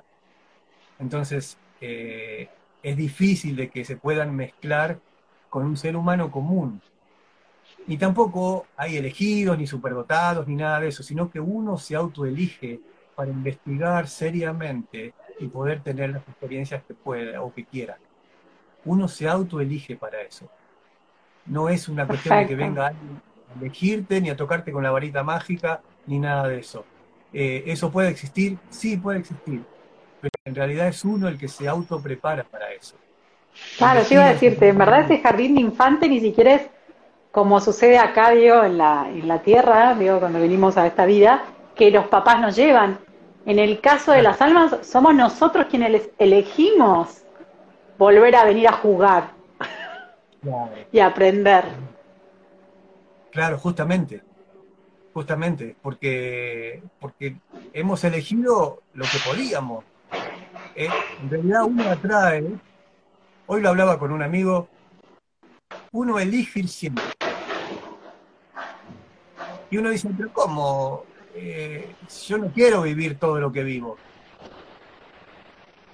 Entonces, 0.99 1.57
eh, 1.81 2.49
es 2.83 2.97
difícil 2.97 3.57
de 3.57 3.71
que 3.71 3.85
se 3.85 3.97
puedan 3.97 4.35
mezclar 4.35 4.99
con 5.49 5.65
un 5.65 5.77
ser 5.77 5.97
humano 5.97 6.31
común. 6.31 6.81
Ni 7.87 7.97
tampoco 7.97 8.67
hay 8.77 8.97
elegidos, 8.97 9.59
ni 9.59 9.67
superdotados, 9.67 10.47
ni 10.47 10.57
nada 10.57 10.81
de 10.81 10.89
eso, 10.89 11.03
sino 11.03 11.31
que 11.31 11.41
uno 11.41 11.79
se 11.79 11.97
autoelige 11.97 12.81
para 13.19 13.33
investigar 13.33 14.07
seriamente 14.07 15.13
y 15.41 15.49
poder 15.49 15.83
tener 15.83 16.11
las 16.11 16.23
experiencias 16.29 16.85
que 16.87 16.95
pueda 16.95 17.43
o 17.43 17.53
que 17.53 17.65
quiera. 17.65 17.99
Uno 18.85 19.09
se 19.09 19.29
autoelige 19.29 19.97
para 19.97 20.23
eso. 20.23 20.49
No 21.45 21.69
es 21.69 21.89
una 21.89 22.07
cuestión 22.07 22.39
de 22.39 22.47
que 22.47 22.55
venga 22.55 22.87
alguien 22.87 23.21
elegirte, 23.61 24.21
ni 24.21 24.31
a 24.31 24.37
tocarte 24.37 24.71
con 24.71 24.85
la 24.85 24.93
varita 24.93 25.25
mágica, 25.25 25.81
ni 26.07 26.21
nada 26.21 26.47
de 26.47 26.61
eso. 26.61 26.85
Eh, 27.33 27.65
¿Eso 27.67 27.91
puede 27.91 28.09
existir? 28.09 28.57
Sí, 28.71 28.97
puede 28.97 29.19
existir. 29.19 29.65
Pero 30.21 30.31
en 30.45 30.55
realidad 30.55 30.87
es 30.87 31.05
uno 31.05 31.27
el 31.27 31.39
que 31.39 31.49
se 31.49 31.67
autoprepara 31.67 32.45
para 32.45 32.71
eso. 32.71 32.95
Claro, 33.79 34.05
te 34.05 34.15
iba 34.15 34.27
a 34.27 34.33
decirte, 34.33 34.69
en 34.69 34.79
verdad 34.79 35.01
ese 35.01 35.19
jardín 35.19 35.57
de 35.57 35.63
infante 35.63 36.09
ni 36.09 36.21
siquiera 36.21 36.55
es 36.55 36.71
como 37.33 37.61
sucede 37.61 37.99
acá, 37.99 38.31
digo, 38.31 38.63
en 38.63 38.79
la, 38.79 39.09
en 39.09 39.27
la 39.27 39.43
tierra, 39.43 39.97
digo, 39.97 40.21
cuando 40.21 40.39
venimos 40.39 40.77
a 40.77 40.87
esta 40.87 41.05
vida, 41.05 41.43
que 41.75 41.91
los 41.91 42.07
papás 42.07 42.41
nos 42.41 42.55
llevan. 42.55 43.08
En 43.49 43.59
el 43.59 43.81
caso 43.81 44.13
de 44.13 44.21
las 44.21 44.43
almas, 44.43 44.87
somos 44.87 45.15
nosotros 45.15 45.69
quienes 45.71 46.11
elegimos 46.19 47.23
volver 47.97 48.37
a 48.37 48.45
venir 48.45 48.69
a 48.69 48.73
jugar 48.73 49.31
y 50.93 50.99
aprender. 50.99 51.65
Claro, 53.33 53.57
justamente, 53.57 54.23
justamente, 55.15 55.75
porque, 55.81 56.83
porque 57.01 57.37
hemos 57.73 58.05
elegido 58.05 58.83
lo 58.93 59.05
que 59.07 59.19
podíamos. 59.27 59.83
Eh, 60.77 60.91
en 61.23 61.31
realidad 61.31 61.65
uno 61.65 61.89
atrae, 61.89 62.45
hoy 63.47 63.63
lo 63.63 63.71
hablaba 63.71 63.99
con 63.99 64.13
un 64.13 64.23
amigo, 64.23 64.69
uno 65.93 66.19
elige 66.19 66.61
ir 66.61 66.69
siempre. 66.69 67.05
Y 69.71 69.79
uno 69.79 69.89
dice, 69.89 70.11
pero 70.15 70.31
¿cómo? 70.35 71.08
Eh, 71.41 71.95
yo 72.27 72.39
no 72.39 72.49
quiero 72.49 72.83
vivir 72.83 73.17
todo 73.17 73.39
lo 73.39 73.53
que 73.53 73.63
vivo. 73.63 73.97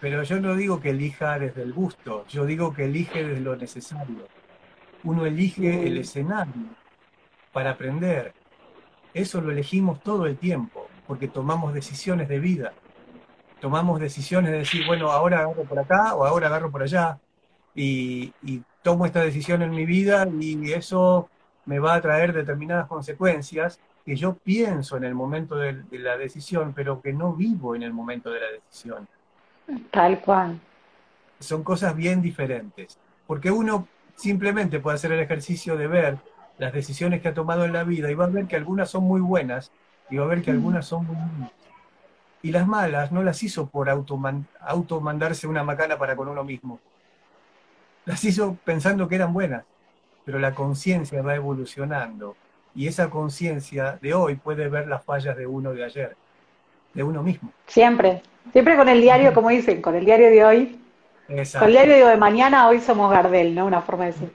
Pero 0.00 0.22
yo 0.22 0.40
no 0.40 0.54
digo 0.54 0.80
que 0.80 0.90
elija 0.90 1.38
desde 1.38 1.62
el 1.62 1.74
gusto, 1.74 2.24
yo 2.28 2.46
digo 2.46 2.72
que 2.72 2.86
elige 2.86 3.22
desde 3.24 3.40
lo 3.40 3.54
necesario. 3.54 4.26
Uno 5.02 5.26
elige 5.26 5.86
el 5.86 5.98
escenario 5.98 6.64
para 7.52 7.72
aprender. 7.72 8.32
Eso 9.12 9.42
lo 9.42 9.52
elegimos 9.52 10.02
todo 10.02 10.26
el 10.26 10.38
tiempo, 10.38 10.88
porque 11.06 11.28
tomamos 11.28 11.74
decisiones 11.74 12.28
de 12.28 12.38
vida. 12.38 12.72
Tomamos 13.60 14.00
decisiones 14.00 14.50
de 14.50 14.58
decir, 14.58 14.86
bueno, 14.86 15.10
ahora 15.10 15.40
agarro 15.40 15.64
por 15.64 15.78
acá 15.78 16.14
o 16.14 16.24
ahora 16.24 16.46
agarro 16.46 16.70
por 16.70 16.82
allá. 16.82 17.18
Y, 17.74 18.32
tomo 18.82 19.06
esta 19.06 19.22
decisión 19.22 19.62
en 19.62 19.70
mi 19.70 19.86
vida 19.86 20.28
y 20.38 20.72
eso 20.72 21.30
me 21.64 21.78
va 21.78 21.94
a 21.94 22.00
traer 22.02 22.34
determinadas 22.34 22.86
consecuencias 22.86 23.80
que 24.04 24.16
yo 24.16 24.34
pienso 24.34 24.96
en 24.96 25.04
el 25.04 25.14
momento 25.14 25.56
de, 25.56 25.82
de, 25.82 25.98
la 25.98 26.16
decisión, 26.16 26.72
pero 26.74 27.00
que 27.00 27.12
no 27.12 27.32
vivo 27.32 27.74
en 27.74 27.82
el 27.82 27.92
momento 27.92 28.30
de 28.30 28.40
la 28.40 28.50
decisión. 28.50 29.08
Tal 29.90 30.20
cual. 30.20 30.60
Son 31.40 31.62
cosas 31.64 31.96
bien 31.96 32.20
diferentes, 32.20 32.98
porque 33.26 33.50
uno 33.50 33.88
simplemente 34.14 34.80
puede 34.80 34.96
hacer 34.96 35.12
el 35.12 35.20
ejercicio 35.20 35.76
de 35.76 35.86
ver 35.86 36.18
las 36.58 36.72
decisiones 36.72 37.20
que 37.20 37.28
ha 37.28 37.34
tomado 37.34 37.64
en 37.64 37.72
la 37.72 37.84
vida 37.84 38.10
y 38.10 38.14
va 38.14 38.26
a 38.26 38.28
ver 38.28 38.46
que 38.46 38.56
algunas 38.56 38.90
son 38.90 39.04
muy 39.04 39.20
buenas 39.20 39.72
y 40.10 40.16
va 40.16 40.24
a 40.24 40.28
ver 40.28 40.42
que 40.42 40.50
algunas 40.50 40.86
son 40.86 41.06
muy 41.06 41.16
malas. 41.16 41.52
Y 42.42 42.52
las 42.52 42.66
malas 42.66 43.10
no 43.10 43.22
las 43.22 43.42
hizo 43.42 43.66
por 43.66 43.88
auto 43.88 45.00
mandarse 45.00 45.46
una 45.46 45.64
macana 45.64 45.98
para 45.98 46.14
con 46.14 46.28
uno 46.28 46.44
mismo. 46.44 46.78
Las 48.04 48.22
hizo 48.24 48.58
pensando 48.64 49.08
que 49.08 49.14
eran 49.14 49.32
buenas, 49.32 49.64
pero 50.26 50.38
la 50.38 50.54
conciencia 50.54 51.22
va 51.22 51.34
evolucionando 51.34 52.36
y 52.74 52.88
esa 52.88 53.10
conciencia 53.10 53.98
de 54.00 54.14
hoy 54.14 54.36
puede 54.36 54.68
ver 54.68 54.88
las 54.88 55.04
fallas 55.04 55.36
de 55.36 55.46
uno 55.46 55.72
de 55.72 55.84
ayer, 55.84 56.16
de 56.92 57.02
uno 57.02 57.22
mismo. 57.22 57.50
Siempre, 57.66 58.22
siempre 58.52 58.76
con 58.76 58.88
el 58.88 59.00
diario, 59.00 59.32
como 59.32 59.50
dicen, 59.50 59.80
con 59.80 59.94
el 59.94 60.04
diario 60.04 60.30
de 60.30 60.44
hoy. 60.44 60.80
Con 61.26 61.38
el 61.38 61.72
diario 61.72 62.06
de 62.08 62.16
mañana, 62.16 62.68
hoy 62.68 62.80
somos 62.80 63.10
Gardel, 63.10 63.54
¿no? 63.54 63.66
Una 63.66 63.80
forma 63.80 64.04
de 64.04 64.12
decir. 64.12 64.32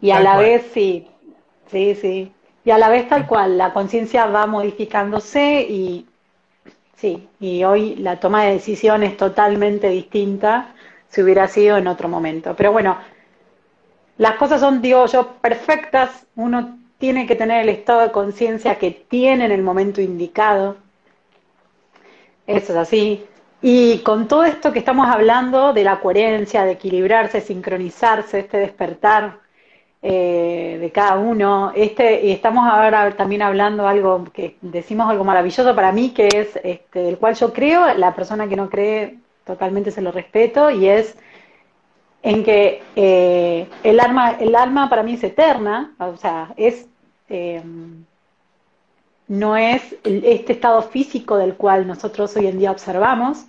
Y 0.00 0.10
a 0.10 0.20
la 0.20 0.36
vez, 0.38 0.70
sí, 0.72 1.06
Sí, 1.72 1.94
sí. 1.94 2.32
Y 2.64 2.70
a 2.70 2.78
la 2.78 2.90
vez 2.90 3.08
tal 3.08 3.26
cual, 3.26 3.58
la 3.58 3.72
conciencia 3.72 4.26
va 4.26 4.46
modificándose 4.46 5.62
y 5.62 6.06
sí, 6.96 7.28
y 7.40 7.64
hoy 7.64 7.96
la 7.96 8.20
toma 8.20 8.44
de 8.44 8.52
decisión 8.52 9.02
es 9.02 9.16
totalmente 9.16 9.88
distinta 9.88 10.74
si 11.08 11.22
hubiera 11.22 11.48
sido 11.48 11.78
en 11.78 11.86
otro 11.88 12.08
momento. 12.08 12.54
Pero 12.54 12.70
bueno, 12.72 12.98
las 14.18 14.36
cosas 14.36 14.60
son, 14.60 14.82
digo 14.82 15.06
yo, 15.06 15.32
perfectas. 15.40 16.26
Uno 16.36 16.78
tiene 17.02 17.26
que 17.26 17.34
tener 17.34 17.62
el 17.62 17.68
estado 17.68 18.02
de 18.02 18.12
conciencia 18.12 18.78
que 18.78 18.92
tiene 18.92 19.46
en 19.46 19.50
el 19.50 19.60
momento 19.60 20.00
indicado. 20.00 20.76
Eso 22.46 22.74
es 22.74 22.78
así. 22.78 23.26
Y 23.60 23.98
con 24.04 24.28
todo 24.28 24.44
esto 24.44 24.72
que 24.72 24.78
estamos 24.78 25.08
hablando 25.08 25.72
de 25.72 25.82
la 25.82 25.98
coherencia, 25.98 26.64
de 26.64 26.72
equilibrarse, 26.72 27.40
sincronizarse, 27.40 28.38
este 28.38 28.58
despertar, 28.58 29.40
eh, 30.00 30.78
de 30.80 30.92
cada 30.92 31.18
uno. 31.18 31.72
Este, 31.74 32.24
y 32.24 32.30
estamos 32.30 32.70
ahora 32.70 33.10
también 33.16 33.42
hablando 33.42 33.88
algo 33.88 34.22
que 34.32 34.56
decimos 34.60 35.10
algo 35.10 35.24
maravilloso 35.24 35.74
para 35.74 35.90
mí, 35.90 36.10
que 36.10 36.28
es 36.28 36.56
este, 36.62 37.00
del 37.00 37.18
cual 37.18 37.34
yo 37.34 37.52
creo, 37.52 37.94
la 37.94 38.14
persona 38.14 38.46
que 38.46 38.54
no 38.54 38.70
cree 38.70 39.18
totalmente 39.44 39.90
se 39.90 40.02
lo 40.02 40.12
respeto, 40.12 40.70
y 40.70 40.86
es 40.86 41.16
en 42.22 42.44
que 42.44 42.80
eh, 42.94 43.66
el, 43.82 43.98
alma, 43.98 44.36
el 44.38 44.54
alma 44.54 44.88
para 44.88 45.02
mí 45.02 45.14
es 45.14 45.24
eterna, 45.24 45.96
o 45.98 46.16
sea, 46.16 46.54
es 46.56 46.86
em, 47.32 48.04
no 49.28 49.56
es 49.56 49.96
este 50.04 50.52
estado 50.52 50.82
físico 50.82 51.38
del 51.38 51.54
cual 51.54 51.86
nosotros 51.86 52.36
hoy 52.36 52.46
en 52.46 52.58
día 52.58 52.70
observamos, 52.70 53.46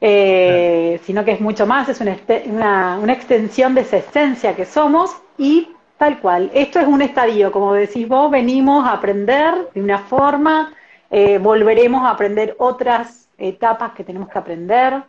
eh, 0.00 1.00
sino 1.04 1.24
que 1.24 1.32
es 1.32 1.40
mucho 1.40 1.66
más, 1.66 1.88
es 1.88 2.00
una, 2.00 2.16
una, 2.46 2.98
una, 2.98 3.12
extensión 3.12 3.74
de 3.74 3.82
esa 3.82 3.98
esencia 3.98 4.56
que 4.56 4.64
somos 4.64 5.10
y 5.36 5.68
tal 5.98 6.20
cual. 6.20 6.50
Esto 6.54 6.80
es 6.80 6.86
un 6.86 7.02
estadio, 7.02 7.52
como 7.52 7.74
decís 7.74 8.08
vos, 8.08 8.30
venimos 8.30 8.86
a 8.86 8.92
aprender 8.92 9.70
de 9.74 9.82
una 9.82 9.98
forma, 9.98 10.72
eh, 11.10 11.38
volveremos 11.38 12.02
a 12.04 12.10
aprender 12.10 12.56
otras 12.58 13.28
etapas 13.36 13.92
que 13.92 14.04
tenemos 14.04 14.28
que 14.28 14.38
aprender. 14.38 15.02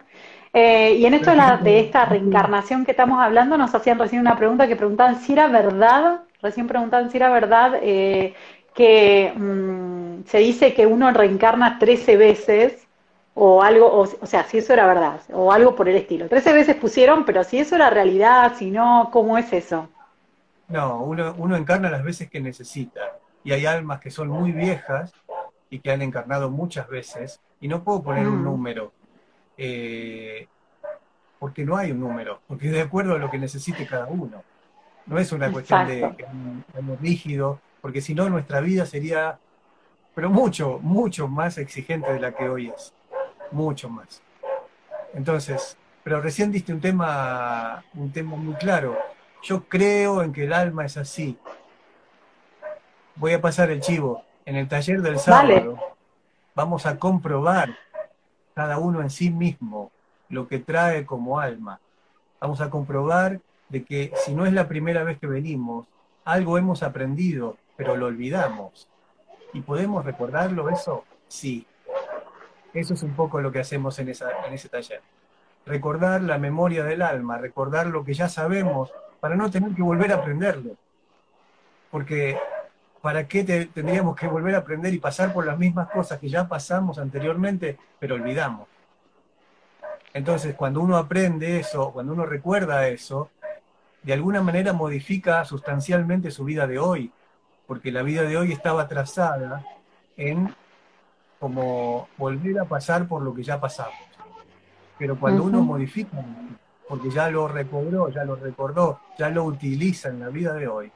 Eh, 0.53 0.95
y 0.99 1.05
en 1.05 1.13
esto 1.13 1.31
de, 1.31 1.37
la, 1.37 1.57
de 1.57 1.79
esta 1.79 2.05
reencarnación 2.05 2.85
que 2.85 2.91
estamos 2.91 3.21
hablando, 3.21 3.57
nos 3.57 3.73
hacían 3.75 3.99
recién 3.99 4.21
una 4.21 4.37
pregunta 4.37 4.67
que 4.67 4.75
preguntaban 4.75 5.19
si 5.19 5.33
era 5.33 5.47
verdad 5.47 6.21
recién 6.41 6.67
preguntaban 6.67 7.09
si 7.09 7.17
era 7.17 7.29
verdad 7.29 7.79
eh, 7.81 8.33
que 8.73 9.33
mm, 9.35 10.25
se 10.27 10.37
dice 10.39 10.73
que 10.73 10.85
uno 10.85 11.11
reencarna 11.11 11.79
13 11.79 12.17
veces 12.17 12.87
o 13.33 13.61
algo, 13.61 13.87
o, 13.87 14.01
o, 14.01 14.25
sea, 14.25 14.45
si 14.45 14.57
eso 14.59 14.73
era 14.73 14.87
verdad, 14.87 15.19
o 15.33 15.51
algo 15.51 15.75
por 15.75 15.89
el 15.89 15.97
estilo. 15.97 16.29
13 16.29 16.53
veces 16.53 16.75
pusieron, 16.75 17.25
pero 17.25 17.43
si 17.43 17.59
eso 17.59 17.75
era 17.75 17.89
realidad, 17.89 18.53
si 18.57 18.71
no, 18.71 19.09
¿cómo 19.11 19.37
es 19.37 19.51
eso? 19.51 19.89
No, 20.67 21.01
uno, 21.03 21.35
uno 21.37 21.55
encarna 21.55 21.89
las 21.89 22.03
veces 22.03 22.29
que 22.29 22.39
necesita. 22.39 23.01
Y 23.43 23.51
hay 23.51 23.65
almas 23.65 23.99
que 23.99 24.09
son 24.09 24.29
muy 24.29 24.51
viejas 24.51 25.13
y 25.69 25.79
que 25.79 25.91
han 25.91 26.01
encarnado 26.01 26.49
muchas 26.49 26.87
veces, 26.87 27.39
y 27.59 27.67
no 27.67 27.83
puedo 27.83 28.01
poner 28.01 28.27
un 28.27 28.41
mm. 28.41 28.43
número, 28.43 28.91
eh, 29.57 30.47
porque 31.39 31.65
no 31.65 31.77
hay 31.77 31.91
un 31.91 31.99
número, 31.99 32.39
porque 32.47 32.69
de 32.69 32.81
acuerdo 32.81 33.15
a 33.15 33.19
lo 33.19 33.29
que 33.29 33.37
necesite 33.37 33.85
cada 33.85 34.07
uno. 34.07 34.43
No 35.05 35.19
es 35.19 35.31
una 35.31 35.51
cuestión 35.51 35.87
de, 35.87 36.01
de, 36.01 36.95
rígido, 36.99 37.59
porque 37.81 38.01
si 38.01 38.15
no 38.15 38.29
nuestra 38.29 38.59
vida 38.61 38.85
sería, 38.85 39.37
pero 40.15 40.29
mucho, 40.29 40.79
mucho 40.81 41.27
más 41.27 41.57
exigente 41.57 42.11
de 42.11 42.19
la 42.19 42.33
que 42.33 42.49
hoy 42.49 42.69
es. 42.69 42.93
Mucho 43.51 43.89
más. 43.89 44.21
Entonces, 45.13 45.77
pero 46.03 46.21
recién 46.21 46.51
diste 46.51 46.73
un 46.73 46.81
tema, 46.81 47.83
un 47.93 48.11
tema 48.11 48.35
muy 48.35 48.53
claro. 48.55 48.97
Yo 49.41 49.63
creo 49.63 50.21
en 50.21 50.33
que 50.33 50.45
el 50.45 50.53
alma 50.53 50.85
es 50.85 50.97
así. 50.97 51.37
Voy 53.15 53.33
a 53.33 53.41
pasar 53.41 53.71
el 53.71 53.81
chivo. 53.81 54.23
En 54.45 54.55
el 54.55 54.67
taller 54.67 55.01
del 55.01 55.17
sábado 55.17 55.79
vamos 56.53 56.85
a 56.85 56.97
comprobar 56.97 57.75
cada 58.53 58.77
uno 58.77 59.01
en 59.01 59.09
sí 59.09 59.31
mismo 59.31 59.91
lo 60.29 60.47
que 60.47 60.59
trae 60.59 61.05
como 61.05 61.39
alma. 61.39 61.79
Vamos 62.39 62.61
a 62.61 62.69
comprobar 62.69 63.39
de 63.69 63.83
que 63.83 64.11
si 64.15 64.33
no 64.33 64.45
es 64.45 64.53
la 64.53 64.67
primera 64.67 65.03
vez 65.03 65.17
que 65.17 65.27
venimos, 65.27 65.87
algo 66.23 66.57
hemos 66.57 66.83
aprendido, 66.83 67.57
pero 67.75 67.95
lo 67.95 68.07
olvidamos. 68.07 68.87
¿Y 69.53 69.61
podemos 69.61 70.05
recordarlo 70.05 70.69
eso? 70.69 71.05
Sí. 71.27 71.65
Eso 72.73 72.93
es 72.93 73.03
un 73.03 73.15
poco 73.15 73.39
lo 73.39 73.51
que 73.51 73.59
hacemos 73.59 73.97
en, 73.99 74.09
esa, 74.09 74.45
en 74.45 74.53
ese 74.53 74.69
taller. 74.69 75.01
Recordar 75.65 76.21
la 76.21 76.37
memoria 76.37 76.83
del 76.83 77.01
alma, 77.01 77.37
recordar 77.37 77.87
lo 77.87 78.03
que 78.03 78.13
ya 78.13 78.27
sabemos 78.27 78.91
para 79.19 79.35
no 79.35 79.49
tener 79.49 79.73
que 79.73 79.81
volver 79.81 80.11
a 80.11 80.15
aprenderlo. 80.15 80.71
Porque 81.89 82.37
¿para 83.05 83.27
qué 83.27 83.43
tendríamos 83.71 84.15
que 84.15 84.27
volver 84.27 84.55
a 84.55 84.57
aprender 84.57 84.91
y 84.91 84.97
pasar 84.97 85.31
por 85.31 85.45
las 85.45 85.59
mismas 85.59 85.89
cosas 85.89 86.19
que 86.19 86.27
ya 86.27 86.47
pasamos 86.47 86.97
anteriormente, 86.97 87.77
pero 87.99 88.15
olvidamos? 88.15 88.67
Entonces, 90.11 90.55
cuando 90.55 90.81
uno 90.81 90.97
aprende 90.97 91.59
eso, 91.59 91.91
cuando 91.91 92.13
uno 92.13 92.25
recuerda 92.25 92.87
eso, 92.87 93.29
de 94.05 94.13
alguna 94.13 94.41
manera 94.41 94.71
modifica 94.71 95.43
sustancialmente 95.45 96.29
su 96.29 96.43
vida 96.43 96.67
de 96.67 96.77
hoy, 96.77 97.11
porque 97.65 97.91
la 97.91 98.03
vida 98.03 98.21
de 98.21 98.37
hoy 98.37 98.51
estaba 98.51 98.87
trazada 98.87 99.65
en 100.15 100.53
como 101.39 102.07
volver 102.17 102.59
a 102.59 102.65
pasar 102.65 103.07
por 103.07 103.23
lo 103.23 103.33
que 103.33 103.43
ya 103.43 103.59
pasamos. 103.59 103.95
Pero 104.99 105.19
cuando 105.19 105.43
uno 105.43 105.61
modifica 105.61 106.23
porque 106.87 107.09
ya 107.09 107.29
lo 107.31 107.47
recobró, 107.47 108.09
ya 108.09 108.23
lo 108.23 108.35
recordó, 108.35 108.99
ya 109.17 109.29
lo 109.29 109.43
utiliza 109.43 110.09
en 110.09 110.19
la 110.19 110.29
vida 110.29 110.53
de 110.53 110.67
hoy, 110.67 110.91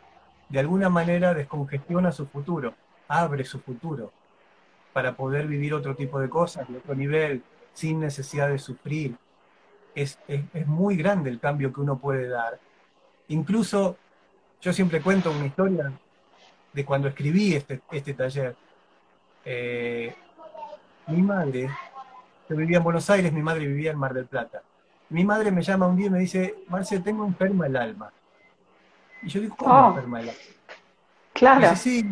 de 0.47 0.59
alguna 0.59 0.89
manera 0.89 1.33
descongestiona 1.33 2.11
su 2.11 2.27
futuro, 2.27 2.75
abre 3.07 3.43
su 3.43 3.59
futuro 3.59 4.11
para 4.93 5.15
poder 5.15 5.47
vivir 5.47 5.73
otro 5.73 5.95
tipo 5.95 6.19
de 6.19 6.29
cosas, 6.29 6.67
de 6.69 6.77
otro 6.77 6.93
nivel, 6.93 7.41
sin 7.73 7.99
necesidad 7.99 8.49
de 8.49 8.59
sufrir. 8.59 9.15
Es, 9.95 10.19
muy 10.67 10.95
grande 10.95 11.31
el 11.31 11.39
cambio 11.39 11.73
que 11.73 11.81
uno 11.81 11.97
puede 11.97 12.27
dar. 12.27 12.59
Incluso 13.29 13.97
yo 14.61 14.73
siempre 14.73 15.01
cuento 15.01 15.31
una 15.31 15.45
historia 15.45 15.91
de 16.73 16.85
cuando 16.85 17.07
escribí 17.07 17.55
este, 17.55 17.81
este 17.91 18.13
taller. 18.13 18.55
Eh, 19.45 20.13
mi 21.07 21.21
madre, 21.21 21.69
yo 22.49 22.55
vivía 22.55 22.77
en 22.77 22.83
Buenos 22.83 23.09
Aires, 23.09 23.33
mi 23.33 23.41
madre 23.41 23.65
vivía 23.65 23.91
en 23.91 23.97
Mar 23.97 24.13
del 24.13 24.25
Plata 24.25 24.61
mi 25.09 25.25
madre 25.25 25.51
me 25.51 25.61
llama 25.61 25.87
un 25.87 25.95
día 25.95 26.07
y 26.07 26.11
me 26.11 26.19
dice, 26.19 26.63
Marce, 26.67 26.99
tengo 26.99 27.25
enferma 27.25 27.67
el 27.67 27.75
alma. 27.75 28.11
Y 29.21 29.27
yo 29.27 29.41
digo, 29.41 29.55
¿cómo 29.57 29.73
oh. 29.73 29.89
enferma 29.89 30.21
el 30.21 30.29
alma? 30.29 30.41
Claro. 31.33 31.61
dice, 31.61 31.75
sí, 31.75 32.05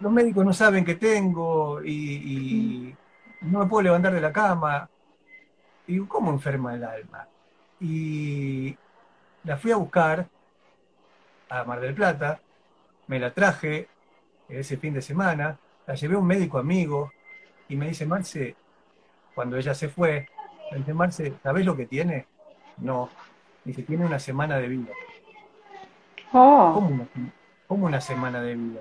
los 0.00 0.12
médicos 0.12 0.44
no 0.44 0.52
saben 0.52 0.84
que 0.84 0.96
tengo 0.96 1.82
y, 1.84 2.94
no 3.42 3.60
me 3.60 3.66
puedo 3.66 3.82
levantar 3.82 4.12
de 4.12 4.20
la 4.20 4.32
cama. 4.32 4.88
Y 5.86 5.92
digo, 5.92 6.08
¿cómo 6.08 6.30
enferma 6.30 6.74
el 6.74 6.84
alma? 6.84 7.26
Y 7.80 8.76
la 9.44 9.56
fui 9.56 9.72
a 9.72 9.76
buscar 9.76 10.28
a 11.52 11.64
Mar 11.64 11.80
del 11.80 11.94
Plata, 11.94 12.40
me 13.08 13.18
la 13.18 13.32
traje 13.32 13.88
ese 14.48 14.76
fin 14.78 14.94
de 14.94 15.02
semana, 15.02 15.58
la 15.86 15.94
llevé 15.94 16.14
a 16.14 16.18
un 16.18 16.26
médico 16.26 16.58
amigo 16.58 17.12
y 17.68 17.76
me 17.76 17.88
dice, 17.88 18.06
Marce, 18.06 18.56
cuando 19.34 19.56
ella 19.56 19.74
se 19.74 19.88
fue, 19.88 20.28
me 20.70 20.78
dice, 20.78 20.94
Marce, 20.94 21.34
¿sabés 21.42 21.66
lo 21.66 21.76
que 21.76 21.86
tiene? 21.86 22.26
No. 22.78 23.10
Dice, 23.64 23.82
tiene 23.82 24.06
una 24.06 24.18
semana 24.18 24.56
de 24.58 24.68
vida. 24.68 24.92
Oh. 26.32 26.72
¿Cómo, 27.66 27.86
una, 27.86 28.00
semana 28.00 28.40
de 28.40 28.54
vida? 28.54 28.80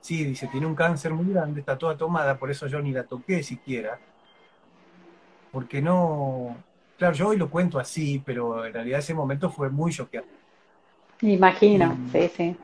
Sí, 0.00 0.24
dice, 0.24 0.46
tiene 0.48 0.66
un 0.66 0.74
cáncer 0.74 1.12
muy 1.12 1.32
grande, 1.32 1.60
está 1.60 1.76
toda 1.76 1.96
tomada, 1.96 2.38
por 2.38 2.50
eso 2.50 2.66
yo 2.66 2.80
ni 2.80 2.92
la 2.92 3.04
toqué 3.04 3.42
siquiera. 3.42 3.98
Porque 5.50 5.82
no. 5.82 6.56
Claro, 6.96 7.14
yo 7.14 7.28
hoy 7.28 7.36
lo 7.36 7.50
cuento 7.50 7.78
así, 7.78 8.22
pero 8.24 8.64
en 8.64 8.72
realidad 8.72 9.00
ese 9.00 9.14
momento 9.14 9.50
fue 9.50 9.70
muy 9.70 9.92
choqueante. 9.92 10.41
Imagino, 11.22 11.96
sí, 12.12 12.30
sí. 12.36 12.56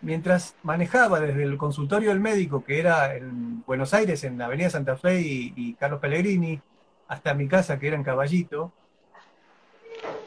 Mientras 0.00 0.54
manejaba 0.62 1.20
desde 1.20 1.42
el 1.42 1.56
consultorio 1.56 2.10
del 2.10 2.20
médico, 2.20 2.64
que 2.64 2.78
era 2.78 3.14
en 3.14 3.62
Buenos 3.66 3.92
Aires, 3.94 4.24
en 4.24 4.38
la 4.38 4.46
Avenida 4.46 4.70
Santa 4.70 4.96
Fe 4.96 5.20
y 5.20 5.74
Carlos 5.74 6.00
Pellegrini, 6.00 6.60
hasta 7.08 7.34
mi 7.34 7.48
casa, 7.48 7.78
que 7.78 7.88
era 7.88 7.96
en 7.96 8.02
Caballito, 8.02 8.72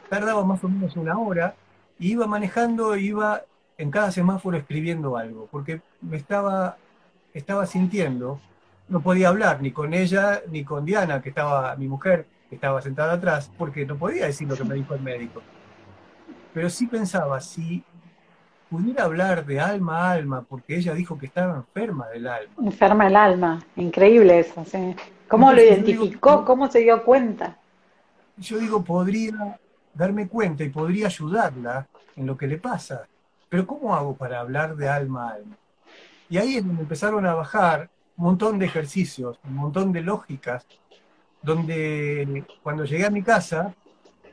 tardaba 0.08 0.44
más 0.44 0.62
o 0.64 0.68
menos 0.68 0.96
una 0.96 1.18
hora, 1.18 1.54
y 1.98 2.12
iba 2.12 2.26
manejando, 2.26 2.96
iba 2.96 3.42
en 3.76 3.90
cada 3.90 4.10
semáforo 4.10 4.56
escribiendo 4.56 5.16
algo, 5.16 5.48
porque 5.50 5.80
me 6.00 6.16
estaba, 6.16 6.76
estaba 7.34 7.66
sintiendo, 7.66 8.40
no 8.88 9.00
podía 9.00 9.28
hablar 9.28 9.60
ni 9.60 9.70
con 9.70 9.94
ella 9.94 10.42
ni 10.50 10.64
con 10.64 10.84
Diana, 10.84 11.20
que 11.22 11.28
estaba, 11.28 11.76
mi 11.76 11.88
mujer, 11.88 12.26
que 12.48 12.54
estaba 12.54 12.80
sentada 12.80 13.14
atrás, 13.14 13.50
porque 13.56 13.84
no 13.84 13.96
podía 13.96 14.26
decir 14.26 14.48
lo 14.48 14.56
que 14.56 14.64
me 14.64 14.74
dijo 14.74 14.94
el 14.94 15.02
médico. 15.02 15.42
Pero 16.52 16.70
sí 16.70 16.86
pensaba, 16.86 17.40
si 17.40 17.84
pudiera 18.68 19.04
hablar 19.04 19.44
de 19.46 19.60
alma 19.60 19.98
a 19.98 20.12
alma, 20.12 20.42
porque 20.42 20.76
ella 20.76 20.94
dijo 20.94 21.18
que 21.18 21.26
estaba 21.26 21.56
enferma 21.56 22.08
del 22.08 22.26
alma. 22.26 22.54
Enferma 22.62 23.04
del 23.04 23.16
alma, 23.16 23.62
increíble 23.76 24.40
eso, 24.40 24.64
sí. 24.64 24.94
¿Cómo 25.28 25.52
lo 25.52 25.62
identificó? 25.62 26.44
¿Cómo 26.44 26.70
se 26.70 26.80
dio 26.80 27.04
cuenta? 27.04 27.56
Yo 28.36 28.58
digo, 28.58 28.82
podría 28.82 29.58
darme 29.94 30.28
cuenta 30.28 30.64
y 30.64 30.68
podría 30.68 31.06
ayudarla 31.06 31.86
en 32.16 32.26
lo 32.26 32.36
que 32.36 32.46
le 32.46 32.58
pasa. 32.58 33.06
Pero 33.48 33.66
¿cómo 33.66 33.94
hago 33.94 34.14
para 34.14 34.40
hablar 34.40 34.76
de 34.76 34.88
alma 34.88 35.28
a 35.28 35.34
alma? 35.34 35.56
Y 36.30 36.36
ahí 36.38 36.56
es 36.56 36.66
donde 36.66 36.82
empezaron 36.82 37.26
a 37.26 37.34
bajar 37.34 37.90
un 38.16 38.24
montón 38.24 38.58
de 38.58 38.66
ejercicios, 38.66 39.38
un 39.44 39.54
montón 39.54 39.92
de 39.92 40.02
lógicas, 40.02 40.66
donde 41.42 42.44
cuando 42.62 42.84
llegué 42.84 43.06
a 43.06 43.10
mi 43.10 43.22
casa, 43.22 43.74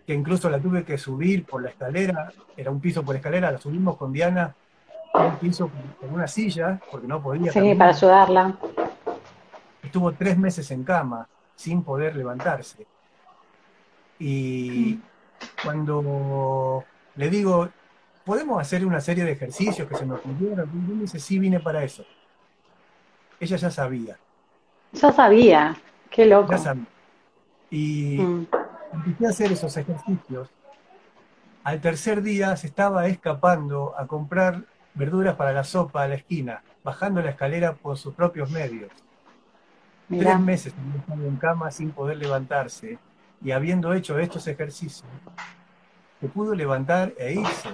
que 0.05 0.13
incluso 0.13 0.49
la 0.49 0.59
tuve 0.59 0.83
que 0.83 0.97
subir 0.97 1.45
por 1.45 1.63
la 1.63 1.69
escalera, 1.69 2.31
era 2.55 2.69
un 2.69 2.79
piso 2.79 3.03
por 3.03 3.15
escalera, 3.15 3.51
la 3.51 3.57
subimos 3.57 3.97
con 3.97 4.13
Diana, 4.13 4.53
un 5.13 5.37
piso 5.37 5.69
con 5.99 6.13
una 6.13 6.27
silla, 6.27 6.79
porque 6.91 7.07
no 7.07 7.21
podía. 7.21 7.51
Sí, 7.51 7.73
para 7.75 7.91
ayudarla. 7.91 8.55
Estuvo 9.81 10.11
tres 10.11 10.37
meses 10.37 10.69
en 10.71 10.83
cama, 10.83 11.27
sin 11.55 11.83
poder 11.83 12.15
levantarse. 12.15 12.85
Y 14.19 14.99
cuando 15.63 16.83
le 17.15 17.29
digo, 17.29 17.69
¿podemos 18.23 18.61
hacer 18.61 18.85
una 18.85 19.01
serie 19.01 19.23
de 19.23 19.31
ejercicios 19.31 19.87
que 19.87 19.95
se 19.95 20.05
me 20.05 20.15
ocurrieron? 20.15 20.69
Y 20.73 20.93
me 20.93 21.01
dice, 21.01 21.19
sí, 21.19 21.39
vine 21.39 21.59
para 21.59 21.83
eso. 21.83 22.05
Ella 23.39 23.57
ya 23.57 23.71
sabía. 23.71 24.17
Ya 24.93 25.11
sabía, 25.11 25.75
qué 26.09 26.25
loco. 26.25 26.51
Ya 26.51 26.57
sabía. 26.57 26.85
Y 27.71 28.17
mm. 28.19 28.47
Empecé 28.95 29.25
a 29.25 29.29
hacer 29.29 29.51
esos 29.51 29.75
ejercicios. 29.77 30.49
Al 31.63 31.81
tercer 31.81 32.21
día 32.21 32.55
se 32.55 32.67
estaba 32.67 33.07
escapando 33.07 33.93
a 33.97 34.05
comprar 34.07 34.63
verduras 34.93 35.35
para 35.35 35.51
la 35.51 35.63
sopa 35.63 36.03
a 36.03 36.07
la 36.07 36.15
esquina, 36.15 36.61
bajando 36.83 37.21
la 37.21 37.31
escalera 37.31 37.73
por 37.73 37.97
sus 37.97 38.13
propios 38.13 38.49
medios. 38.51 38.91
Tres 40.07 40.39
meses 40.39 40.73
en 41.09 41.35
cama 41.37 41.71
sin 41.71 41.91
poder 41.91 42.17
levantarse 42.17 42.99
y 43.43 43.51
habiendo 43.51 43.93
hecho 43.93 44.17
estos 44.19 44.47
ejercicios, 44.47 45.03
se 46.21 46.27
pudo 46.27 46.55
levantar 46.55 47.13
e 47.17 47.33
irse. 47.33 47.69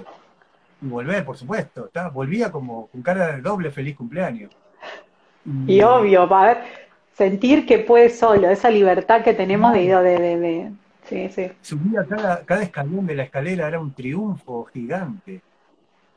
Y 0.80 0.86
volver, 0.86 1.24
por 1.24 1.36
supuesto. 1.36 1.90
Volvía 2.12 2.50
como 2.50 2.88
con 2.88 3.02
cara 3.02 3.28
de 3.28 3.40
doble 3.40 3.70
feliz 3.70 3.96
cumpleaños. 3.96 4.50
Y, 5.66 5.82
obvio, 5.82 6.28
para 6.28 6.64
sentir 7.14 7.66
que 7.66 7.78
puede 7.78 8.10
solo, 8.10 8.50
esa 8.50 8.70
libertad 8.70 9.22
que 9.22 9.34
tenemos 9.34 9.72
de, 9.72 9.86
de, 9.86 10.38
de, 10.38 10.72
sí, 11.08 11.28
sí. 11.28 11.52
Subía 11.60 12.04
cada, 12.08 12.44
cada 12.44 12.62
escalón 12.62 13.06
de 13.06 13.14
la 13.14 13.24
escalera, 13.24 13.68
era 13.68 13.80
un 13.80 13.92
triunfo 13.92 14.64
gigante. 14.64 15.42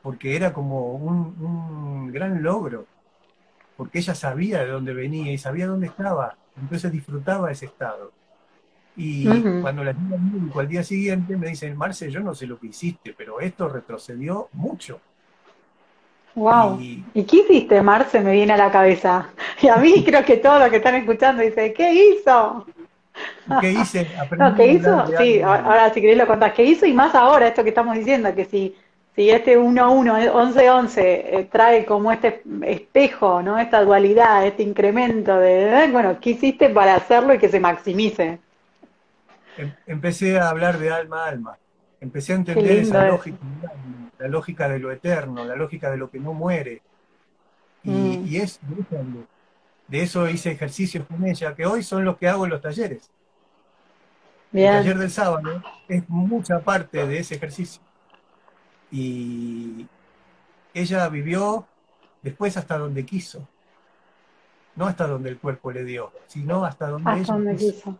porque 0.06 0.36
era 0.36 0.52
como 0.52 0.92
un, 0.92 2.12
gran 2.12 2.40
logro, 2.40 2.86
porque 3.76 3.98
ella 3.98 4.14
sabía 4.14 4.60
de 4.60 4.68
dónde 4.68 4.94
venía 4.94 5.32
y 5.32 5.36
sabía 5.36 5.66
dónde 5.66 5.88
estaba, 5.88 6.36
entonces 6.56 6.92
disfrutaba 6.92 7.50
ese 7.50 7.66
estado. 7.66 8.12
Y 8.96 9.26
cuando 9.60 9.82
la 9.82 9.92
niña 9.92 10.16
médico 10.16 10.60
al 10.60 10.68
día 10.68 10.84
siguiente 10.84 11.36
me 11.36 11.48
dicen, 11.48 11.76
Marce, 11.76 12.08
yo 12.08 12.20
no 12.20 12.36
sé 12.36 12.46
lo 12.46 12.56
que 12.60 12.68
hiciste, 12.68 13.16
pero 13.18 13.40
esto 13.40 13.68
retrocedió 13.68 14.48
mucho. 14.52 15.00
Wow. 16.36 16.78
Y, 16.80 17.24
qué 17.24 17.38
hiciste, 17.38 17.82
Marce? 17.82 18.20
Me 18.20 18.30
viene 18.30 18.52
a 18.52 18.58
la 18.58 18.70
cabeza. 18.70 19.30
Y 19.60 19.66
a 19.66 19.76
mí 19.76 20.04
creo 20.04 20.24
que 20.24 20.36
todos 20.36 20.60
los 20.60 20.68
que 20.68 20.76
están 20.76 20.94
escuchando 20.94 21.42
dicen, 21.42 21.74
¿qué 21.74 21.92
hizo? 21.92 22.64
¿Qué 23.60 23.72
hice? 23.72 24.08
No, 24.36 24.54
¿qué 24.54 24.66
hizo? 24.66 25.06
Sí, 25.18 25.40
ahora 25.42 25.92
si 25.92 26.00
querés 26.00 26.18
lo 26.18 26.26
contás. 26.26 26.52
¿Qué 26.52 26.64
hizo? 26.64 26.86
Y 26.86 26.92
más 26.92 27.14
ahora, 27.14 27.48
esto 27.48 27.62
que 27.62 27.70
estamos 27.70 27.96
diciendo, 27.96 28.34
que 28.34 28.44
si, 28.44 28.76
si 29.14 29.30
este 29.30 29.58
1-1, 29.58 30.32
11-11 30.32 30.94
eh, 30.98 31.48
trae 31.50 31.84
como 31.84 32.12
este 32.12 32.42
espejo, 32.62 33.42
¿no? 33.42 33.58
Esta 33.58 33.82
dualidad, 33.82 34.46
este 34.46 34.62
incremento 34.62 35.38
de, 35.38 35.84
eh, 35.84 35.90
bueno, 35.90 36.18
¿qué 36.20 36.30
hiciste 36.30 36.68
para 36.70 36.96
hacerlo 36.96 37.34
y 37.34 37.38
que 37.38 37.48
se 37.48 37.60
maximice? 37.60 38.38
Em, 39.56 39.72
empecé 39.86 40.38
a 40.38 40.50
hablar 40.50 40.78
de 40.78 40.90
alma 40.90 41.24
a 41.24 41.28
alma. 41.28 41.58
Empecé 42.00 42.34
a 42.34 42.36
entender 42.36 42.72
esa 42.72 43.08
lógica, 43.08 43.38
la 44.18 44.28
lógica 44.28 44.68
de 44.68 44.78
lo 44.78 44.92
eterno, 44.92 45.44
la 45.44 45.56
lógica 45.56 45.90
de 45.90 45.96
lo 45.96 46.10
que 46.10 46.20
no 46.20 46.34
muere. 46.34 46.82
Y, 47.82 47.90
mm. 47.90 48.26
y 48.26 48.36
es 48.36 48.60
de 49.88 50.02
eso 50.02 50.28
hice 50.28 50.50
ejercicios 50.50 51.06
con 51.06 51.24
ella, 51.26 51.54
que 51.54 51.66
hoy 51.66 51.82
son 51.82 52.04
los 52.04 52.16
que 52.16 52.28
hago 52.28 52.44
en 52.44 52.50
los 52.50 52.60
talleres. 52.60 53.10
El 54.52 54.64
taller 54.64 54.98
del 54.98 55.10
sábado 55.10 55.62
es 55.88 56.08
mucha 56.08 56.60
parte 56.60 57.06
de 57.06 57.18
ese 57.18 57.34
ejercicio. 57.34 57.82
Y 58.90 59.86
ella 60.72 61.08
vivió 61.08 61.66
después 62.22 62.56
hasta 62.56 62.78
donde 62.78 63.04
quiso. 63.04 63.46
No 64.74 64.86
hasta 64.86 65.06
donde 65.06 65.30
el 65.30 65.38
cuerpo 65.38 65.72
le 65.72 65.84
dio, 65.84 66.12
sino 66.26 66.64
hasta 66.64 66.88
donde 66.88 67.10
hasta 67.10 67.32
donde 67.32 67.56
quiso. 67.56 67.96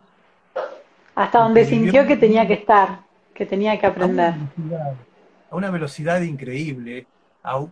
Hasta 1.15 1.39
donde 1.39 1.65
sintió 1.65 2.05
que 2.05 2.17
tenía 2.17 2.45
que 2.47 2.53
estar, 2.53 3.01
que 3.33 3.45
tenía 3.45 3.79
que 3.79 3.87
aprender. 3.87 4.35
A 5.49 5.55
una 5.55 5.71
velocidad, 5.71 6.21
increíble, 6.21 7.07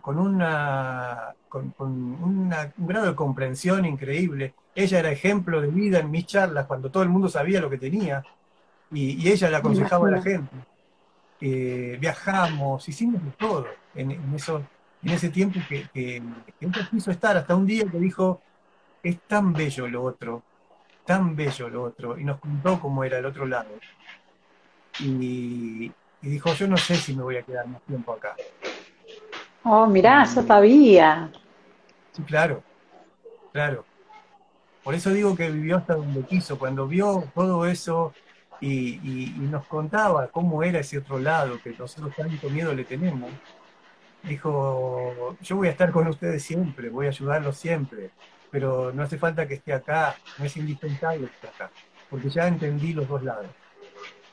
con, 0.00 0.18
una, 0.18 1.34
con, 1.48 1.74
un 1.78 2.50
grado 2.76 3.06
de 3.06 3.14
comprensión 3.14 3.84
increíble. 3.84 4.54
Ella 4.74 4.98
era 4.98 5.10
ejemplo 5.10 5.60
de 5.60 5.68
vida 5.68 5.98
en 6.00 6.10
mis 6.10 6.26
charlas 6.26 6.66
cuando 6.66 6.90
todo 6.90 7.02
el 7.02 7.08
mundo 7.08 7.28
sabía 7.28 7.60
lo 7.60 7.70
que 7.70 7.78
tenía 7.78 8.22
y, 8.90 9.28
ella 9.28 9.50
le 9.50 9.56
aconsejaba 9.56 10.08
a 10.08 10.12
la 10.12 10.22
gente. 10.22 10.56
Eh, 11.40 11.98
viajamos, 12.00 12.88
hicimos 12.88 13.20
todo 13.36 13.66
en, 13.94 14.12
eso, 14.34 14.62
en 15.02 15.10
ese 15.10 15.28
tiempo 15.28 15.60
que, 15.68 15.86
que, 15.92 16.22
ella 16.60 16.88
quiso 16.90 17.10
estar, 17.10 17.36
hasta 17.36 17.54
un 17.54 17.66
día 17.66 17.84
que 17.90 17.98
dijo, 17.98 18.40
es 19.02 19.18
tan 19.26 19.52
bello 19.52 19.88
lo 19.88 20.02
otro, 20.02 20.42
tan 21.04 21.36
bello 21.36 21.68
lo 21.68 21.82
otro, 21.82 22.18
y 22.18 22.24
nos 22.24 22.40
contó 22.40 22.80
cómo 22.80 23.04
era 23.04 23.18
el 23.18 23.26
otro 23.26 23.44
lado. 23.46 23.68
Y, 25.00 25.92
y 26.22 26.28
dijo, 26.28 26.54
yo 26.54 26.66
no 26.66 26.76
sé 26.78 26.96
si 26.96 27.14
me 27.14 27.22
voy 27.22 27.36
a 27.36 27.42
quedar 27.42 27.66
más 27.66 27.82
tiempo 27.82 28.12
acá. 28.12 28.34
Oh, 29.68 29.84
mirá, 29.84 30.24
yo 30.32 30.42
sabía. 30.42 31.28
Sí, 32.12 32.22
claro, 32.22 32.62
claro. 33.52 33.84
Por 34.84 34.94
eso 34.94 35.10
digo 35.10 35.34
que 35.34 35.50
vivió 35.50 35.78
hasta 35.78 35.96
donde 35.96 36.22
quiso, 36.22 36.56
cuando 36.56 36.86
vio 36.86 37.24
todo 37.34 37.66
eso 37.66 38.14
y, 38.60 39.34
nos 39.50 39.66
contaba 39.66 40.28
cómo 40.28 40.62
era 40.62 40.78
ese 40.78 40.98
otro 40.98 41.18
lado 41.18 41.60
que 41.60 41.70
nosotros 41.76 42.14
tanto 42.14 42.48
miedo 42.48 42.72
le 42.74 42.84
tenemos, 42.84 43.28
dijo, 44.22 45.36
yo 45.40 45.56
voy 45.56 45.66
a 45.66 45.72
estar 45.72 45.90
con 45.90 46.06
ustedes 46.06 46.44
siempre, 46.44 46.88
voy 46.88 47.06
a 47.06 47.08
ayudarlos 47.08 47.56
siempre, 47.56 48.10
pero 48.52 48.92
no 48.92 49.02
hace 49.02 49.18
falta 49.18 49.48
que 49.48 49.54
esté 49.54 49.72
acá, 49.72 50.14
no 50.38 50.44
es 50.44 50.56
indispensable 50.56 51.26
que 51.26 51.34
esté 51.34 51.48
acá, 51.48 51.70
porque 52.08 52.30
ya 52.30 52.46
entendí 52.46 52.92
los 52.92 53.08
dos 53.08 53.24
lados, 53.24 53.50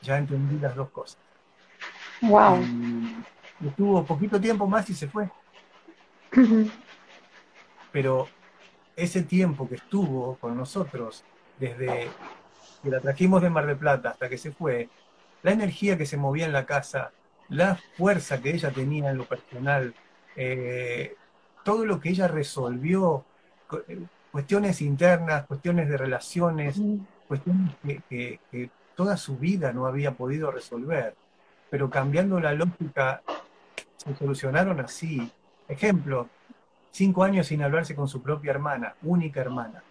ya 0.00 0.16
entendí 0.16 0.60
las 0.60 0.76
dos 0.76 0.90
cosas. 0.90 1.18
Wow. 2.22 2.64
Estuvo 3.68 4.04
poquito 4.04 4.40
tiempo 4.40 4.66
más 4.66 4.88
y 4.90 4.94
se 4.94 5.08
fue. 5.08 5.28
Pero 7.92 8.28
ese 8.96 9.22
tiempo 9.22 9.68
que 9.68 9.76
estuvo 9.76 10.36
con 10.36 10.56
nosotros, 10.56 11.24
desde 11.58 12.08
que 12.82 12.90
la 12.90 13.00
trajimos 13.00 13.42
de 13.42 13.50
Mar 13.50 13.66
del 13.66 13.76
Plata 13.76 14.10
hasta 14.10 14.28
que 14.28 14.38
se 14.38 14.52
fue, 14.52 14.88
la 15.42 15.52
energía 15.52 15.98
que 15.98 16.06
se 16.06 16.16
movía 16.16 16.46
en 16.46 16.52
la 16.52 16.66
casa, 16.66 17.12
la 17.48 17.78
fuerza 17.96 18.40
que 18.40 18.54
ella 18.54 18.70
tenía 18.70 19.10
en 19.10 19.18
lo 19.18 19.24
personal, 19.26 19.94
eh, 20.36 21.14
todo 21.64 21.84
lo 21.84 22.00
que 22.00 22.10
ella 22.10 22.28
resolvió, 22.28 23.24
eh, 23.88 24.00
cuestiones 24.30 24.80
internas, 24.82 25.46
cuestiones 25.46 25.88
de 25.88 25.96
relaciones, 25.96 26.80
cuestiones 27.28 27.74
que, 28.08 28.40
toda 28.96 29.16
su 29.16 29.36
vida 29.36 29.72
no 29.72 29.86
había 29.86 30.12
podido 30.12 30.52
resolver, 30.52 31.16
pero 31.68 31.90
cambiando 31.90 32.38
la 32.38 32.52
lógica 32.52 33.22
se 34.04 34.14
solucionaron 34.16 34.80
así. 34.80 35.30
Ejemplo, 35.68 36.28
cinco 36.90 37.24
años 37.24 37.46
sin 37.46 37.62
hablarse 37.62 37.94
con 37.94 38.08
su 38.08 38.22
propia 38.22 38.50
hermana, 38.50 38.94
única 39.02 39.40
hermana. 39.40 39.82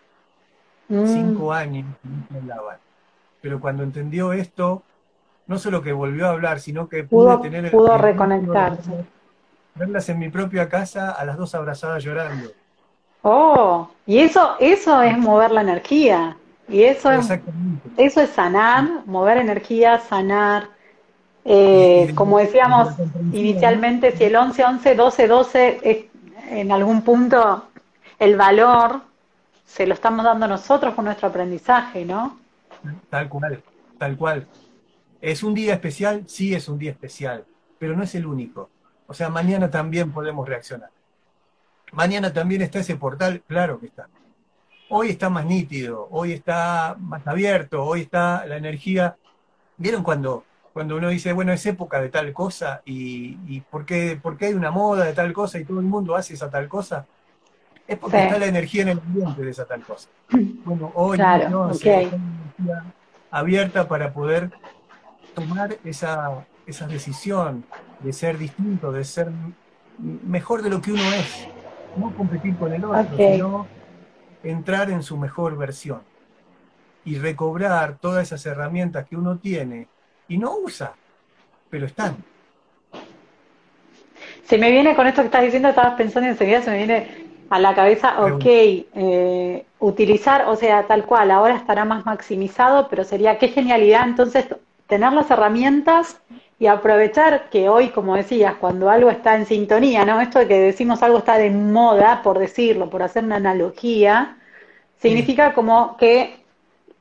Mm. 0.87 1.05
Cinco 1.05 1.53
años 1.53 1.85
no 2.03 2.37
hablaban. 2.39 2.77
Pero 3.41 3.59
cuando 3.59 3.83
entendió 3.83 4.33
esto, 4.33 4.83
no 5.47 5.57
solo 5.57 5.81
que 5.81 5.91
volvió 5.91 6.27
a 6.27 6.31
hablar, 6.31 6.59
sino 6.59 6.87
que 6.87 7.03
pudo, 7.03 7.39
tener 7.41 7.71
pudo 7.71 7.97
reconectarse. 7.97 9.05
Verlas 9.75 10.07
en 10.09 10.19
mi 10.19 10.29
propia 10.29 10.69
casa 10.69 11.11
a 11.11 11.25
las 11.25 11.37
dos 11.37 11.55
abrazadas 11.55 12.03
llorando. 12.03 12.51
Oh, 13.23 13.89
y 14.05 14.19
eso, 14.19 14.55
eso 14.59 15.01
es 15.01 15.17
mover 15.17 15.51
la 15.51 15.61
energía. 15.61 16.37
Y 16.67 16.83
eso 16.83 17.11
es, 17.11 17.29
eso 17.97 18.21
es 18.21 18.29
sanar, 18.29 19.05
mover 19.05 19.37
energía, 19.37 19.99
sanar. 19.99 20.69
Eh, 21.45 22.11
como 22.15 22.39
decíamos 22.39 22.93
inicialmente, 23.33 24.15
si 24.15 24.23
el 24.23 24.35
11, 24.35 24.63
11, 24.63 24.95
12, 24.95 25.27
12 25.27 25.79
es 25.83 26.05
en 26.49 26.71
algún 26.71 27.01
punto 27.01 27.67
el 28.19 28.37
valor 28.37 29.01
se 29.65 29.87
lo 29.87 29.93
estamos 29.93 30.23
dando 30.23 30.47
nosotros 30.47 30.93
con 30.93 31.05
nuestro 31.05 31.27
aprendizaje, 31.27 32.05
¿no? 32.05 32.39
Tal 33.09 33.27
cual, 33.27 33.61
tal 33.97 34.17
cual. 34.17 34.47
¿Es 35.19 35.41
un 35.41 35.53
día 35.53 35.73
especial? 35.73 36.23
Sí, 36.27 36.53
es 36.53 36.67
un 36.67 36.77
día 36.77 36.91
especial, 36.91 37.45
pero 37.79 37.95
no 37.95 38.03
es 38.03 38.13
el 38.15 38.25
único. 38.25 38.69
O 39.07 39.13
sea, 39.13 39.29
mañana 39.29 39.69
también 39.69 40.11
podemos 40.11 40.47
reaccionar. 40.47 40.89
Mañana 41.91 42.31
también 42.31 42.61
está 42.61 42.79
ese 42.79 42.95
portal, 42.95 43.41
claro 43.47 43.79
que 43.79 43.87
está. 43.87 44.07
Hoy 44.89 45.09
está 45.09 45.29
más 45.29 45.45
nítido, 45.45 46.07
hoy 46.11 46.33
está 46.33 46.95
más 46.99 47.25
abierto, 47.27 47.83
hoy 47.83 48.01
está 48.01 48.45
la 48.45 48.57
energía. 48.57 49.15
¿Vieron 49.77 50.03
cuando, 50.03 50.45
cuando 50.73 50.97
uno 50.97 51.09
dice, 51.09 51.33
bueno, 51.33 51.53
es 51.53 51.65
época 51.65 52.01
de 52.01 52.09
tal 52.09 52.33
cosa 52.33 52.81
y, 52.83 53.37
y 53.47 53.61
por, 53.61 53.85
qué, 53.85 54.19
por, 54.21 54.37
qué, 54.37 54.47
hay 54.47 54.53
una 54.53 54.71
moda 54.71 55.05
de 55.05 55.13
tal 55.13 55.31
cosa 55.31 55.59
y 55.59 55.65
todo 55.65 55.79
el 55.79 55.85
mundo 55.85 56.15
hace 56.15 56.33
esa 56.33 56.49
tal 56.49 56.67
cosa? 56.67 57.05
es 57.87 57.97
porque 57.97 58.23
está 58.23 58.37
la 58.37 58.45
energía 58.45 58.83
en 58.83 58.89
el 58.89 58.99
ambiente 58.99 59.41
de 59.41 59.51
esa 59.51 59.65
tal 59.65 59.81
cosa. 59.81 60.09
Bueno, 60.65 60.91
hoy 60.95 61.17
no, 61.49 61.67
okay. 61.67 62.05
energía 62.05 62.85
abierta 63.29 63.87
para 63.87 64.13
poder 64.13 64.49
tomar 65.35 65.77
esa, 65.83 66.45
esa 66.65 66.87
decisión 66.87 67.65
de 67.99 68.13
ser 68.13 68.37
distinto, 68.37 68.91
de 68.93 69.03
ser 69.03 69.29
mejor 69.99 70.61
de 70.61 70.69
lo 70.69 70.81
que 70.81 70.93
uno 70.93 71.03
es. 71.03 71.47
No 71.97 72.15
competir 72.15 72.55
con 72.55 72.73
el 72.73 72.85
otro, 72.85 73.17
sino 73.17 73.67
entrar 74.41 74.89
en 74.89 75.03
su 75.03 75.17
mejor 75.17 75.57
versión 75.57 76.01
y 77.03 77.17
recobrar 77.17 77.97
todas 77.97 78.23
esas 78.27 78.45
herramientas 78.45 79.05
que 79.05 79.17
uno 79.17 79.37
tiene 79.37 79.87
y 80.27 80.37
no 80.37 80.57
usa, 80.57 80.93
pero 81.69 81.85
están. 81.85 82.17
Se 84.45 84.57
me 84.57 84.71
viene 84.71 84.95
con 84.95 85.07
esto 85.07 85.21
que 85.21 85.27
estás 85.27 85.43
diciendo, 85.43 85.69
estabas 85.69 85.95
pensando 85.95 86.29
enseguida 86.29 86.61
se 86.61 86.71
me 86.71 86.77
viene 86.77 87.23
a 87.49 87.59
la 87.59 87.75
cabeza, 87.75 88.23
ok, 88.23 88.45
eh, 88.45 89.65
utilizar, 89.79 90.45
o 90.47 90.55
sea, 90.55 90.87
tal 90.87 91.05
cual, 91.05 91.29
ahora 91.31 91.55
estará 91.55 91.85
más 91.85 92.05
maximizado, 92.05 92.87
pero 92.89 93.03
sería 93.03 93.37
qué 93.37 93.49
genialidad 93.49 94.07
entonces 94.07 94.47
tener 94.87 95.13
las 95.13 95.29
herramientas 95.29 96.19
y 96.59 96.67
aprovechar 96.67 97.49
que 97.49 97.69
hoy, 97.69 97.89
como 97.89 98.15
decías, 98.15 98.55
cuando 98.55 98.89
algo 98.89 99.09
está 99.09 99.35
en 99.35 99.45
sintonía, 99.45 100.05
¿no? 100.05 100.21
Esto 100.21 100.39
de 100.39 100.47
que 100.47 100.59
decimos 100.59 101.03
algo 101.03 101.19
está 101.19 101.37
de 101.37 101.49
moda, 101.51 102.21
por 102.23 102.39
decirlo, 102.39 102.89
por 102.89 103.03
hacer 103.03 103.23
una 103.23 103.35
analogía, 103.35 104.37
significa 104.99 105.53
como 105.53 105.97
que 105.97 106.42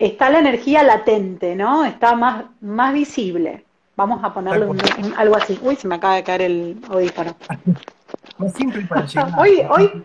está 0.07 0.31
la 0.31 0.39
energía 0.39 0.83
latente, 0.83 1.55
¿no? 1.55 1.85
Está 1.85 2.15
más, 2.15 2.45
más 2.61 2.93
visible. 2.93 3.65
Vamos 3.97 4.25
a 4.25 4.33
ponerle 4.33 4.67
algo 5.17 5.37
así. 5.37 5.59
Uy, 5.63 5.77
se 5.77 5.87
me 5.87 5.97
acaba 5.97 6.17
de 6.17 6.25
caer 6.25 6.43
el 6.43 6.79
audífono. 6.89 7.37
simple 8.55 8.83
para 8.87 9.07
hoy, 9.39 9.63
hoy, 9.69 10.05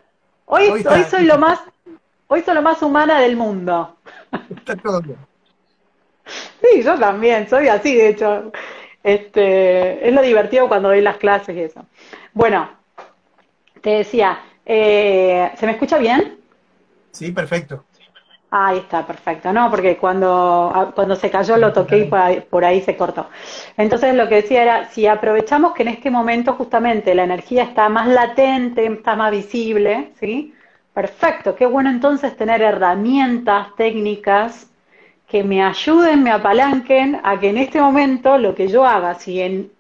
Hoy, 0.50 0.84
soy 1.10 1.26
lo 1.26 1.38
más, 1.38 1.60
hoy 2.28 2.42
soy 2.42 2.56
lo 2.56 2.62
más 2.62 2.82
humana 2.82 3.20
del 3.20 3.36
mundo. 3.36 3.98
Está 4.56 4.78
todo 4.78 5.02
bien. 5.02 5.18
Sí, 6.26 6.84
yo 6.84 6.98
también, 6.98 7.50
soy 7.50 7.68
así, 7.68 7.96
de 7.96 8.10
hecho. 8.10 8.52
Este, 9.04 10.08
es 10.08 10.14
lo 10.14 10.22
divertido 10.22 10.68
cuando 10.68 10.90
doy 10.90 11.02
las 11.02 11.18
clases 11.18 11.56
y 11.56 11.62
eso. 11.62 11.86
Bueno, 12.34 12.70
te 13.82 13.90
decía, 13.92 14.40
eh, 14.66 15.52
¿se 15.58 15.66
me 15.66 15.74
escucha 15.74 15.98
bien? 15.98 16.38
Sí, 17.12 17.32
perfecto. 17.32 17.84
Ahí 18.50 18.78
está, 18.78 19.06
perfecto. 19.06 19.52
No, 19.52 19.70
porque 19.70 19.98
cuando, 19.98 20.72
ah, 20.74 20.92
cuando 20.96 21.16
se 21.16 21.30
cayó 21.30 21.58
lo 21.58 21.74
toqué 21.74 22.00
y 22.00 22.04
por 22.06 22.20
ahí, 22.20 22.42
por 22.42 22.64
ahí, 22.64 22.82
se 22.82 22.96
cortó. 22.96 23.28
Entonces 23.76 24.16
lo 24.16 24.30
que 24.30 24.36
decía 24.36 24.62
era, 24.64 24.86
si 24.90 25.06
aprovechamos 25.06 25.74
que 25.74 25.84
en 25.84 25.90
este 25.90 26.10
momento 26.10 26.54
justamente 26.54 27.14
la 27.14 27.24
energía 27.26 27.64
está 27.64 27.90
más 27.90 28.08
latente, 28.08 28.86
está 28.86 29.16
más 29.18 29.32
visible, 29.32 30.12
¿sí? 30.20 30.54
Perfecto, 30.94 31.56
qué 31.56 31.66
bueno 31.66 31.90
entonces 31.90 32.36
tener 32.38 32.62
herramientas 32.62 33.76
técnicas 33.76 34.72
que 35.28 35.44
me 35.44 35.62
ayuden, 35.62 36.24
me 36.24 36.32
apalanquen 36.32 37.20
a 37.24 37.40
que 37.40 37.50
en 37.50 37.58
este 37.58 37.82
momento 37.82 38.38
lo 38.38 38.56
que 38.56 38.70
yo 38.70 38.86
haga, 38.86 39.16
si 39.16 39.42
en, 39.42 39.72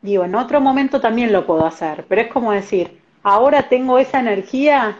digo, 0.00 0.24
en 0.24 0.34
otro 0.36 0.60
momento 0.60 1.00
también 1.00 1.32
lo 1.32 1.44
puedo 1.44 1.66
hacer, 1.66 2.06
pero 2.08 2.22
es 2.22 2.28
como 2.28 2.52
decir, 2.52 3.00
ahora 3.24 3.64
tengo 3.68 3.98
esa 3.98 4.20
energía 4.20 4.98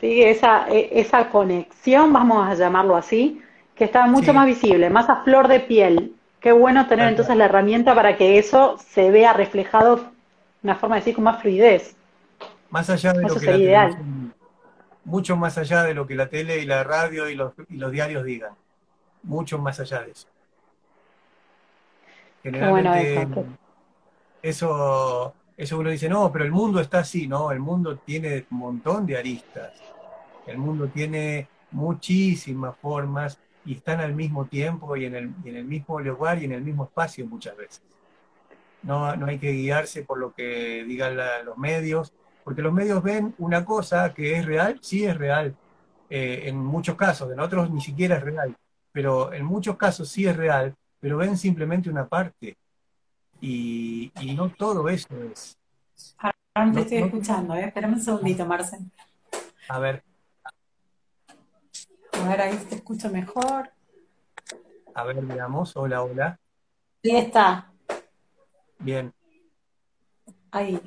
¿sí? 0.00 0.22
esa, 0.22 0.68
e, 0.68 1.00
esa 1.00 1.30
conexión, 1.30 2.12
vamos 2.12 2.48
a 2.48 2.54
llamarlo 2.54 2.96
así, 2.96 3.42
que 3.74 3.84
está 3.84 4.06
mucho 4.06 4.32
más 4.32 4.46
visible, 4.46 4.90
más 4.90 5.08
a 5.08 5.22
flor 5.22 5.48
de 5.48 5.60
piel. 5.60 6.14
Qué 6.40 6.52
bueno 6.52 6.86
tener 6.86 7.08
entonces 7.08 7.36
la 7.36 7.46
herramienta 7.46 7.94
para 7.94 8.16
que 8.16 8.38
eso 8.38 8.78
se 8.78 9.10
vea 9.10 9.32
reflejado, 9.32 10.12
una 10.62 10.76
forma 10.76 10.96
de 10.96 11.00
decir, 11.00 11.14
con 11.14 11.24
más 11.24 11.40
fluidez. 11.40 11.96
Más 12.70 12.88
allá 12.90 13.12
de 13.12 13.22
lo 13.22 13.34
que 13.34 13.46
la 13.46 13.56
ideal. 13.56 13.98
mucho 15.04 15.36
más 15.36 15.58
allá 15.58 15.82
de 15.82 15.94
lo 15.94 16.06
que 16.06 16.14
la 16.14 16.28
tele 16.28 16.58
y 16.58 16.66
la 16.66 16.84
radio 16.84 17.28
y 17.28 17.34
los, 17.34 17.52
y 17.68 17.76
los 17.76 17.90
diarios 17.90 18.24
digan. 18.24 18.52
Mucho 19.22 19.58
más 19.58 19.80
allá 19.80 20.02
de 20.02 20.12
eso. 20.12 20.28
Generalmente, 22.42 23.22
eso, 23.22 23.44
eso 24.42 25.34
uno 25.72 25.90
dice, 25.90 26.08
no, 26.08 26.30
pero 26.30 26.44
el 26.44 26.52
mundo 26.52 26.80
está 26.80 27.00
así, 27.00 27.26
no, 27.26 27.50
el 27.50 27.60
mundo 27.60 27.96
tiene 27.98 28.46
un 28.50 28.58
montón 28.58 29.06
de 29.06 29.16
aristas 29.16 29.72
el 30.46 30.58
mundo 30.58 30.88
tiene 30.88 31.48
muchísimas 31.72 32.76
formas 32.76 33.38
y 33.64 33.74
están 33.74 34.00
al 34.00 34.14
mismo 34.14 34.46
tiempo 34.46 34.96
y 34.96 35.04
en 35.04 35.16
el, 35.16 35.34
en 35.44 35.56
el 35.56 35.64
mismo 35.64 36.00
lugar 36.00 36.40
y 36.40 36.44
en 36.44 36.52
el 36.52 36.62
mismo 36.62 36.84
espacio 36.84 37.26
muchas 37.26 37.56
veces. 37.56 37.82
No, 38.82 39.16
no 39.16 39.26
hay 39.26 39.38
que 39.38 39.50
guiarse 39.50 40.02
por 40.02 40.18
lo 40.18 40.32
que 40.32 40.84
digan 40.84 41.16
los 41.44 41.58
medios, 41.58 42.12
porque 42.44 42.62
los 42.62 42.72
medios 42.72 43.02
ven 43.02 43.34
una 43.38 43.64
cosa 43.64 44.14
que 44.14 44.38
es 44.38 44.46
real, 44.46 44.78
sí 44.80 45.04
es 45.04 45.16
real, 45.16 45.56
eh, 46.08 46.42
en 46.44 46.56
muchos 46.56 46.94
casos, 46.94 47.32
en 47.32 47.40
otros 47.40 47.68
ni 47.70 47.80
siquiera 47.80 48.16
es 48.16 48.22
real, 48.22 48.54
pero 48.92 49.32
en 49.32 49.44
muchos 49.44 49.76
casos 49.76 50.08
sí 50.08 50.26
es 50.26 50.36
real, 50.36 50.74
pero 51.00 51.16
ven 51.16 51.36
simplemente 51.36 51.90
una 51.90 52.06
parte. 52.06 52.56
Y, 53.40 54.12
no 54.36 54.50
todo 54.50 54.88
eso 54.88 55.08
es. 55.32 55.58
Ahora 56.18 56.72
te 56.72 56.80
estoy 56.80 56.98
escuchando, 56.98 57.54
¿eh? 57.54 57.66
Espérame 57.66 57.94
un 57.94 58.00
segundito, 58.00 58.46
Marcel. 58.46 58.80
A 59.68 59.78
ver. 59.78 60.02
A 62.12 62.28
ver, 62.28 62.40
ahí 62.40 62.56
te 62.68 62.76
escucho 62.76 63.10
mejor. 63.10 63.70
A 64.94 65.04
ver, 65.04 65.20
veamos. 65.22 65.76
Hola, 65.76 66.02
hola. 66.02 66.38
Ahí 67.04 67.16
está. 67.16 67.70
Bien. 68.78 69.12
Ahí. 70.50 70.80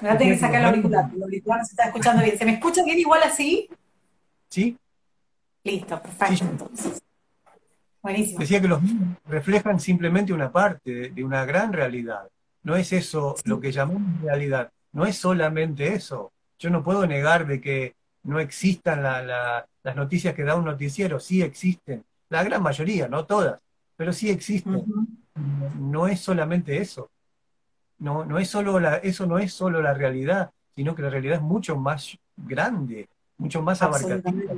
Me 0.00 0.08
voy 0.08 0.10
a 0.10 0.18
tener 0.18 0.34
que 0.34 0.40
sacar 0.40 0.60
el 0.60 0.66
auricular. 0.66 1.10
El 1.12 1.22
auricular 1.22 1.64
se 1.64 1.72
está 1.72 1.84
escuchando 1.86 2.22
bien. 2.22 2.38
¿Se 2.38 2.44
me 2.44 2.52
escucha 2.52 2.84
bien 2.84 2.98
igual 2.98 3.22
así? 3.24 3.68
Sí. 4.48 4.78
Listo, 5.64 6.00
perfecto 6.00 6.44
entonces. 6.44 7.02
Buenísimo. 8.08 8.38
Decía 8.38 8.62
que 8.62 8.68
los 8.68 8.80
mismos 8.80 9.18
reflejan 9.26 9.78
simplemente 9.78 10.32
una 10.32 10.50
parte 10.50 11.10
de 11.10 11.24
una 11.24 11.44
gran 11.44 11.74
realidad. 11.74 12.26
No 12.62 12.74
es 12.74 12.94
eso 12.94 13.36
lo 13.44 13.60
que 13.60 13.70
llamamos 13.70 14.22
realidad. 14.22 14.70
No 14.92 15.04
es 15.04 15.18
solamente 15.18 15.92
eso. 15.92 16.32
Yo 16.58 16.70
no 16.70 16.82
puedo 16.82 17.06
negar 17.06 17.46
de 17.46 17.60
que 17.60 17.96
no 18.22 18.40
existan 18.40 19.02
las 19.02 19.94
noticias 19.94 20.34
que 20.34 20.42
da 20.42 20.54
un 20.54 20.64
noticiero, 20.64 21.20
sí 21.20 21.42
existen, 21.42 22.02
la 22.30 22.42
gran 22.42 22.62
mayoría, 22.62 23.08
no 23.08 23.26
todas, 23.26 23.60
pero 23.94 24.14
sí 24.14 24.30
existen. 24.30 24.84
No 25.78 26.08
es 26.08 26.20
solamente 26.20 26.78
eso. 26.78 27.10
No, 27.98 28.24
no 28.24 28.38
es 28.38 28.48
solo 28.48 28.80
la, 28.80 28.96
eso 28.96 29.26
no 29.26 29.38
es 29.38 29.52
solo 29.52 29.82
la 29.82 29.92
realidad, 29.92 30.50
sino 30.74 30.94
que 30.94 31.02
la 31.02 31.10
realidad 31.10 31.36
es 31.36 31.42
mucho 31.42 31.76
más 31.76 32.16
grande, 32.38 33.06
mucho 33.36 33.60
más 33.60 33.82
abarcativa. 33.82 34.54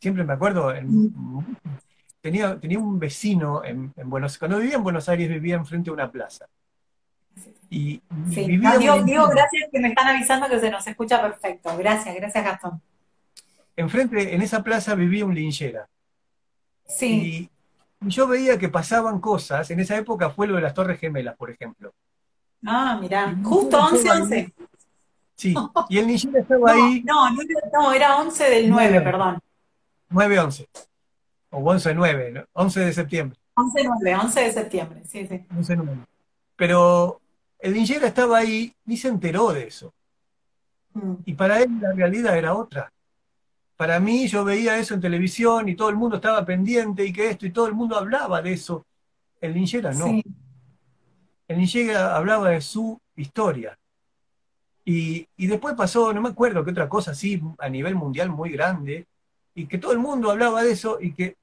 Siempre 0.00 0.24
me 0.24 0.34
acuerdo, 0.34 0.72
tenía, 2.20 2.58
tenía 2.58 2.78
un 2.78 2.98
vecino 2.98 3.64
en, 3.64 3.92
en 3.96 4.10
Buenos 4.10 4.38
cuando 4.38 4.58
vivía 4.58 4.76
en 4.76 4.82
Buenos 4.82 5.08
Aires 5.08 5.28
vivía 5.28 5.56
enfrente 5.56 5.90
de 5.90 5.94
una 5.94 6.10
plaza. 6.10 6.46
Y 7.70 8.00
sí. 8.30 8.60
Ah, 8.64 8.78
digo, 8.78 9.28
gracias 9.28 9.68
que 9.72 9.80
me 9.80 9.88
están 9.88 10.08
avisando 10.08 10.48
que 10.48 10.60
se 10.60 10.70
nos 10.70 10.86
escucha 10.86 11.20
perfecto. 11.20 11.76
Gracias, 11.76 12.14
gracias 12.14 12.44
Gastón. 12.44 12.80
Enfrente, 13.76 14.34
en 14.34 14.42
esa 14.42 14.62
plaza 14.62 14.94
vivía 14.94 15.24
un 15.24 15.34
linchera. 15.34 15.88
Sí. 16.86 17.50
Y 18.02 18.08
yo 18.08 18.26
veía 18.26 18.58
que 18.58 18.68
pasaban 18.68 19.20
cosas, 19.20 19.70
en 19.70 19.80
esa 19.80 19.96
época 19.96 20.30
fue 20.30 20.46
lo 20.46 20.56
de 20.56 20.62
las 20.62 20.74
Torres 20.74 21.00
Gemelas, 21.00 21.36
por 21.36 21.50
ejemplo. 21.50 21.92
Ah, 22.64 22.98
mirá, 23.00 23.34
justo 23.42 23.78
11, 23.78 24.10
11. 24.10 24.54
Sí, 25.34 25.54
y 25.88 25.98
el 25.98 26.06
linchera 26.06 26.40
estaba 26.40 26.72
ahí. 26.72 27.02
No, 27.04 27.30
no, 27.72 27.92
era 27.92 28.16
11 28.18 28.50
del 28.50 28.70
9, 28.70 29.00
perdón. 29.00 29.38
9, 30.10 30.38
11. 30.40 30.68
O 31.50 31.58
11, 31.58 31.94
9, 31.94 32.46
11 32.52 32.80
de 32.80 32.92
septiembre. 32.92 33.38
11, 33.54 33.84
9, 33.84 34.16
11 34.16 34.40
de 34.40 34.52
septiembre, 34.52 35.02
sí, 35.04 35.26
sí. 35.26 35.44
11, 35.56 35.76
9. 35.76 35.98
Pero 36.56 37.20
el 37.58 37.72
Lingera 37.72 38.06
estaba 38.06 38.38
ahí 38.38 38.72
ni 38.84 38.96
se 38.96 39.08
enteró 39.08 39.52
de 39.52 39.66
eso. 39.66 39.92
Mm. 40.94 41.14
Y 41.24 41.34
para 41.34 41.60
él 41.62 41.80
la 41.80 41.92
realidad 41.92 42.36
era 42.36 42.54
otra. 42.54 42.92
Para 43.76 44.00
mí 44.00 44.26
yo 44.26 44.44
veía 44.44 44.78
eso 44.78 44.94
en 44.94 45.00
televisión 45.00 45.68
y 45.68 45.76
todo 45.76 45.90
el 45.90 45.96
mundo 45.96 46.16
estaba 46.16 46.44
pendiente 46.44 47.04
y 47.04 47.12
que 47.12 47.30
esto 47.30 47.46
y 47.46 47.50
todo 47.50 47.66
el 47.66 47.74
mundo 47.74 47.96
hablaba 47.96 48.40
de 48.40 48.52
eso. 48.52 48.86
El 49.40 49.54
Lingera 49.54 49.92
no. 49.92 50.06
El 51.48 51.58
Lingera 51.58 52.16
hablaba 52.16 52.50
de 52.50 52.60
su 52.60 52.98
historia. 53.16 53.78
Y, 54.84 55.26
y, 55.36 55.48
después 55.48 55.74
pasó, 55.74 56.12
no 56.12 56.22
me 56.22 56.28
acuerdo 56.28 56.64
qué 56.64 56.70
otra 56.70 56.88
cosa 56.88 57.10
así 57.10 57.42
a 57.58 57.68
nivel 57.68 57.96
mundial 57.96 58.30
muy 58.30 58.50
grande, 58.50 59.08
y 59.56 59.66
que 59.66 59.78
todo 59.78 59.92
el 59.92 59.98
mundo 59.98 60.30
hablaba 60.30 60.62
de 60.62 60.70
eso 60.70 60.98
y 61.00 61.14
que 61.14 61.38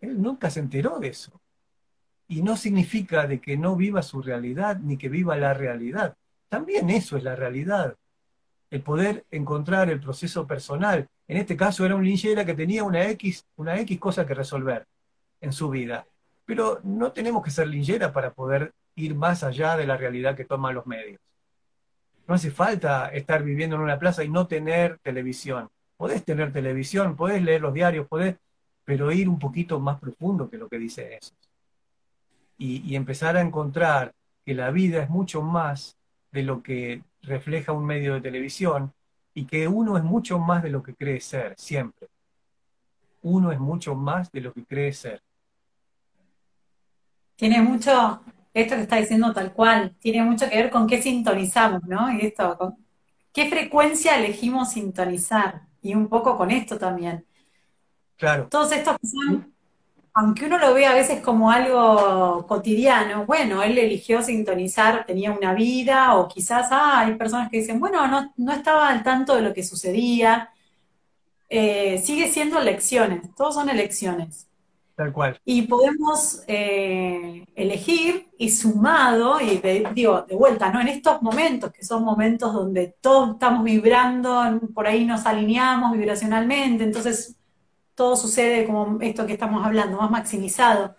él 0.00 0.20
nunca 0.20 0.50
se 0.50 0.58
enteró 0.58 0.98
de 0.98 1.08
eso. 1.08 1.40
Y 2.26 2.42
no 2.42 2.56
significa 2.56 3.26
de 3.26 3.40
que 3.40 3.56
no 3.56 3.76
viva 3.76 4.02
su 4.02 4.20
realidad 4.20 4.78
ni 4.78 4.98
que 4.98 5.08
viva 5.08 5.36
la 5.36 5.54
realidad. 5.54 6.16
También 6.48 6.90
eso 6.90 7.16
es 7.16 7.22
la 7.22 7.36
realidad. 7.36 7.94
El 8.68 8.82
poder 8.82 9.24
encontrar 9.30 9.88
el 9.90 10.00
proceso 10.00 10.44
personal. 10.44 11.06
En 11.28 11.36
este 11.36 11.56
caso 11.56 11.86
era 11.86 11.94
un 11.94 12.04
linchera 12.04 12.44
que 12.44 12.54
tenía 12.54 12.82
una 12.82 13.08
X, 13.10 13.46
una 13.56 13.78
X 13.78 13.98
cosa 14.00 14.26
que 14.26 14.34
resolver 14.34 14.84
en 15.40 15.52
su 15.52 15.70
vida. 15.70 16.04
Pero 16.44 16.80
no 16.82 17.12
tenemos 17.12 17.44
que 17.44 17.52
ser 17.52 17.68
linchera 17.68 18.12
para 18.12 18.32
poder 18.32 18.72
ir 18.96 19.14
más 19.14 19.44
allá 19.44 19.76
de 19.76 19.86
la 19.86 19.96
realidad 19.96 20.36
que 20.36 20.44
toman 20.44 20.74
los 20.74 20.86
medios. 20.86 21.20
No 22.26 22.34
hace 22.34 22.50
falta 22.50 23.08
estar 23.10 23.44
viviendo 23.44 23.76
en 23.76 23.82
una 23.82 24.00
plaza 24.00 24.24
y 24.24 24.28
no 24.28 24.48
tener 24.48 24.98
televisión. 24.98 25.70
Podés 25.98 26.24
tener 26.24 26.50
televisión, 26.50 27.14
podés 27.14 27.42
leer 27.42 27.60
los 27.60 27.74
diarios, 27.74 28.06
podés, 28.08 28.36
pero 28.84 29.12
ir 29.12 29.28
un 29.28 29.38
poquito 29.38 29.78
más 29.78 30.00
profundo 30.00 30.48
que 30.48 30.56
lo 30.56 30.66
que 30.66 30.78
dice 30.78 31.16
eso 31.16 31.34
y, 32.58 32.96
empezar 32.96 33.36
a 33.36 33.40
encontrar 33.40 34.12
que 34.44 34.54
la 34.54 34.70
vida 34.70 35.02
es 35.02 35.08
mucho 35.08 35.40
más 35.42 35.96
de 36.32 36.42
lo 36.42 36.62
que 36.62 37.02
refleja 37.22 37.72
un 37.72 37.86
medio 37.86 38.14
de 38.14 38.20
televisión 38.20 38.92
y 39.32 39.46
que 39.46 39.68
uno 39.68 39.96
es 39.96 40.02
mucho 40.02 40.38
más 40.38 40.62
de 40.62 40.70
lo 40.70 40.82
que 40.82 40.94
cree 40.94 41.20
ser, 41.20 41.54
siempre. 41.56 42.08
Uno 43.22 43.52
es 43.52 43.60
mucho 43.60 43.94
más 43.94 44.30
de 44.32 44.40
lo 44.40 44.52
que 44.52 44.64
cree 44.64 44.92
ser. 44.92 45.22
Tiene 47.36 47.62
mucho, 47.62 48.20
esto 48.52 48.74
que 48.74 48.82
está 48.82 48.96
diciendo 48.96 49.32
tal 49.32 49.52
cual, 49.52 49.94
tiene 50.00 50.24
mucho 50.24 50.48
que 50.48 50.56
ver 50.56 50.70
con 50.70 50.88
qué 50.88 51.00
sintonizamos, 51.00 51.84
¿no? 51.84 52.12
Y 52.12 52.26
esto, 52.26 52.58
con 52.58 52.76
qué 53.32 53.48
frecuencia 53.48 54.18
elegimos 54.18 54.72
sintonizar. 54.72 55.67
Y 55.82 55.94
un 55.94 56.08
poco 56.08 56.36
con 56.36 56.50
esto 56.50 56.78
también. 56.78 57.24
Claro. 58.16 58.48
Todos 58.50 58.72
estos 58.72 58.96
que 58.98 59.06
son 59.06 59.52
aunque 60.18 60.46
uno 60.46 60.58
lo 60.58 60.74
ve 60.74 60.84
a 60.84 60.94
veces 60.94 61.20
como 61.22 61.48
algo 61.48 62.44
cotidiano, 62.48 63.24
bueno, 63.24 63.62
él 63.62 63.78
eligió 63.78 64.20
sintonizar, 64.20 65.06
tenía 65.06 65.30
una 65.30 65.54
vida, 65.54 66.16
o 66.16 66.26
quizás 66.26 66.66
ah, 66.72 66.98
hay 66.98 67.14
personas 67.14 67.48
que 67.48 67.58
dicen, 67.58 67.78
bueno, 67.78 68.04
no, 68.08 68.32
no 68.36 68.52
estaba 68.52 68.88
al 68.88 69.04
tanto 69.04 69.36
de 69.36 69.42
lo 69.42 69.54
que 69.54 69.62
sucedía. 69.62 70.50
Eh, 71.48 71.98
sigue 71.98 72.32
siendo 72.32 72.58
elecciones, 72.58 73.32
todos 73.36 73.54
son 73.54 73.68
elecciones. 73.68 74.47
Y 75.44 75.62
podemos 75.62 76.42
eh, 76.48 77.46
elegir 77.54 78.28
y 78.36 78.50
sumado, 78.50 79.40
y 79.40 79.60
digo, 79.94 80.22
de 80.22 80.34
vuelta, 80.34 80.72
¿no? 80.72 80.80
En 80.80 80.88
estos 80.88 81.22
momentos, 81.22 81.70
que 81.72 81.84
son 81.84 82.02
momentos 82.02 82.52
donde 82.52 82.96
todos 83.00 83.34
estamos 83.34 83.62
vibrando, 83.62 84.60
por 84.74 84.88
ahí 84.88 85.04
nos 85.04 85.24
alineamos 85.24 85.92
vibracionalmente, 85.92 86.82
entonces 86.82 87.36
todo 87.94 88.16
sucede 88.16 88.66
como 88.66 88.98
esto 89.00 89.24
que 89.24 89.34
estamos 89.34 89.64
hablando, 89.64 89.98
más 89.98 90.10
maximizado. 90.10 90.96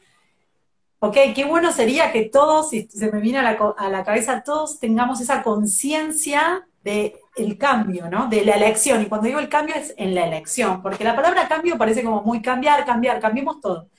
ok, 1.00 1.18
qué 1.36 1.46
bueno 1.46 1.72
sería 1.72 2.12
que 2.14 2.24
todos, 2.26 2.70
si 2.70 2.84
se 2.88 3.12
me 3.12 3.20
viene 3.20 3.40
a 3.40 3.44
la, 3.44 3.74
a 3.78 3.90
la 3.90 4.04
cabeza, 4.06 4.44
todos 4.44 4.80
tengamos 4.80 5.20
esa 5.20 5.44
conciencia 5.44 6.69
del 6.84 7.58
cambio, 7.58 8.10
¿no? 8.10 8.28
De 8.28 8.44
la 8.44 8.54
elección. 8.54 9.02
Y 9.02 9.06
cuando 9.06 9.28
digo 9.28 9.40
el 9.40 9.50
cambio 9.50 9.76
es 9.76 9.94
en 9.98 10.16
la 10.16 10.26
elección, 10.26 10.82
porque 10.82 11.04
la 11.04 11.16
palabra 11.16 11.48
cambio 11.48 11.78
parece 11.78 12.04
como 12.04 12.22
muy 12.24 12.42
cambiar, 12.42 12.86
cambiar, 12.86 13.20
cambiemos 13.20 13.60
todo. 13.60 13.90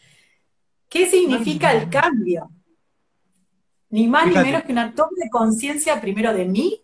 ¿Qué 0.89 1.07
significa 1.07 1.73
el 1.73 1.89
cambio? 1.89 2.51
Ni 3.91 4.09
más 4.09 4.27
ni 4.27 4.35
menos 4.35 4.63
que 4.65 4.73
una 4.73 4.95
toma 4.95 5.11
de 5.17 5.31
conciencia 5.31 6.01
primero 6.01 6.33
de 6.33 6.45
mí, 6.47 6.81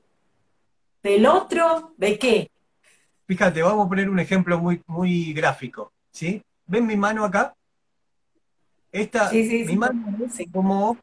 del 1.03 1.27
otro, 1.27 1.95
¿de 1.97 2.19
qué? 2.19 2.51
Fíjate, 3.27 3.63
vamos 3.63 3.87
a 3.87 3.89
poner 3.89 4.09
un 4.09 4.19
ejemplo 4.19 4.59
muy, 4.59 4.83
muy 4.87 5.33
gráfico, 5.33 5.93
¿sí? 6.11 6.43
¿Ven 6.67 6.87
mi 6.87 6.97
mano 6.97 7.25
acá? 7.25 7.55
Esta, 8.93 9.31
mi 9.33 9.77
mano 9.77 10.17
es 10.25 10.49
como, 10.53 10.97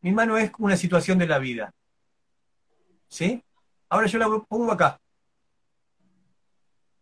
mi 0.00 0.12
mano 0.12 0.36
es 0.36 0.50
una 0.58 0.76
situación 0.76 1.18
de 1.18 1.26
la 1.26 1.38
vida, 1.38 1.72
¿sí? 3.08 3.42
Ahora 3.90 4.06
yo 4.06 4.18
la 4.18 4.28
pongo 4.48 4.70
acá. 4.70 5.00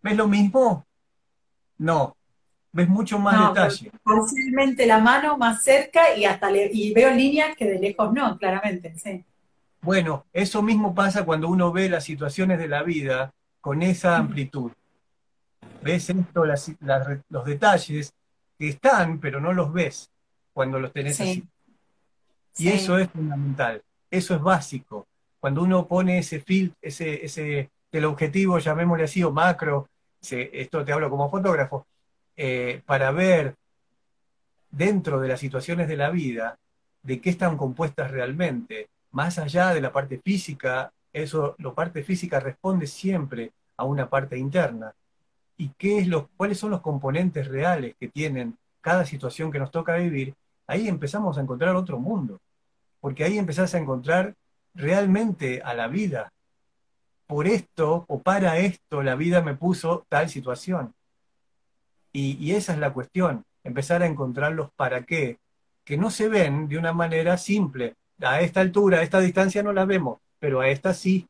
¿Ves 0.03 0.17
lo 0.17 0.27
mismo? 0.27 0.87
No. 1.77 2.17
¿Ves 2.73 2.89
mucho 2.89 3.19
más 3.19 3.49
detalle? 3.49 3.93
Posiblemente 4.03 4.87
la 4.87 4.99
mano 4.99 5.37
más 5.37 5.63
cerca 5.63 6.17
y 6.17 6.25
hasta 6.25 6.51
y 6.51 6.95
veo 6.95 7.11
líneas 7.11 7.57
que 7.57 7.67
de 7.67 7.79
lejos 7.79 8.13
no, 8.13 8.39
claramente, 8.39 8.95
sí. 8.97 9.25
Bueno, 9.83 10.27
eso 10.33 10.63
mismo 10.63 10.95
pasa 10.95 11.25
cuando 11.25 11.49
uno 11.49 11.73
ve 11.73 11.89
las 11.89 12.05
situaciones 12.05 12.59
de 12.59 12.69
la 12.69 12.83
vida 12.83 13.33
con 13.61 13.83
esa 13.83 14.17
amplitud. 14.17 14.73
Ves 15.83 16.11
esto, 16.11 16.45
los 16.45 17.45
detalles 17.45 18.13
que 18.59 18.69
están, 18.69 19.19
pero 19.19 19.41
no 19.41 19.53
los 19.53 19.73
ves 19.73 20.11
cuando 20.53 20.79
los 20.79 20.93
tenés 20.93 21.21
así. 21.21 21.45
Y 22.57 22.69
eso 22.69 22.99
es 22.99 23.09
fundamental, 23.11 23.83
eso 24.11 24.35
es 24.35 24.41
básico 24.41 25.08
cuando 25.41 25.63
uno 25.63 25.87
pone 25.87 26.19
ese 26.19 26.41
filtro, 26.41 26.77
ese, 26.83 27.25
ese, 27.25 27.71
el 27.93 28.05
objetivo, 28.05 28.59
llamémosle 28.59 29.05
así, 29.05 29.23
o 29.23 29.31
macro, 29.31 29.89
esto 30.21 30.85
te 30.85 30.93
hablo 30.93 31.09
como 31.11 31.31
fotógrafo, 31.31 31.87
eh, 32.37 32.83
para 32.87 33.11
ver 33.11 33.55
dentro 34.71 35.21
de 35.21 35.29
las 35.29 35.41
situaciones 35.41 35.89
de 35.89 35.97
la 35.97 36.11
vida, 36.11 36.59
de 37.03 37.21
qué 37.21 37.31
están 37.31 37.57
compuestas 37.57 38.11
realmente, 38.11 38.89
más 39.13 39.39
allá 39.39 39.73
de 39.73 39.81
la 39.81 39.93
parte 39.93 40.21
física, 40.23 40.93
eso, 41.13 41.55
la 41.59 41.73
parte 41.73 42.03
física 42.03 42.41
responde 42.41 42.87
siempre 42.87 43.53
a 43.77 43.85
una 43.85 44.09
parte 44.09 44.37
interna. 44.37 44.93
¿Y 45.57 45.71
qué 45.71 45.99
es 45.99 46.07
lo, 46.07 46.29
cuáles 46.37 46.59
son 46.59 46.71
los 46.71 46.81
componentes 46.81 47.49
reales 47.49 47.95
que 47.99 48.09
tienen 48.09 48.57
cada 48.81 49.05
situación 49.05 49.51
que 49.51 49.59
nos 49.59 49.71
toca 49.71 49.97
vivir? 49.97 50.35
Ahí 50.67 50.87
empezamos 50.87 51.39
a 51.39 51.41
encontrar 51.41 51.75
otro 51.75 51.99
mundo, 51.99 52.41
porque 53.01 53.25
ahí 53.25 53.39
empezás 53.39 53.75
a 53.75 53.79
encontrar 53.79 54.35
realmente 54.75 55.63
a 55.63 55.75
la 55.75 55.89
vida. 55.89 56.33
Por 57.27 57.47
esto 57.47 58.05
o 58.09 58.23
para 58.23 58.59
esto 58.59 59.03
la 59.03 59.15
vida 59.15 59.43
me 59.43 59.55
puso 59.55 60.07
tal 60.09 60.29
situación. 60.29 60.95
Y, 62.13 62.53
esa 62.53 62.73
es 62.73 62.79
la 62.79 62.93
cuestión, 62.93 63.45
empezar 63.63 64.03
a 64.03 64.07
encontrar 64.07 64.53
los 64.53 64.71
para 64.73 65.03
qué, 65.03 65.39
que 65.85 65.97
no 65.97 66.11
se 66.11 66.29
ven 66.29 66.69
de 66.69 66.79
una 66.79 66.93
manera 66.93 67.37
simple. 67.37 67.95
A 68.21 68.41
esta 68.41 68.61
altura, 68.61 68.99
a 68.99 69.03
esta 69.03 69.21
distancia 69.21 69.63
no 69.63 69.73
las 69.73 69.87
vemos, 69.87 70.19
pero 70.41 70.61
a 70.61 70.69
esta 70.69 70.95
sí. 70.95 71.29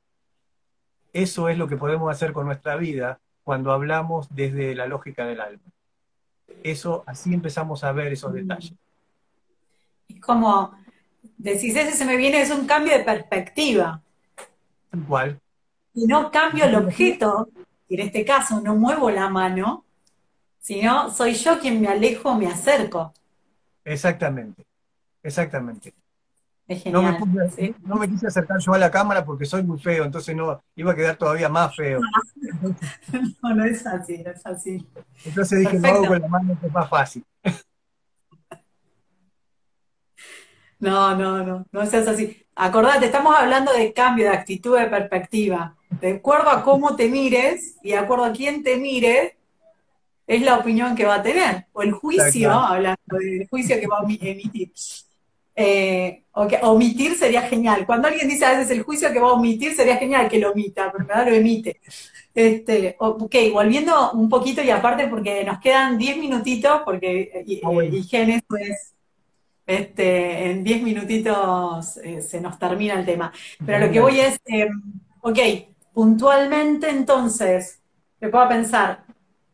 Eso 1.12 1.48
es 1.48 1.58
lo 1.58 1.68
que 1.68 1.76
podemos 1.76 2.10
hacer 2.10 2.32
con 2.32 2.46
nuestra 2.46 2.76
vida 2.76 3.20
cuando 3.42 3.72
hablamos 3.72 4.28
desde 4.34 4.74
la 4.74 4.86
lógica 4.86 5.26
del 5.26 5.40
alma. 5.40 5.62
Eso, 6.62 7.02
así 7.06 7.34
empezamos 7.34 7.84
a 7.84 7.92
ver 7.92 8.12
esos 8.12 8.32
detalles. 8.32 8.74
Es 10.08 10.20
como 10.20 10.74
decís, 11.36 11.76
ese 11.76 11.92
se 11.92 12.04
me 12.04 12.16
viene, 12.16 12.40
es 12.40 12.50
un 12.50 12.66
cambio 12.66 12.96
de 12.96 13.04
perspectiva. 13.04 14.02
¿Cuál? 15.06 15.40
Y 15.94 16.06
no 16.06 16.30
cambio 16.30 16.64
el 16.64 16.74
objeto, 16.74 17.48
y 17.88 17.94
en 17.94 18.06
este 18.06 18.24
caso 18.24 18.60
no 18.60 18.76
muevo 18.76 19.10
la 19.10 19.28
mano, 19.28 19.84
sino 20.60 21.10
soy 21.10 21.34
yo 21.34 21.58
quien 21.58 21.80
me 21.80 21.88
alejo, 21.88 22.34
me 22.34 22.46
acerco. 22.46 23.12
Exactamente, 23.84 24.64
exactamente. 25.22 25.94
Es 26.66 26.82
genial, 26.82 27.18
no, 27.82 27.96
me 27.96 28.06
quise 28.06 28.26
acercar 28.26 28.58
yo 28.58 28.74
a 28.74 28.78
la 28.78 28.90
cámara 28.90 29.24
porque 29.24 29.46
soy 29.46 29.62
muy 29.62 29.78
feo, 29.78 30.04
entonces 30.04 30.36
no 30.36 30.62
iba 30.76 30.92
a 30.92 30.94
quedar 30.94 31.16
todavía 31.16 31.48
más 31.48 31.74
feo. 31.74 32.00
no, 33.42 33.54
no 33.54 33.64
es 33.64 33.86
así, 33.86 34.18
no 34.18 34.30
es 34.30 34.44
así. 34.44 34.86
Entonces 35.24 35.60
dije, 35.60 35.78
lo 35.78 35.88
hago 35.88 36.06
con 36.08 36.20
la 36.20 36.28
mano 36.28 36.60
que 36.60 36.66
es 36.66 36.72
más 36.72 36.90
fácil. 36.90 37.24
No, 40.80 41.14
no, 41.14 41.44
no, 41.44 41.66
no 41.70 41.86
seas 41.86 42.06
así. 42.06 42.44
Acordate, 42.54 43.06
estamos 43.06 43.34
hablando 43.36 43.72
de 43.72 43.92
cambio 43.92 44.24
de 44.26 44.36
actitud, 44.36 44.78
de 44.78 44.86
perspectiva. 44.86 45.76
De 46.00 46.14
acuerdo 46.14 46.50
a 46.50 46.62
cómo 46.62 46.96
te 46.96 47.08
mires 47.08 47.76
y 47.82 47.90
de 47.90 47.96
acuerdo 47.96 48.24
a 48.24 48.32
quién 48.32 48.62
te 48.62 48.76
mire, 48.76 49.36
es 50.26 50.42
la 50.42 50.58
opinión 50.58 50.94
que 50.94 51.04
va 51.04 51.16
a 51.16 51.22
tener. 51.22 51.66
O 51.72 51.82
el 51.82 51.92
juicio, 51.92 52.52
hablando 52.52 53.00
del 53.18 53.48
juicio 53.48 53.80
que 53.80 53.86
va 53.86 53.98
a 53.98 54.02
emitir. 54.02 54.72
Eh, 55.60 56.22
omitir 56.62 57.16
sería 57.16 57.42
genial. 57.42 57.84
Cuando 57.84 58.06
alguien 58.06 58.28
dice 58.28 58.44
a 58.44 58.52
veces 58.52 58.70
el 58.70 58.82
juicio 58.82 59.12
que 59.12 59.18
va 59.18 59.30
a 59.30 59.32
omitir, 59.32 59.74
sería 59.74 59.96
genial 59.96 60.28
que 60.28 60.38
lo 60.38 60.52
omita, 60.52 60.92
pero 60.92 61.04
nada 61.04 61.28
lo 61.28 61.34
emite. 61.34 61.80
Este, 62.34 62.94
ok, 62.98 63.34
volviendo 63.52 64.12
un 64.12 64.28
poquito 64.28 64.62
y 64.62 64.70
aparte 64.70 65.08
porque 65.08 65.42
nos 65.42 65.58
quedan 65.58 65.98
10 65.98 66.18
minutitos, 66.18 66.82
porque 66.84 67.42
y, 67.44 67.60
ah, 67.64 67.84
higiene 67.84 68.40
es 68.60 68.94
este, 69.68 70.50
en 70.50 70.64
10 70.64 70.82
minutitos 70.82 71.98
eh, 71.98 72.22
se 72.22 72.40
nos 72.40 72.58
termina 72.58 72.94
el 72.94 73.04
tema. 73.04 73.30
Pero 73.64 73.86
lo 73.86 73.92
que 73.92 74.00
voy 74.00 74.18
es, 74.18 74.40
eh, 74.46 74.66
ok, 75.20 75.38
puntualmente 75.92 76.88
entonces, 76.88 77.82
me 78.18 78.30
puedo 78.30 78.48
pensar, 78.48 79.04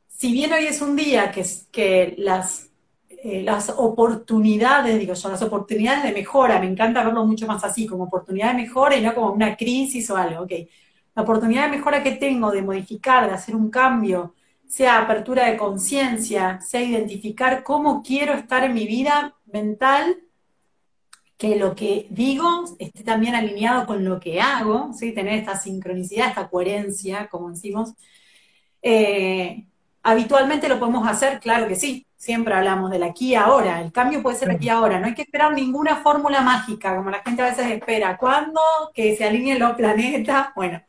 si 0.06 0.32
bien 0.32 0.52
hoy 0.52 0.66
es 0.66 0.80
un 0.80 0.94
día 0.94 1.32
que, 1.32 1.44
que 1.72 2.14
las, 2.18 2.70
eh, 3.08 3.42
las 3.42 3.70
oportunidades, 3.70 5.00
digo 5.00 5.14
yo, 5.14 5.28
las 5.28 5.42
oportunidades 5.42 6.04
de 6.04 6.12
mejora, 6.12 6.60
me 6.60 6.66
encanta 6.66 7.02
verlo 7.02 7.26
mucho 7.26 7.48
más 7.48 7.64
así, 7.64 7.84
como 7.84 8.04
oportunidad 8.04 8.52
de 8.52 8.62
mejora 8.62 8.96
y 8.96 9.02
no 9.02 9.16
como 9.16 9.32
una 9.32 9.56
crisis 9.56 10.08
o 10.10 10.16
algo, 10.16 10.44
ok. 10.44 10.52
La 11.16 11.22
oportunidad 11.22 11.64
de 11.64 11.76
mejora 11.76 12.04
que 12.04 12.12
tengo 12.12 12.52
de 12.52 12.62
modificar, 12.62 13.26
de 13.26 13.34
hacer 13.34 13.56
un 13.56 13.68
cambio, 13.68 14.34
sea 14.68 15.00
apertura 15.02 15.46
de 15.46 15.56
conciencia, 15.56 16.60
sea 16.60 16.82
identificar 16.82 17.64
cómo 17.64 18.02
quiero 18.02 18.34
estar 18.34 18.62
en 18.64 18.74
mi 18.74 18.86
vida, 18.86 19.34
mental, 19.54 20.16
que 21.38 21.56
lo 21.56 21.74
que 21.74 22.06
digo 22.10 22.64
esté 22.78 23.04
también 23.04 23.34
alineado 23.34 23.86
con 23.86 24.04
lo 24.04 24.20
que 24.20 24.40
hago, 24.40 24.92
¿sí? 24.92 25.12
tener 25.12 25.34
esta 25.34 25.56
sincronicidad, 25.56 26.28
esta 26.28 26.48
coherencia, 26.48 27.28
como 27.28 27.50
decimos. 27.50 27.94
Eh, 28.82 29.66
habitualmente 30.02 30.68
lo 30.68 30.78
podemos 30.78 31.08
hacer, 31.08 31.40
claro 31.40 31.68
que 31.68 31.76
sí, 31.76 32.06
siempre 32.16 32.54
hablamos 32.54 32.90
del 32.90 33.02
aquí 33.04 33.34
ahora, 33.34 33.80
el 33.80 33.92
cambio 33.92 34.22
puede 34.22 34.36
ser 34.36 34.50
aquí 34.50 34.68
ahora, 34.68 34.98
no 34.98 35.06
hay 35.06 35.14
que 35.14 35.22
esperar 35.22 35.52
ninguna 35.54 35.96
fórmula 35.96 36.42
mágica, 36.42 36.96
como 36.96 37.10
la 37.10 37.22
gente 37.22 37.42
a 37.42 37.50
veces 37.50 37.70
espera, 37.70 38.16
¿cuándo? 38.16 38.60
Que 38.94 39.16
se 39.16 39.24
alineen 39.24 39.60
los 39.60 39.74
planetas, 39.74 40.48
bueno, 40.54 40.82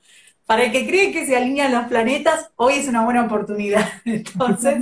para 0.45 0.63
el 0.63 0.71
que 0.71 0.85
cree 0.85 1.11
que 1.11 1.25
se 1.25 1.35
alinean 1.35 1.71
los 1.71 1.85
planetas, 1.85 2.51
hoy 2.55 2.75
es 2.75 2.87
una 2.87 3.03
buena 3.03 3.25
oportunidad. 3.25 3.87
Entonces, 4.05 4.77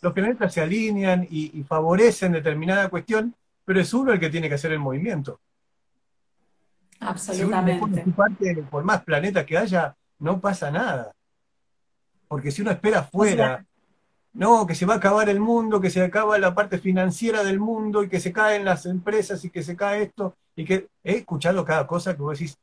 los 0.00 0.12
planetas 0.12 0.52
se 0.52 0.60
alinean 0.60 1.26
y, 1.30 1.62
favorecen 1.62 2.32
determinada 2.32 2.88
cuestión, 2.88 3.34
pero 3.64 3.80
es 3.80 3.92
uno 3.94 4.12
el 4.12 4.20
que 4.20 4.30
tiene 4.30 4.48
que 4.48 4.56
hacer 4.56 4.72
el 4.72 4.80
movimiento. 4.80 5.40
Absolutamente. 7.00 8.12
por 8.70 8.82
más 8.82 9.04
planetas 9.04 9.44
que 9.44 9.56
haya, 9.56 9.94
no 10.18 10.40
pasa 10.40 10.70
nada. 10.70 11.12
Porque 12.26 12.50
si 12.50 12.62
uno 12.62 12.72
espera 12.72 13.00
afuera, 13.00 13.64
no, 14.32 14.66
que 14.66 14.74
se 14.74 14.84
va 14.84 14.94
a 14.94 14.96
acabar 14.96 15.28
el 15.28 15.38
mundo, 15.38 15.80
que 15.80 15.90
se 15.90 16.02
acaba 16.02 16.38
la 16.38 16.54
parte 16.54 16.78
financiera 16.78 17.44
del 17.44 17.60
mundo 17.60 18.02
y 18.02 18.08
que 18.08 18.18
se 18.18 18.32
caen 18.32 18.64
las 18.64 18.84
empresas 18.84 19.44
y 19.44 19.50
que 19.50 19.62
se 19.62 19.76
cae 19.76 20.02
esto, 20.02 20.34
y 20.56 20.64
que 20.64 20.88
he 21.04 21.18
escuchado 21.18 21.64
cada 21.64 21.86
cosa 21.86 22.16
que 22.16 22.22
vos 22.22 22.36
decís, 22.36 22.58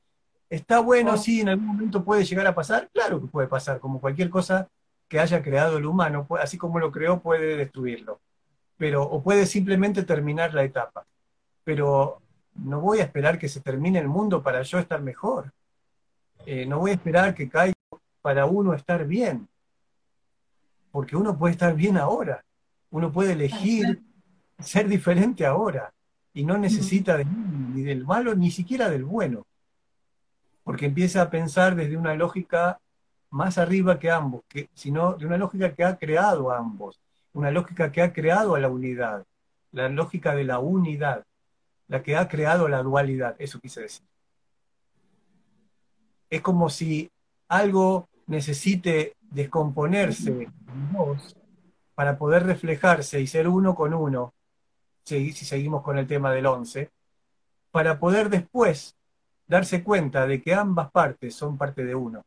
¿Está 0.49 0.79
bueno? 0.79 1.17
Sí, 1.17 1.41
en 1.41 1.49
algún 1.49 1.67
momento 1.67 2.03
puede 2.03 2.23
llegar 2.23 2.45
a 2.47 2.55
pasar. 2.55 2.89
Claro 2.93 3.19
que 3.19 3.27
puede 3.27 3.47
pasar, 3.47 3.79
como 3.79 3.99
cualquier 3.99 4.29
cosa 4.29 4.67
que 5.07 5.19
haya 5.19 5.41
creado 5.41 5.77
el 5.77 5.85
humano, 5.85 6.27
así 6.39 6.57
como 6.57 6.79
lo 6.79 6.91
creó, 6.91 7.19
puede 7.21 7.57
destruirlo. 7.57 8.19
Pero, 8.77 9.03
o 9.03 9.23
puede 9.23 9.45
simplemente 9.45 10.03
terminar 10.03 10.53
la 10.53 10.63
etapa. 10.63 11.05
Pero 11.63 12.21
no 12.55 12.79
voy 12.79 12.99
a 12.99 13.03
esperar 13.03 13.39
que 13.39 13.49
se 13.49 13.61
termine 13.61 13.99
el 13.99 14.07
mundo 14.07 14.43
para 14.43 14.61
yo 14.61 14.79
estar 14.79 15.01
mejor. 15.01 15.51
Eh, 16.45 16.65
no 16.65 16.79
voy 16.79 16.91
a 16.91 16.95
esperar 16.95 17.33
que 17.33 17.49
caiga 17.49 17.75
para 18.21 18.45
uno 18.45 18.73
estar 18.73 19.05
bien. 19.05 19.47
Porque 20.91 21.15
uno 21.15 21.37
puede 21.37 21.53
estar 21.53 21.75
bien 21.75 21.97
ahora. 21.97 22.43
Uno 22.91 23.11
puede 23.11 23.33
elegir 23.33 24.01
ser 24.59 24.87
diferente 24.87 25.45
ahora. 25.45 25.91
Y 26.33 26.43
no 26.43 26.57
necesita 26.57 27.17
ni 27.23 27.81
del 27.83 28.05
malo, 28.05 28.35
ni 28.35 28.51
siquiera 28.51 28.89
del 28.89 29.05
bueno 29.05 29.45
porque 30.65 30.87
empieza 30.87 31.21
a 31.21 31.29
pensar 31.29 31.75
desde 31.75 31.95
una 31.95 32.15
lógica 32.15 32.81
más 33.29 33.57
arriba 33.59 33.99
que 33.99 34.09
ambos, 34.09 34.41
sino 34.73 35.13
de 35.13 35.27
una 35.27 35.37
lógica 35.37 35.73
que 35.75 35.83
ha 35.83 35.95
creado 35.95 36.51
a 36.51 36.57
ambos, 36.57 36.99
una 37.33 37.51
lógica 37.51 37.91
que 37.91 38.01
ha 38.01 38.11
creado 38.11 38.55
a 38.55 38.59
la 38.59 38.67
unidad. 38.67 39.25
la 39.71 39.89
lógica 39.89 40.33
de 40.33 40.45
la 40.45 40.59
unidad, 40.59 41.25
la 41.87 42.01
que 42.01 42.15
ha 42.15 42.27
creado 42.27 42.67
la 42.67 42.81
dualidad, 42.81 43.35
eso 43.39 43.59
quise 43.59 43.81
decir. 43.81 44.05
Es 46.29 46.41
como 46.41 46.69
si 46.69 47.11
algo 47.47 48.07
necesite 48.25 49.15
descomponerse 49.21 50.31
en 50.31 50.93
vos 50.93 51.35
para 51.93 52.17
poder 52.17 52.43
reflejarse 52.43 53.21
y 53.21 53.27
ser 53.27 53.47
uno 53.47 53.75
con 53.75 53.93
uno, 53.93 54.33
si, 55.03 55.31
seguimos 55.33 55.83
con 55.83 55.97
el 55.97 56.07
tema 56.07 56.31
del 56.31 56.45
11, 56.47 56.89
para 57.69 57.99
poder 57.99 58.29
después 58.29 58.95
darse 59.47 59.83
cuenta 59.83 60.25
de 60.27 60.41
que 60.41 60.53
ambas 60.53 60.91
partes 60.91 61.35
son 61.35 61.57
parte 61.57 61.83
de 61.83 61.95
uno 61.95 62.23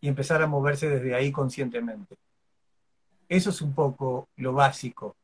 y 0.00 0.08
empezar 0.08 0.42
a 0.42 0.46
moverse 0.46 0.88
desde 0.88 1.14
ahí 1.14 1.32
conscientemente. 1.32 2.16
Eso 3.28 3.50
es 3.50 3.60
un 3.60 3.74
poco 3.74 4.28
lo 4.36 4.52
básico. 4.52 5.16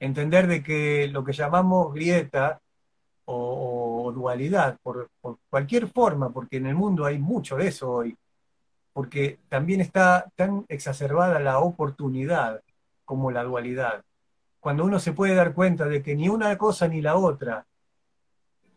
Entender 0.00 0.46
de 0.46 0.62
que 0.62 1.08
lo 1.08 1.24
que 1.24 1.32
llamamos 1.32 1.92
grieta 1.92 2.60
o, 3.26 4.12
dualidad, 4.14 4.78
por, 4.82 5.08
por, 5.20 5.38
cualquier 5.48 5.88
forma, 5.88 6.30
porque 6.30 6.58
en 6.58 6.66
el 6.66 6.74
mundo 6.74 7.04
hay 7.04 7.18
mucho 7.18 7.56
de 7.56 7.68
eso 7.68 7.90
hoy, 7.90 8.16
porque 8.92 9.38
también 9.48 9.80
está 9.80 10.30
tan 10.36 10.64
exacerbada 10.68 11.40
la 11.40 11.58
oportunidad 11.58 12.60
como 13.04 13.30
la 13.30 13.42
dualidad. 13.42 14.04
Cuando 14.60 14.84
uno 14.84 14.98
se 14.98 15.12
puede 15.12 15.34
dar 15.34 15.54
cuenta 15.54 15.86
de 15.86 16.02
que 16.02 16.14
ni 16.14 16.28
una 16.28 16.56
cosa 16.56 16.86
ni 16.86 17.00
la 17.02 17.16
otra 17.16 17.66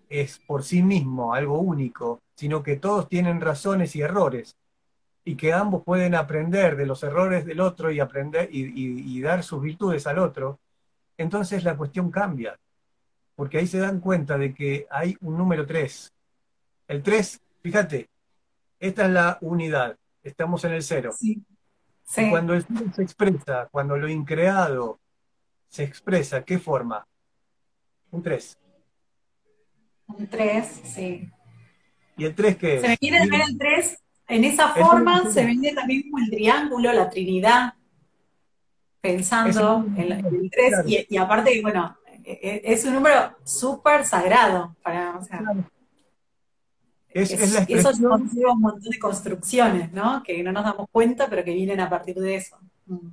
es 0.10 0.40
por 0.40 0.64
sí 0.64 0.84
mismo 0.84 1.34
algo 1.34 1.60
único, 1.60 2.22
sino 2.36 2.64
que 2.64 2.78
todos 2.78 3.10
tienen 3.10 3.42
razones 3.42 3.96
y 3.96 4.02
errores, 4.02 4.56
y 5.28 5.36
que 5.36 5.52
ambos 5.52 5.84
pueden 5.84 6.16
aprender 6.16 6.78
de 6.78 6.86
los 6.86 7.04
errores 7.04 7.46
del 7.46 7.60
otro 7.60 7.92
y 7.92 8.00
aprender 8.00 8.48
y, 8.50 9.22
dar 9.22 9.44
sus 9.44 9.62
virtudes 9.62 10.08
al 10.08 10.20
otro, 10.20 10.60
entonces 11.18 11.66
la 11.66 11.76
cuestión 11.76 12.10
cambia, 12.12 12.58
porque 13.36 13.58
ahí 13.58 13.68
se 13.68 13.80
dan 13.80 14.00
cuenta 14.00 14.38
de 14.38 14.54
que 14.54 14.88
hay 14.90 15.18
un 15.20 15.38
número 15.38 15.66
3. 15.66 16.14
El 16.88 17.04
3, 17.04 17.42
fíjate, 17.62 18.08
esta 18.80 19.06
es 19.06 19.12
la 19.12 19.38
unidad, 19.42 19.98
estamos 20.24 20.64
en 20.64 20.74
el 20.74 20.84
cero. 20.84 21.12
cuando 22.30 22.54
el 22.54 22.64
cero 22.64 22.92
se 22.96 23.04
expresa, 23.04 23.68
cuando 23.70 23.98
lo 23.98 24.08
increado 24.08 24.98
se 25.68 25.84
expresa, 25.84 26.44
¿qué 26.44 26.58
forma? 26.58 27.06
Un 28.12 28.24
3. 28.24 28.58
Un 30.08 30.28
3, 30.28 30.82
sí. 30.84 31.30
¿Y 32.18 32.26
el 32.26 32.36
3 32.36 32.58
qué 32.58 32.76
es? 32.76 32.82
Se 32.82 32.88
me 32.88 32.98
quiere 32.98 33.28
ver 33.28 33.42
el 33.48 33.58
3 33.58 34.00
en 34.28 34.44
esa 34.44 34.70
forma 34.70 35.30
se 35.32 35.46
vende 35.46 35.74
también 35.74 36.04
como 36.04 36.24
el 36.24 36.30
triángulo, 36.30 36.92
la 36.92 37.10
Trinidad, 37.10 37.74
pensando 39.00 39.86
en, 39.96 40.12
el 40.12 40.52
3, 40.52 41.08
y, 41.10 41.18
aparte, 41.18 41.62
bueno, 41.62 41.98
e, 42.26 42.32
e, 42.42 42.74
es 42.74 42.84
un 42.84 42.96
número 42.96 43.38
súper 43.46 44.06
sagrado 44.06 44.76
para, 44.84 45.18
o 45.18 45.24
sea, 45.24 45.42
es, 47.10 47.32
eso 47.32 47.92
un 47.92 48.60
montón 48.60 48.92
de 48.92 49.00
construcciones, 49.00 49.94
¿no? 49.94 50.22
Que 50.24 50.44
no 50.44 50.52
nos 50.52 50.66
damos 50.66 50.90
cuenta, 50.92 51.30
pero 51.30 51.44
que 51.44 51.54
vienen 51.54 51.80
a 51.80 51.90
partir 51.90 52.16
de 52.16 52.36
eso. 52.36 52.58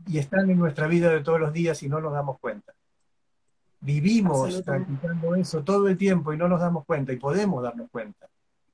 Y 0.08 0.18
están 0.18 0.50
en 0.50 0.58
nuestra 0.58 0.88
vida 0.88 1.10
de 1.10 1.22
todos 1.22 1.38
los 1.38 1.52
días 1.52 1.80
y 1.84 1.88
no 1.88 2.00
nos 2.00 2.12
damos 2.12 2.38
cuenta. 2.40 2.74
Vivimos 3.84 4.62
practicando 4.62 5.34
eso 5.34 5.62
todo 5.62 5.88
el 5.88 5.98
tiempo 5.98 6.32
y 6.32 6.38
no 6.38 6.48
nos 6.48 6.58
damos 6.58 6.86
cuenta 6.86 7.12
y 7.12 7.16
podemos 7.16 7.62
darnos 7.62 7.90
cuenta. 7.90 8.26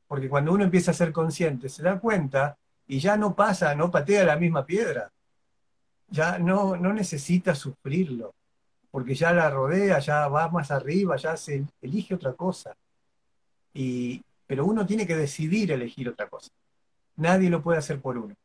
Porque 0.06 0.28
cuando 0.28 0.52
uno 0.52 0.62
empieza 0.62 0.92
a 0.92 0.94
ser 0.94 1.12
consciente, 1.12 1.68
se 1.68 1.82
da 1.82 1.98
cuenta 1.98 2.56
y 2.86 3.00
ya 3.00 3.16
no 3.16 3.34
pasa, 3.34 3.74
no 3.74 3.90
patea 3.90 4.22
la 4.22 4.36
misma 4.36 4.64
piedra. 4.64 5.10
Ya 6.10 6.38
no, 6.38 6.76
no 6.76 6.92
necesita 6.92 7.56
sufrirlo, 7.56 8.34
porque 8.92 9.16
ya 9.16 9.32
la 9.32 9.50
rodea, 9.50 9.98
ya 9.98 10.28
va 10.28 10.48
más 10.48 10.70
arriba, 10.70 11.16
ya 11.16 11.36
se 11.36 11.64
elige 11.82 12.14
otra 12.14 12.32
cosa. 12.34 12.76
Y, 13.74 14.22
pero 14.46 14.64
uno 14.64 14.86
tiene 14.86 15.08
que 15.08 15.16
decidir 15.16 15.72
elegir 15.72 16.08
otra 16.08 16.28
cosa. 16.28 16.50
Nadie 17.16 17.50
lo 17.50 17.62
puede 17.62 17.78
hacer 17.78 18.00
por 18.00 18.16
uno. 18.16 18.36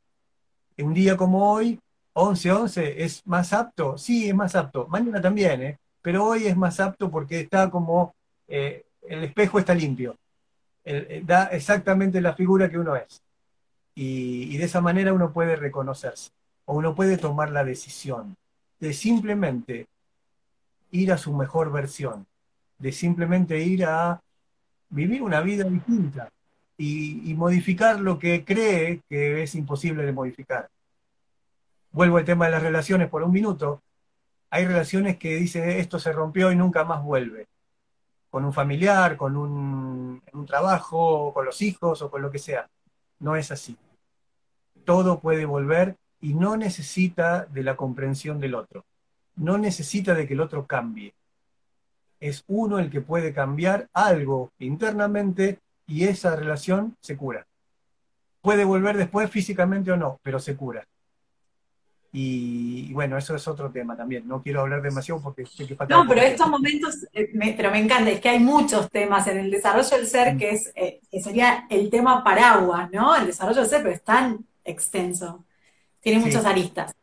Un 0.79 0.95
día 0.95 1.15
como 1.15 1.51
hoy, 1.51 1.79
11-11, 2.13 2.95
¿es 2.97 3.21
más 3.27 3.53
apto? 3.53 3.99
Sí, 3.99 4.29
es 4.29 4.35
más 4.35 4.55
apto. 4.55 4.87
Mañana 4.87 5.21
también, 5.21 5.61
¿eh? 5.61 5.79
Pero 6.05 6.23
hoy 6.23 6.45
es 6.45 6.55
más 6.55 6.79
apto 6.79 7.09
porque 7.09 7.39
está 7.39 7.69
como, 7.71 8.13
eh, 8.47 8.85
el 9.01 9.23
espejo 9.23 9.57
está 9.59 9.73
limpio 9.73 10.15
da 11.23 11.45
exactamente 11.45 12.21
la 12.21 12.33
figura 12.33 12.69
que 12.69 12.77
uno 12.77 12.95
es. 12.95 13.21
Y, 13.95 14.57
de 14.57 14.65
esa 14.65 14.81
manera 14.81 15.13
uno 15.13 15.31
puede 15.31 15.55
reconocerse, 15.55 16.31
o 16.65 16.75
uno 16.75 16.95
puede 16.95 17.17
tomar 17.17 17.51
la 17.51 17.63
decisión 17.63 18.35
de 18.79 18.93
simplemente 18.93 19.87
ir 20.91 21.11
a 21.11 21.17
su 21.17 21.33
mejor 21.33 21.71
versión, 21.71 22.27
de 22.77 22.91
simplemente 22.91 23.59
ir 23.59 23.85
a 23.85 24.21
vivir 24.89 25.23
una 25.23 25.41
vida 25.41 25.63
distinta 25.63 26.29
y, 26.77 27.33
modificar 27.35 27.99
lo 27.99 28.19
que 28.19 28.43
cree 28.45 29.01
que 29.09 29.43
es 29.43 29.55
imposible 29.55 30.05
de 30.05 30.11
modificar. 30.11 30.69
Vuelvo 31.91 32.17
al 32.17 32.25
tema 32.25 32.45
de 32.45 32.51
las 32.51 32.63
relaciones 32.63 33.09
por 33.09 33.23
un 33.23 33.31
minuto. 33.31 33.81
Hay 34.55 34.65
relaciones 34.65 35.17
que 35.17 35.35
dice 35.35 35.79
esto 35.79 35.99
se 35.99 36.13
rompió 36.13 36.49
y 36.49 36.55
nunca 36.55 36.85
más 36.85 37.03
vuelve 37.03 37.49
con 38.29 38.45
un 38.45 38.53
familiar, 38.53 39.17
con 39.17 39.35
un, 39.35 40.23
un 40.31 40.45
trabajo, 40.45 41.33
con 41.33 41.43
los 41.43 41.61
hijos 41.61 42.01
o 42.01 42.09
con 42.09 42.21
lo 42.21 42.31
que 42.31 42.39
sea. 42.39 42.69
No 43.19 43.35
es 43.35 43.51
así. 43.51 43.75
Todo 44.85 45.19
puede 45.19 45.43
volver 45.43 45.97
y 46.21 46.35
no 46.35 46.55
necesita 46.55 47.43
de 47.43 47.63
la 47.63 47.75
comprensión 47.75 48.39
del 48.39 48.55
otro. 48.55 48.85
No 49.35 49.57
necesita 49.57 50.13
de 50.13 50.25
que 50.25 50.35
el 50.35 50.39
otro 50.39 50.65
cambie. 50.65 51.13
Es 52.21 52.45
uno 52.47 52.79
el 52.79 52.89
que 52.89 53.01
puede 53.01 53.33
cambiar 53.33 53.89
algo 53.91 54.53
internamente 54.59 55.59
y 55.85 56.05
esa 56.05 56.33
relación 56.33 56.95
se 57.01 57.17
cura. 57.17 57.45
Puede 58.41 58.63
volver 58.63 58.95
después 58.95 59.29
físicamente 59.29 59.91
o 59.91 59.97
no, 59.97 60.17
pero 60.23 60.39
se 60.39 60.55
cura. 60.55 60.87
Y, 62.17 62.93
bueno, 62.93 63.17
eso 63.17 63.35
es 63.35 63.45
otro 63.45 63.69
tema 63.69 63.97
también. 63.97 64.25
No 64.25 64.41
quiero 64.41 64.61
hablar 64.61 64.81
demasiado 64.81 65.21
porque 65.21 65.45
sé 65.45 65.67
que 65.67 65.75
falta. 65.75 65.93
No, 65.93 66.07
pero 66.07 66.21
estos 66.21 66.47
momentos, 66.47 67.05
eh, 67.11 67.29
pero 67.57 67.71
me 67.71 67.79
encanta, 67.79 68.09
es 68.09 68.21
que 68.21 68.29
hay 68.29 68.39
muchos 68.39 68.89
temas 68.89 69.27
en 69.27 69.39
el 69.39 69.51
desarrollo 69.51 69.97
del 69.97 70.07
ser 70.07 70.37
que, 70.37 70.51
es, 70.51 70.71
eh, 70.75 71.01
que 71.11 71.21
sería 71.21 71.67
el 71.69 71.89
tema 71.89 72.23
paraguas, 72.23 72.89
¿no? 72.89 73.13
El 73.17 73.25
desarrollo 73.25 73.59
del 73.59 73.69
ser, 73.69 73.83
pero 73.83 73.93
es 73.93 74.01
tan 74.01 74.45
extenso. 74.63 75.43
Tiene 75.99 76.21
muchas 76.21 76.45
aristas. 76.45 76.95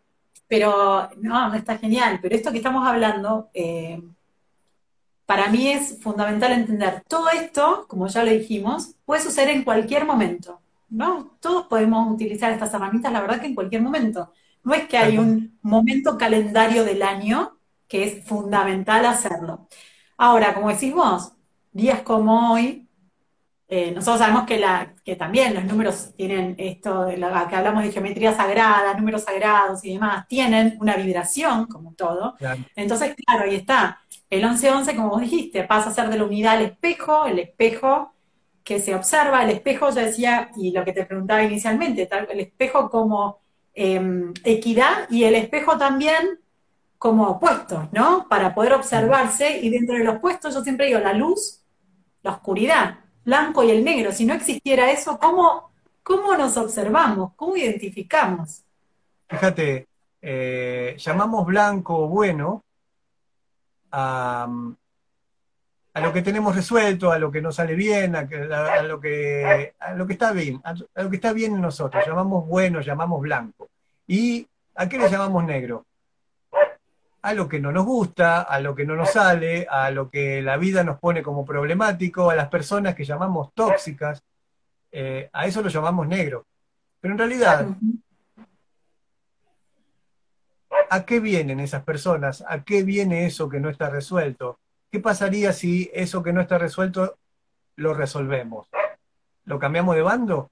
Pero, 0.48 1.10
no, 1.18 1.46
no 1.50 1.54
está 1.56 1.76
genial. 1.76 2.18
Pero 2.22 2.34
esto 2.34 2.50
que 2.50 2.56
estamos 2.56 2.88
hablando, 2.88 3.50
eh, 3.52 4.02
para 5.26 5.48
mí 5.50 5.68
es 5.68 6.00
fundamental 6.00 6.52
entender 6.52 7.04
todo 7.06 7.28
esto, 7.28 7.84
como 7.86 8.06
ya 8.06 8.24
lo 8.24 8.30
dijimos, 8.30 8.94
puede 9.04 9.20
suceder 9.20 9.50
en 9.50 9.62
cualquier 9.62 10.06
momento. 10.06 10.58
¿no? 10.88 11.36
Todos 11.38 11.66
podemos 11.66 12.10
utilizar 12.10 12.50
estas 12.50 12.72
herramientas, 12.72 13.12
la 13.12 13.20
verdad 13.20 13.42
que 13.42 13.46
en 13.48 13.54
cualquier 13.54 13.82
momento. 13.82 14.32
No 14.64 14.74
es 14.74 14.86
que 14.86 14.98
hay 14.98 15.18
un 15.18 15.58
momento 15.62 16.16
calendario 16.16 16.84
del 16.84 17.02
año 17.02 17.58
que 17.88 18.04
es 18.04 18.24
fundamental 18.24 19.04
hacerlo. 19.04 19.68
Ahora, 20.16 20.54
como 20.54 20.68
decís 20.70 20.94
vos, 20.94 21.32
días 21.72 22.02
como 22.02 22.52
hoy, 22.52 22.88
eh, 23.68 23.90
nosotros 23.90 24.18
sabemos 24.18 24.44
que, 24.44 24.58
la, 24.58 24.94
que 25.04 25.16
también 25.16 25.54
los 25.54 25.64
números 25.64 26.12
tienen 26.16 26.54
esto, 26.58 27.06
de 27.06 27.16
la, 27.16 27.48
que 27.48 27.56
hablamos 27.56 27.82
de 27.82 27.90
geometría 27.90 28.34
sagrada, 28.34 28.94
números 28.94 29.24
sagrados 29.24 29.84
y 29.84 29.94
demás, 29.94 30.26
tienen 30.28 30.76
una 30.80 30.96
vibración, 30.96 31.66
como 31.66 31.94
todo. 31.94 32.36
Entonces, 32.76 33.14
claro, 33.14 33.44
ahí 33.44 33.56
está. 33.56 34.00
El 34.30 34.44
11-11, 34.44 34.96
como 34.96 35.10
vos 35.10 35.20
dijiste, 35.22 35.64
pasa 35.64 35.90
a 35.90 35.94
ser 35.94 36.08
de 36.08 36.18
la 36.18 36.24
unidad 36.24 36.56
al 36.56 36.62
espejo, 36.62 37.26
el 37.26 37.38
espejo 37.38 38.14
que 38.62 38.78
se 38.78 38.94
observa, 38.94 39.42
el 39.42 39.50
espejo, 39.50 39.90
ya 39.90 40.02
decía, 40.02 40.50
y 40.56 40.72
lo 40.72 40.84
que 40.84 40.92
te 40.92 41.04
preguntaba 41.04 41.42
inicialmente, 41.42 42.08
el 42.30 42.40
espejo 42.40 42.88
como 42.90 43.41
Em, 43.74 44.34
equidad 44.44 45.08
y 45.08 45.24
el 45.24 45.34
espejo 45.34 45.78
también 45.78 46.38
como 46.98 47.26
opuestos, 47.26 47.90
¿no? 47.92 48.28
Para 48.28 48.54
poder 48.54 48.74
observarse 48.74 49.60
y 49.60 49.70
dentro 49.70 49.96
de 49.96 50.04
los 50.04 50.16
opuestos 50.16 50.54
yo 50.54 50.62
siempre 50.62 50.86
digo 50.86 50.98
la 50.98 51.14
luz, 51.14 51.62
la 52.22 52.32
oscuridad, 52.32 52.98
blanco 53.24 53.64
y 53.64 53.70
el 53.70 53.82
negro. 53.82 54.12
Si 54.12 54.26
no 54.26 54.34
existiera 54.34 54.90
eso, 54.90 55.18
¿cómo, 55.18 55.70
cómo 56.02 56.36
nos 56.36 56.56
observamos? 56.58 57.32
¿Cómo 57.34 57.56
identificamos? 57.56 58.62
Fíjate, 59.26 59.88
eh, 60.20 60.94
llamamos 60.98 61.46
blanco 61.46 62.08
bueno 62.08 62.62
a, 63.90 64.46
a 65.94 66.00
lo 66.00 66.12
que 66.12 66.22
tenemos 66.22 66.54
resuelto, 66.54 67.12
a 67.12 67.18
lo 67.18 67.30
que 67.30 67.42
nos 67.42 67.56
sale 67.56 67.74
bien, 67.74 68.16
a, 68.16 68.22
lo, 68.82 69.00
que, 69.00 69.74
a 69.78 69.94
lo 69.94 70.06
que 70.06 70.12
está 70.12 70.32
bien, 70.32 70.60
a, 70.64 70.74
lo 70.74 71.10
que 71.10 71.16
está 71.16 71.32
bien 71.32 71.54
en 71.54 71.60
nosotros. 71.60 72.04
Llamamos 72.06 72.46
bueno, 72.46 72.80
llamamos 72.80 73.20
blanco. 73.20 73.68
¿Y 74.06 74.46
a 74.74 74.88
qué 74.88 74.98
le 74.98 75.10
llamamos 75.10 75.44
negro? 75.44 75.84
A 77.22 77.34
lo 77.34 77.48
que 77.48 77.60
no 77.60 77.70
nos 77.70 77.84
gusta, 77.84 78.42
a 78.42 78.58
lo 78.58 78.74
que 78.74 78.84
no 78.84 78.96
nos 78.96 79.10
sale, 79.10 79.66
a 79.70 79.90
lo 79.90 80.10
que 80.10 80.42
la 80.42 80.56
vida 80.56 80.82
nos 80.82 80.98
pone 80.98 81.22
como 81.22 81.44
problemático, 81.44 82.30
a 82.30 82.34
las 82.34 82.48
personas 82.48 82.94
que 82.94 83.04
llamamos 83.04 83.52
tóxicas, 83.54 84.22
eh, 84.90 85.28
a 85.32 85.46
eso 85.46 85.62
lo 85.62 85.68
llamamos 85.68 86.08
negro. 86.08 86.46
Pero 87.00 87.14
en 87.14 87.18
realidad 87.18 87.66
¿A 90.92 91.06
qué 91.06 91.20
vienen 91.20 91.58
esas 91.60 91.84
personas? 91.84 92.44
¿A 92.46 92.64
qué 92.64 92.82
viene 92.82 93.24
eso 93.24 93.48
que 93.48 93.60
no 93.60 93.70
está 93.70 93.88
resuelto? 93.88 94.58
¿Qué 94.92 95.00
pasaría 95.00 95.54
si 95.54 95.90
eso 95.94 96.22
que 96.22 96.34
no 96.34 96.42
está 96.42 96.58
resuelto 96.58 97.16
lo 97.76 97.94
resolvemos? 97.94 98.68
¿Lo 99.46 99.58
cambiamos 99.58 99.96
de 99.96 100.02
bando? 100.02 100.50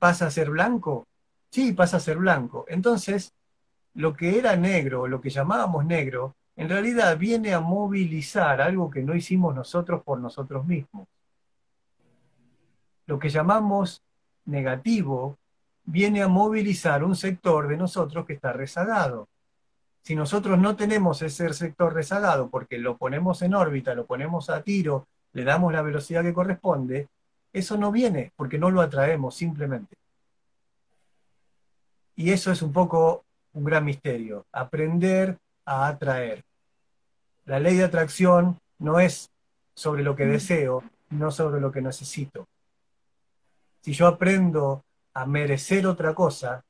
¿Pasa 0.00 0.26
a 0.26 0.30
ser 0.32 0.50
blanco? 0.50 1.06
Sí, 1.48 1.72
pasa 1.72 1.98
a 1.98 2.00
ser 2.00 2.16
blanco. 2.16 2.64
Entonces, 2.66 3.32
lo 3.94 4.16
que 4.16 4.36
era 4.36 4.56
negro, 4.56 5.06
lo 5.06 5.20
que 5.20 5.30
llamábamos 5.30 5.86
negro, 5.86 6.34
en 6.56 6.68
realidad 6.68 7.16
viene 7.16 7.54
a 7.54 7.60
movilizar 7.60 8.60
algo 8.60 8.90
que 8.90 9.04
no 9.04 9.14
hicimos 9.14 9.54
nosotros 9.54 10.02
por 10.02 10.18
nosotros 10.18 10.66
mismos. 10.66 11.06
Lo 13.06 13.20
que 13.20 13.28
llamamos 13.28 14.02
negativo 14.46 15.38
viene 15.84 16.20
a 16.20 16.26
movilizar 16.26 17.04
un 17.04 17.14
sector 17.14 17.68
de 17.68 17.76
nosotros 17.76 18.26
que 18.26 18.32
está 18.32 18.52
rezagado. 18.52 19.28
Si 20.02 20.14
nosotros 20.14 20.58
no 20.58 20.76
tenemos 20.76 21.22
ese 21.22 21.52
sector 21.52 21.94
rezagado 21.94 22.48
porque 22.48 22.78
lo 22.78 22.96
ponemos 22.96 23.42
en 23.42 23.54
órbita, 23.54 23.94
lo 23.94 24.06
ponemos 24.06 24.50
a 24.50 24.62
tiro, 24.62 25.06
le 25.32 25.44
damos 25.44 25.72
la 25.72 25.82
velocidad 25.82 26.22
que 26.22 26.34
corresponde, 26.34 27.08
eso 27.52 27.76
no 27.76 27.92
viene 27.92 28.32
porque 28.36 28.58
no 28.58 28.70
lo 28.70 28.80
atraemos 28.80 29.34
simplemente. 29.34 29.96
Y 32.16 32.32
eso 32.32 32.52
es 32.52 32.62
un 32.62 32.72
poco 32.72 33.24
un 33.52 33.64
gran 33.64 33.84
misterio, 33.84 34.46
aprender 34.52 35.38
a 35.64 35.88
atraer. 35.88 36.44
La 37.46 37.58
ley 37.58 37.76
de 37.76 37.84
atracción 37.84 38.58
no 38.78 39.00
es 39.00 39.30
sobre 39.74 40.02
lo 40.02 40.14
que 40.14 40.26
deseo, 40.26 40.84
no 41.10 41.30
sobre 41.30 41.60
lo 41.60 41.72
que 41.72 41.80
necesito. 41.80 42.46
Si 43.80 43.92
yo 43.92 44.06
aprendo 44.06 44.84
a 45.14 45.26
merecer 45.26 45.86
otra 45.86 46.14
cosa, 46.14 46.62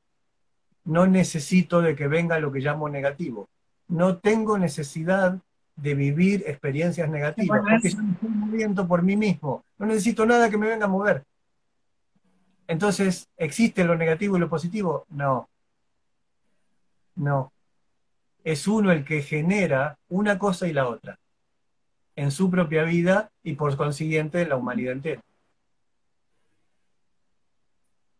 no 0.85 1.07
necesito 1.07 1.81
de 1.81 1.95
que 1.95 2.07
venga 2.07 2.39
lo 2.39 2.51
que 2.51 2.59
llamo 2.59 2.89
negativo. 2.89 3.49
No 3.87 4.17
tengo 4.17 4.57
necesidad 4.57 5.37
de 5.75 5.95
vivir 5.95 6.43
experiencias 6.47 7.09
negativas, 7.09 7.61
porque 7.61 7.89
yo 7.89 8.03
me 8.03 8.11
estoy 8.13 8.29
moviendo 8.29 8.87
por 8.87 9.01
mí 9.01 9.15
mismo. 9.15 9.63
No 9.77 9.85
necesito 9.85 10.25
nada 10.25 10.49
que 10.49 10.57
me 10.57 10.67
venga 10.67 10.85
a 10.85 10.89
mover. 10.89 11.23
Entonces, 12.67 13.27
¿existe 13.37 13.83
lo 13.83 13.95
negativo 13.95 14.37
y 14.37 14.39
lo 14.39 14.49
positivo? 14.49 15.05
No. 15.09 15.49
No. 17.15 17.51
Es 18.43 18.67
uno 18.67 18.91
el 18.91 19.03
que 19.03 19.21
genera 19.21 19.97
una 20.09 20.39
cosa 20.39 20.67
y 20.67 20.73
la 20.73 20.87
otra 20.87 21.19
en 22.15 22.31
su 22.31 22.49
propia 22.49 22.83
vida 22.83 23.31
y 23.43 23.53
por 23.53 23.75
consiguiente 23.77 24.41
en 24.41 24.49
la 24.49 24.55
humanidad 24.55 24.93
entera. 24.93 25.21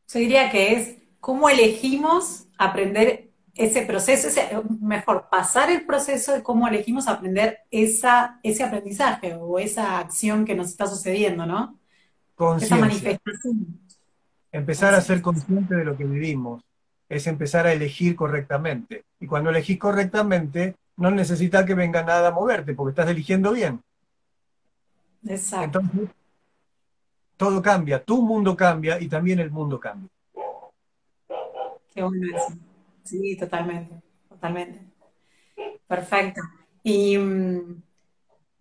Yo 0.07 0.19
diría 0.19 0.49
que 0.51 0.73
es 0.73 1.00
cómo 1.21 1.47
elegimos 1.49 2.47
aprender 2.57 3.29
ese 3.53 3.83
proceso, 3.83 4.27
mejor, 4.81 5.27
pasar 5.29 5.69
el 5.69 5.85
proceso 5.85 6.33
de 6.33 6.41
cómo 6.41 6.67
elegimos 6.67 7.07
aprender 7.07 7.59
esa, 7.69 8.39
ese 8.43 8.63
aprendizaje 8.63 9.35
o 9.35 9.59
esa 9.59 9.99
acción 9.99 10.45
que 10.45 10.55
nos 10.55 10.69
está 10.69 10.87
sucediendo, 10.87 11.45
¿no? 11.45 11.77
Esa 12.59 12.75
manifestación. 12.75 13.79
Empezar 14.51 14.93
a 14.95 15.01
ser 15.01 15.21
consciente 15.21 15.75
de 15.75 15.85
lo 15.85 15.95
que 15.95 16.05
vivimos 16.05 16.63
es 17.07 17.27
empezar 17.27 17.67
a 17.67 17.73
elegir 17.73 18.15
correctamente. 18.15 19.03
Y 19.19 19.27
cuando 19.27 19.51
elegís 19.51 19.77
correctamente, 19.77 20.75
no 20.97 21.11
necesita 21.11 21.65
que 21.65 21.75
venga 21.75 22.03
nada 22.03 22.29
a 22.29 22.31
moverte, 22.31 22.73
porque 22.73 22.91
estás 22.91 23.09
eligiendo 23.09 23.51
bien. 23.51 23.81
Exacto. 25.27 25.79
Entonces, 25.79 26.09
todo 27.37 27.61
cambia, 27.61 28.03
tu 28.03 28.23
mundo 28.23 28.55
cambia 28.55 28.99
y 28.99 29.07
también 29.07 29.39
el 29.39 29.51
mundo 29.51 29.79
cambia. 29.79 30.09
Qué 31.93 32.01
bueno 32.01 32.37
eso. 32.37 32.57
Sí, 33.03 33.35
totalmente, 33.37 34.01
totalmente. 34.29 34.85
Perfecto. 35.87 36.41
Y, 36.83 37.17
mm, 37.17 37.83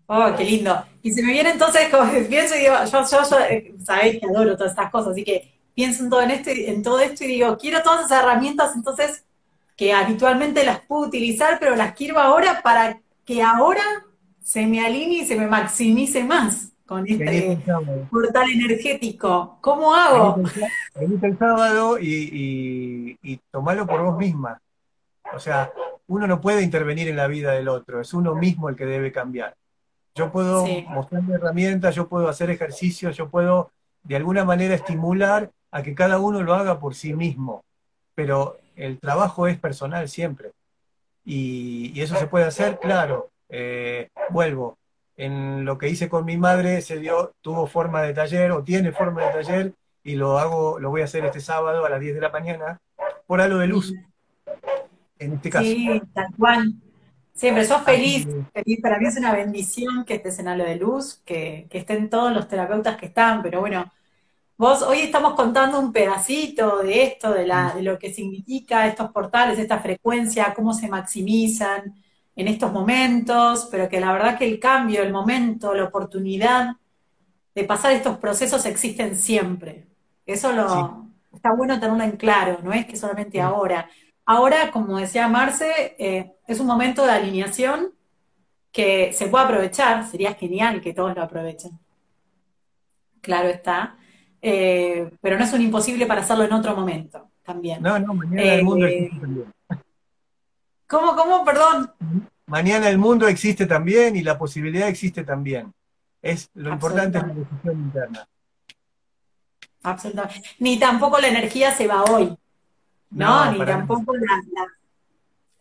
oh, 0.07 0.35
qué 0.37 0.45
lindo. 0.45 0.85
Y 1.03 1.13
se 1.13 1.23
me 1.23 1.33
viene 1.33 1.51
entonces, 1.51 1.89
como 1.89 2.11
pienso 2.29 2.57
y 2.57 2.61
digo, 2.61 2.75
yo, 2.91 3.05
yo, 3.09 3.39
eh, 3.49 3.75
sabéis 3.85 4.21
que 4.21 4.27
adoro 4.27 4.57
todas 4.57 4.73
estas 4.73 4.91
cosas, 4.91 5.13
así 5.13 5.25
que 5.25 5.53
pienso 5.75 6.03
en 6.05 6.11
todo, 6.11 6.23
en, 6.23 6.31
esto, 6.33 6.51
en 6.51 6.83
todo 6.83 7.01
esto 7.01 7.25
y 7.25 7.29
digo, 7.29 7.57
quiero 7.57 7.83
todas 7.83 8.07
esas 8.07 8.23
herramientas, 8.23 8.75
entonces, 8.75 9.25
que 9.77 9.93
habitualmente 9.93 10.65
las 10.65 10.81
puedo 10.81 11.07
utilizar, 11.07 11.59
pero 11.59 11.77
las 11.77 11.95
quiero 11.95 12.19
ahora 12.19 12.61
para 12.63 13.01
que 13.25 13.43
ahora 13.43 13.83
se 14.43 14.67
me 14.67 14.85
alinee 14.85 15.23
y 15.23 15.27
se 15.27 15.37
me 15.37 15.47
maximice 15.47 16.25
más 16.25 16.70
con 16.91 17.07
este 17.07 17.57
portal 18.11 18.51
energético. 18.51 19.59
¿Cómo 19.61 19.95
hago? 19.95 20.43
Venite 20.97 21.29
el 21.29 21.39
sábado 21.39 22.01
y, 22.01 23.17
y, 23.23 23.37
tomalo 23.53 23.87
por 23.87 24.03
vos 24.03 24.19
misma. 24.19 24.61
O 25.33 25.39
sea, 25.39 25.71
uno 26.09 26.27
no 26.27 26.41
puede 26.41 26.63
intervenir 26.63 27.07
en 27.07 27.15
la 27.15 27.29
vida 27.29 27.53
del 27.53 27.69
otro, 27.69 28.01
es 28.01 28.13
uno 28.13 28.35
mismo 28.35 28.69
el 28.69 28.75
que 28.75 28.87
debe 28.87 29.13
cambiar. 29.13 29.55
Yo 30.17 30.33
puedo 30.33 30.67
mostrarle 30.89 31.37
herramientas, 31.37 31.95
yo 31.95 32.09
puedo 32.09 32.29
hacer 32.29 32.51
ejercicios, 32.51 33.17
yo 33.17 33.29
puedo 33.29 33.71
de 34.03 34.17
alguna 34.17 34.45
manera 34.45 34.75
estimular 34.75 35.49
a 35.71 35.85
que 35.85 35.95
cada 35.95 36.19
uno 36.19 36.43
lo 36.43 36.55
haga 36.55 36.81
por 36.81 36.97
sí 36.97 37.15
mismo, 37.15 37.63
pero 38.17 38.57
el 38.75 38.99
trabajo 38.99 39.47
es 39.47 39.57
personal 39.61 40.09
siempre. 40.09 40.51
Y, 41.25 42.01
eso 42.01 42.17
se 42.17 42.27
puede 42.27 42.47
hacer, 42.47 42.81
claro. 42.81 43.31
Eh, 43.49 44.09
vuelvo, 44.31 44.80
en 45.21 45.67
lo 45.67 45.77
que 45.77 45.89
hice 45.89 46.09
con 46.09 46.25
mi 46.25 46.39
madre 46.39 46.81
se 46.81 46.99
dio, 46.99 47.35
tuvo 47.43 47.67
forma 47.67 48.01
de 48.03 48.15
taller 48.15 48.53
o 48.53 48.65
tiene 48.65 48.91
forma 48.91 49.23
de 49.27 49.33
taller 49.33 49.75
y 50.03 50.15
lo 50.15 50.39
hago, 50.39 50.79
lo 50.79 50.89
voy 50.89 51.03
a 51.03 51.05
hacer 51.05 51.25
este 51.27 51.41
sábado 51.41 51.85
a 51.85 51.91
las 51.91 52.01
10 52.01 52.15
de 52.15 52.21
la 52.23 52.31
mañana 52.31 52.81
por 53.27 53.41
algo 53.41 53.59
de 53.59 53.67
luz. 53.67 53.93
En 55.19 55.35
este 55.35 55.51
caso. 55.51 55.67
Sí, 55.67 56.01
tal 56.15 56.27
cual. 56.39 56.73
Siempre 57.35 57.65
sos 57.67 57.83
feliz, 57.83 58.27
feliz. 58.53 58.81
Para 58.83 58.99
mí 58.99 59.07
es 59.07 59.17
una 59.17 59.35
bendición 59.35 60.05
que 60.07 60.15
estés 60.15 60.39
en 60.39 60.49
Halo 60.49 60.65
de 60.65 60.77
Luz, 60.77 61.21
que, 61.25 61.67
que 61.71 61.79
estén 61.79 62.09
todos 62.09 62.33
los 62.33 62.49
terapeutas 62.49 62.97
que 62.97 63.07
están, 63.07 63.43
pero 63.43 63.61
bueno, 63.61 63.91
vos 64.57 64.83
hoy 64.83 65.01
estamos 65.01 65.35
contando 65.35 65.79
un 65.79 65.93
pedacito 65.93 66.79
de 66.79 67.03
esto, 67.03 67.33
de, 67.33 67.47
la, 67.47 67.75
de 67.75 67.83
lo 67.83 67.99
que 67.99 68.13
significa 68.13 68.87
estos 68.87 69.11
portales, 69.11 69.59
esta 69.59 69.79
frecuencia, 69.79 70.55
cómo 70.55 70.73
se 70.73 70.89
maximizan, 70.89 71.95
en 72.37 72.49
estos 72.49 72.73
momentos, 72.73 73.69
pero 73.71 73.89
que 73.89 74.01
la 74.01 74.13
verdad 74.13 74.39
que 74.39 74.47
el 74.47 74.59
cambio, 74.59 75.03
el 75.03 75.13
momento, 75.13 75.75
la 75.75 75.85
oportunidad 75.85 76.77
de 77.55 77.65
pasar 77.65 77.93
estos 77.93 78.19
procesos 78.19 78.65
existen 78.67 79.17
siempre. 79.17 79.87
Eso 80.25 80.53
lo 80.53 81.07
está 81.33 81.53
bueno 81.53 81.79
tenerlo 81.79 82.03
en 82.03 82.17
claro, 82.17 82.59
no 82.63 82.73
es 82.73 82.87
que 82.87 82.97
solamente 82.97 83.41
ahora. 83.41 83.89
Ahora, 84.25 84.71
como 84.71 84.99
decía 84.99 85.29
Marce, 85.29 85.97
eh, 85.99 86.33
es 86.47 86.61
un 86.61 86.67
momento 86.67 87.05
de 87.05 87.13
alineación 87.13 87.93
que 88.71 89.13
se 89.13 89.27
puede 89.27 89.45
aprovechar, 89.45 90.07
sería 90.07 90.35
genial 90.35 90.81
que 90.81 90.95
todos 90.95 91.15
lo 91.15 91.23
aprovechen. 91.23 91.73
Claro 93.21 93.49
está. 93.49 93.97
Eh, 94.43 95.11
pero 95.21 95.37
no 95.37 95.45
es 95.45 95.53
un 95.53 95.61
imposible 95.61 96.07
para 96.07 96.23
hacerlo 96.23 96.45
en 96.45 96.53
otro 96.53 96.75
momento 96.75 97.31
también. 97.43 97.83
No, 97.83 97.99
no, 97.99 98.15
mañana 98.15 98.55
el 98.55 98.65
mundo 98.65 98.87
eh, 98.87 98.95
existe 98.95 99.21
también. 99.21 99.53
¿Cómo, 100.91 101.15
cómo? 101.15 101.45
Perdón. 101.45 101.93
Mañana 102.47 102.89
el 102.89 102.99
mundo 102.99 103.29
existe 103.29 103.65
también 103.65 104.17
y 104.17 104.23
la 104.23 104.37
posibilidad 104.37 104.89
existe 104.89 105.23
también. 105.23 105.73
Es, 106.21 106.51
lo 106.55 106.73
importante 106.73 107.19
es 107.19 107.27
la 107.29 107.33
decisión 107.33 107.81
interna. 107.81 108.29
Absolutamente. 109.85 110.51
Ni 110.59 110.79
tampoco 110.81 111.21
la 111.21 111.29
energía 111.29 111.73
se 111.73 111.87
va 111.87 112.03
hoy. 112.03 112.37
No, 113.11 113.53
ni 113.53 113.65
tampoco 113.65 114.17
la, 114.17 114.43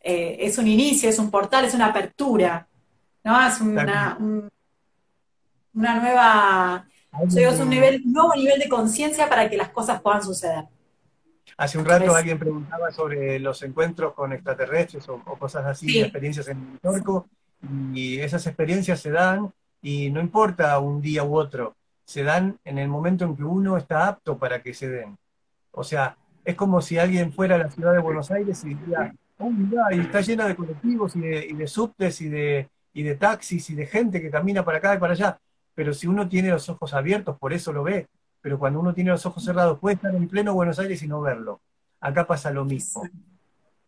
eh, 0.02 0.38
es 0.40 0.58
un 0.58 0.68
inicio, 0.68 1.08
es 1.10 1.20
un 1.20 1.30
portal, 1.30 1.66
es 1.66 1.76
una 1.76 1.88
apertura. 1.88 2.68
¿No? 3.24 3.48
Es 3.48 3.62
una, 3.62 4.18
una 5.76 6.00
nueva. 6.00 6.88
es 7.36 7.60
un 7.60 7.70
nivel, 7.70 8.02
nuevo 8.06 8.34
nivel 8.36 8.60
de 8.60 8.68
conciencia 8.68 9.30
para 9.30 9.48
que 9.48 9.58
las 9.58 9.70
cosas 9.70 10.02
puedan 10.02 10.24
suceder. 10.24 10.66
Hace 11.60 11.78
un 11.78 11.84
rato 11.84 12.16
alguien 12.16 12.40
preguntaba 12.40 12.90
sobre 12.90 13.38
los 13.38 13.62
encuentros 13.64 14.14
con 14.14 14.32
extraterrestres 14.32 15.10
o, 15.10 15.22
cosas 15.38 15.66
así, 15.66 16.00
experiencias 16.00 16.48
en 16.48 16.58
el 16.58 16.80
torco, 16.80 17.28
y 17.94 18.18
esas 18.22 18.48
experiencias 18.48 19.02
se 19.02 19.12
dan 19.12 19.52
y 19.82 20.10
no 20.10 20.22
importa 20.22 20.80
un 20.80 21.02
día 21.02 21.26
u 21.26 21.36
otro, 21.36 21.76
se 22.06 22.24
dan 22.24 22.58
en 22.64 22.78
el 22.78 22.88
momento 22.88 23.26
en 23.26 23.36
que 23.36 23.44
uno 23.44 23.76
está 23.76 24.08
apto 24.08 24.38
para 24.38 24.62
que 24.62 24.74
se 24.74 24.88
den. 24.88 25.18
O 25.72 25.84
sea, 25.84 26.16
es 26.46 26.56
como 26.56 26.82
si 26.82 26.98
alguien 26.98 27.34
fuera 27.34 27.56
a 27.56 27.58
la 27.58 27.70
ciudad 27.70 27.92
de 27.92 28.00
Buenos 28.00 28.32
Aires 28.32 28.64
y 28.64 28.76
diría, 28.76 29.14
oh, 29.38 29.50
mira, 29.50 29.84
y 29.92 30.00
está 30.00 30.22
llena 30.22 30.48
de 30.48 30.56
colectivos 30.56 31.14
y 31.18 31.20
de, 31.20 31.46
y 31.46 31.54
de 31.56 31.68
subtes 31.68 32.22
y 32.22 32.30
de, 32.30 32.70
y 32.94 33.04
de 33.04 33.16
taxis 33.16 33.70
y 33.70 33.76
de 33.76 33.86
gente 33.86 34.22
que 34.22 34.32
camina 34.32 34.64
para 34.64 34.78
acá 34.78 34.96
y 34.96 34.98
para 34.98 35.12
allá. 35.12 35.38
Pero 35.76 35.94
si 35.94 36.08
uno 36.08 36.30
tiene 36.30 36.52
los 36.52 36.70
ojos 36.70 36.94
abiertos, 36.94 37.38
por 37.38 37.52
eso 37.52 37.74
lo 37.74 37.84
ve 37.84 38.08
pero 38.42 38.60
cuando 38.60 38.80
uno 38.80 38.94
tiene 38.94 39.12
los 39.12 39.26
ojos 39.26 39.44
cerrados 39.44 39.80
puede 39.80 39.96
estar 39.96 40.14
en 40.16 40.28
pleno 40.28 40.54
Buenos 40.54 40.80
Aires 40.80 41.02
y 41.04 41.08
no 41.08 41.22
verlo. 41.22 41.62
Acá 42.00 42.26
pasa 42.26 42.52
lo 42.52 42.66
mismo. 42.66 43.04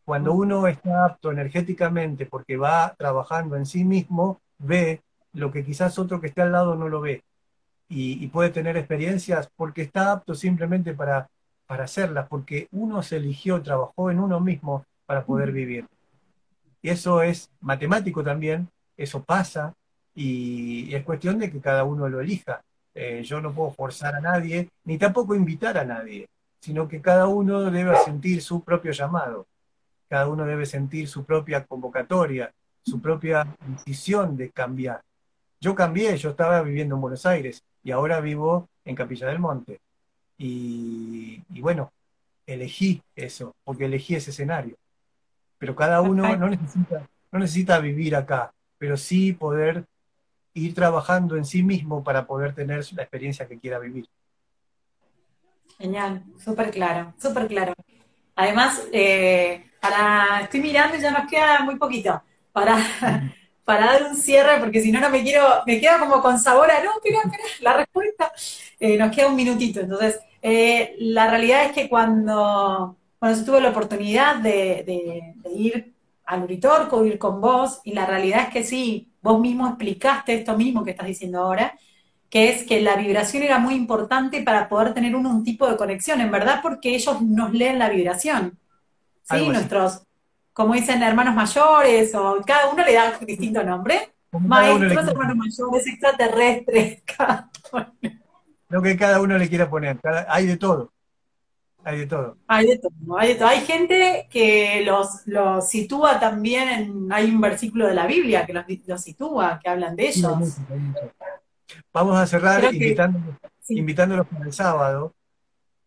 Cuando 0.04 0.34
uno 0.34 0.68
está 0.68 1.06
apto 1.06 1.32
energéticamente 1.32 2.26
porque 2.26 2.58
va 2.58 2.93
trabajando 2.97 3.56
en 3.56 3.66
sí 3.66 3.86
mismo, 3.86 4.41
ve 4.58 5.02
lo 5.34 5.52
que 5.52 5.64
quizás 5.64 5.97
otro 5.99 6.20
que 6.20 6.28
esté 6.28 6.41
al 6.41 6.52
lado 6.52 6.76
no 6.76 6.89
lo 6.89 7.02
ve. 7.02 7.24
Y, 7.88 8.26
puede 8.28 8.52
tener 8.52 8.78
experiencias 8.78 9.49
porque 9.56 9.82
está 9.82 10.14
apto 10.14 10.34
simplemente 10.34 10.93
para, 10.93 11.30
para 11.68 11.84
hacerlas, 11.84 12.28
porque 12.30 12.70
uno 12.72 13.04
se 13.04 13.18
eligió, 13.18 13.62
trabajó 13.62 14.10
en 14.10 14.20
uno 14.20 14.39
mismo 14.39 14.86
para 15.06 15.26
poder 15.26 15.52
vivir. 15.52 15.86
Y 16.82 16.89
eso 16.89 17.22
es 17.22 17.52
matemático 17.60 18.24
también, 18.24 18.70
eso 18.95 19.24
pasa, 19.24 19.74
y 20.16 20.93
es 20.95 21.04
cuestión 21.04 21.38
de 21.39 21.52
que 21.52 21.60
cada 21.60 21.84
uno 21.84 22.08
lo 22.08 22.22
elija. 22.22 22.62
Eh, 22.93 23.23
yo 23.23 23.41
no 23.41 23.53
puedo 23.53 23.71
forzar 23.71 24.15
a 24.15 24.21
nadie, 24.21 24.69
ni 24.83 24.97
tampoco 24.97 25.33
invitar 25.33 25.77
a 25.77 25.85
nadie, 25.85 26.27
sino 26.59 26.87
que 26.87 27.01
cada 27.01 27.27
uno 27.27 27.71
debe 27.71 27.95
sentir 28.03 28.41
su 28.41 28.63
propio 28.63 28.91
llamado, 28.91 29.47
cada 30.09 30.27
uno 30.27 30.45
debe 30.45 30.65
sentir 30.65 31.07
su 31.07 31.23
propia 31.23 31.65
convocatoria, 31.65 32.51
su 32.83 32.99
propia 33.01 33.47
decisión 33.65 34.35
de 34.35 34.49
cambiar. 34.49 35.01
Yo 35.59 35.73
cambié, 35.75 36.17
yo 36.17 36.31
estaba 36.31 36.61
viviendo 36.61 36.95
en 36.95 37.01
Buenos 37.01 37.25
Aires 37.25 37.63
y 37.83 37.91
ahora 37.91 38.19
vivo 38.19 38.67
en 38.83 38.95
Capilla 38.95 39.27
del 39.27 39.39
Monte. 39.39 39.79
Y, 40.37 41.43
bueno, 41.61 41.91
elegí 42.47 43.01
eso, 43.15 43.55
porque 43.63 43.85
elegí 43.85 44.15
ese 44.15 44.31
escenario. 44.31 44.75
Pero 45.59 45.75
cada 45.75 46.01
uno 46.01 46.35
no 46.35 46.49
necesita, 46.49 47.07
no 47.31 47.39
necesita 47.39 47.79
vivir 47.79 48.15
acá, 48.15 48.51
pero 48.79 48.97
sí 48.97 49.33
poder 49.33 49.85
ir 50.54 50.74
trabajando 50.74 51.36
en 51.36 51.45
sí 51.45 51.64
mismo 51.64 52.04
para 52.04 52.26
poder 52.26 52.54
tener 52.54 52.86
la 52.93 53.04
experiencia 53.04 53.47
que 53.47 53.60
quiera 53.60 53.80
vivir. 53.80 54.08
Genial, 55.78 56.24
súper 56.38 56.72
claro, 56.72 57.14
súper 57.18 57.47
claro. 57.47 57.74
Además, 58.36 58.88
eh, 58.91 59.72
para, 59.80 60.41
estoy 60.41 60.62
mirando 60.62 60.97
y 60.97 61.02
ya 61.02 61.12
nos 61.12 61.30
queda 61.30 61.62
muy 61.62 61.76
poquito 61.76 62.22
para, 62.52 62.78
para 63.66 63.86
dar 63.86 64.04
un 64.04 64.16
cierre, 64.16 64.60
porque 64.60 64.82
si 64.82 64.91
no, 64.91 64.99
no 64.99 65.10
me 65.10 65.24
quiero, 65.24 65.64
me 65.66 65.80
quedo 65.80 65.99
como 65.99 66.22
con 66.22 66.39
sabor 66.39 66.70
a, 66.70 66.84
no, 66.84 66.91
espera, 66.95 67.20
espera, 67.24 67.43
la 67.62 67.74
respuesta, 67.74 68.32
eh, 68.80 68.97
nos 68.97 69.16
queda 69.16 69.28
un 69.28 69.36
minutito. 69.36 69.80
Entonces, 69.80 70.20
eh, 70.41 70.95
la 70.99 71.30
realidad 71.30 71.66
es 71.66 71.72
que 71.72 71.89
cuando, 71.89 72.97
cuando 73.20 73.38
se 73.38 73.45
tuvo 73.45 73.60
la 73.60 73.70
oportunidad 73.70 74.38
de, 74.38 75.36
ir 75.56 75.93
al 76.32 76.43
Uritorco, 76.43 77.05
ir 77.05 77.19
con 77.19 77.41
vos, 77.41 77.82
y 77.84 77.93
la 77.93 78.05
realidad 78.05 78.43
es 78.43 78.53
que 78.53 78.63
sí, 78.63 79.11
vos 79.21 79.39
mismo 79.41 79.67
explicaste 79.67 80.34
esto 80.34 80.57
mismo 80.57 80.82
que 80.84 80.91
estás 80.91 81.07
diciendo 81.07 81.39
ahora, 81.39 81.77
que 82.29 82.49
es 82.49 82.63
que 82.63 82.79
la 82.79 82.95
vibración 82.95 83.43
era 83.43 83.59
muy 83.59 83.75
importante 83.75 84.41
para 84.41 84.69
poder 84.69 84.93
tener 84.93 85.13
un 85.13 85.43
tipo 85.43 85.69
de 85.69 85.75
conexión, 85.75 86.21
en 86.21 86.32
verdad, 86.32 86.61
porque 86.61 86.95
ellos 86.95 87.21
nos 87.21 87.51
leen 87.51 87.79
la 87.79 87.89
vibración. 87.89 88.57
Sí, 89.29 89.45
nuestros, 89.45 90.03
como 90.53 90.73
dicen 90.73 91.03
hermanos 91.03 91.36
mayores, 91.36 92.15
o 92.15 92.38
cada 92.45 92.69
uno 92.69 92.86
le 92.86 92.93
da 92.93 93.17
un 93.19 93.25
distinto 93.25 93.61
nombre. 93.61 94.13
Maestros, 94.32 95.09
hermanos 95.09 95.36
mayores, 95.36 95.86
extraterrestres, 95.86 97.03
Lo 98.69 98.82
que 98.82 98.95
cada 98.95 99.19
uno 99.19 99.38
le 99.38 99.49
quiera 99.49 99.69
poner, 99.69 99.99
hay 100.29 100.45
de 100.45 100.55
todo. 100.55 100.93
Hay 101.84 101.99
de 101.99 102.07
todo. 102.07 102.38
Hay 102.47 102.67
de 102.67 102.77
todo, 102.77 103.17
hay 103.17 103.29
de 103.29 103.36
todo. 103.36 103.47
Hay 103.47 103.61
gente 103.61 104.27
que 104.29 104.84
los, 104.86 105.25
los 105.25 105.67
sitúa 105.67 106.19
también 106.19 106.69
en, 106.69 107.11
hay 107.11 107.32
un 107.32 107.41
versículo 107.41 107.88
de 107.88 107.95
la 107.95 108.05
Biblia 108.05 108.45
que 108.45 108.53
los, 108.53 109.01
sitúa, 109.01 109.59
que 109.61 109.69
hablan 109.69 109.95
de 109.95 110.09
ellos. 110.09 110.61
Vamos 111.91 112.17
a 112.17 112.27
cerrar 112.27 112.71
invitándolos, 112.73 114.27
para 114.27 114.45
el 114.45 114.53
sábado. 114.53 115.15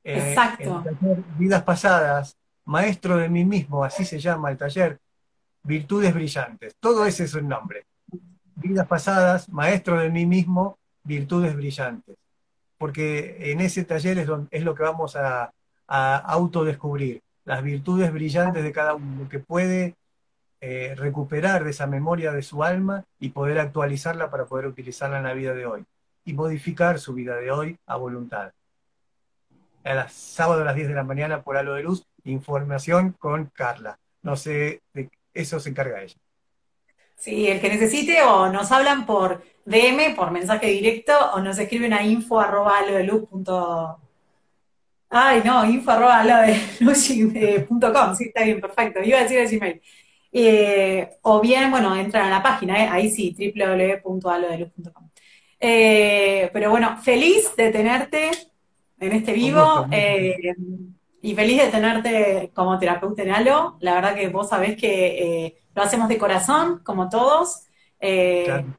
Eh, 0.03 0.31
Exacto. 0.31 0.85
vidas 1.39 1.63
pasadas, 1.63 2.37
Maestro 2.65 3.17
de 3.17 3.29
mí 3.29 3.45
mismo, 3.45 3.85
así 3.85 4.05
se 4.05 4.19
llama 4.19 4.51
el 4.51 4.59
taller, 4.59 4.99
Virtudes 5.63 6.13
Brillantes. 6.13 6.75
Todo 6.81 7.07
ese 7.07 7.25
es 7.25 7.35
un 7.35 7.49
nombre. 7.49 7.87
Vidas 8.57 8.87
pasadas, 8.87 9.49
Maestro 9.49 9.99
de 10.01 10.11
mí 10.11 10.27
mismo, 10.27 10.79
Virtudes 11.05 11.55
Brillantes. 11.55 12.17
Porque 12.77 13.53
en 13.53 13.61
ese 13.61 13.85
taller 13.85 14.19
es, 14.19 14.29
es 14.51 14.63
lo 14.63 14.75
que 14.75 14.83
vamos 14.83 15.15
a, 15.17 15.53
autodescubrir, 15.87 17.23
las 17.45 17.63
virtudes 17.63 18.13
brillantes 18.13 18.63
de 18.63 18.73
cada 18.73 18.95
uno, 18.95 19.29
que 19.29 19.39
puede 19.39 19.95
eh, 20.61 20.95
recuperar 20.97 21.65
de 21.65 21.71
esa 21.71 21.87
memoria 21.87 22.33
de 22.33 22.43
su 22.43 22.65
alma 22.65 23.05
y 23.21 23.31
poder 23.31 23.59
actualizarla 23.59 24.31
para 24.31 24.47
poder 24.47 24.67
utilizarla 24.67 25.19
en 25.19 25.25
la 25.25 25.35
vida 25.35 25.55
de 25.55 25.67
hoy 25.67 25.85
y 26.25 26.33
modificar 26.33 26.99
su 26.99 27.13
vida 27.13 27.37
de 27.37 27.51
hoy 27.51 27.79
a 27.87 27.97
voluntad. 27.97 28.53
A 29.85 29.95
las 29.95 30.13
sábado 30.13 30.63
a 30.63 30.65
las 30.65 30.75
10 30.75 30.89
de 30.89 30.95
la 30.95 31.05
mañana 31.05 31.43
por 31.43 31.59
Halo 31.59 31.75
de 31.75 31.83
Luz 31.83 32.07
información 32.25 33.15
con 33.19 33.47
Carla. 33.47 33.99
No 34.23 34.37
sé, 34.37 34.83
de 34.93 35.11
eso 35.33 35.61
se 35.61 35.71
encarga 35.71 36.03
ella. 36.03 36.17
Sí, 37.17 37.47
el 37.47 37.61
que 37.61 37.69
necesite 37.69 38.23
o 38.23 38.51
nos 38.51 38.73
hablan 38.73 39.07
por 39.07 39.43
DM, 39.65 40.15
por 40.17 40.31
mensaje 40.31 40.67
directo, 40.67 41.13
o 41.35 41.41
nos 41.41 41.59
escriben 41.59 41.93
a 41.93 42.03
info 42.03 42.41
arroba 42.41 42.81
Ay, 45.17 45.43
no, 45.45 45.65
info 45.65 45.93
arroba 45.93 46.25
de 46.45 46.57
sí, 48.17 48.25
está 48.25 48.43
bien, 48.43 48.61
perfecto. 48.61 49.01
Iba 49.01 49.19
a 49.19 49.23
decir 49.23 49.39
el 49.39 49.49
Gmail. 49.49 49.81
Eh, 50.33 51.09
o 51.23 51.41
bien, 51.41 51.71
bueno, 51.71 51.95
entran 51.95 52.27
a 52.27 52.31
la 52.31 52.43
página, 52.43 52.83
eh, 52.83 52.89
ahí 52.91 53.09
sí, 53.09 53.33
www.alodeluz.com. 53.55 55.09
Eh, 55.61 56.51
pero 56.53 56.71
bueno, 56.71 56.99
feliz 57.01 57.55
de 57.57 57.71
tenerte 57.71 58.33
en 58.99 59.13
este 59.13 59.33
vivo. 59.35 59.87
Eh, 59.93 60.37
y 61.23 61.33
feliz 61.37 61.63
de 61.63 61.69
tenerte 61.69 62.51
como 62.53 62.77
terapeuta 62.81 63.23
en 63.23 63.31
Halo. 63.31 63.77
La 63.79 63.95
verdad 63.95 64.17
que 64.17 64.27
vos 64.27 64.49
sabés 64.49 64.77
que 64.77 65.45
eh, 65.47 65.59
lo 65.77 65.83
hacemos 65.83 66.09
de 66.09 66.19
corazón, 66.19 66.81
como 66.83 67.09
todos. 67.09 67.67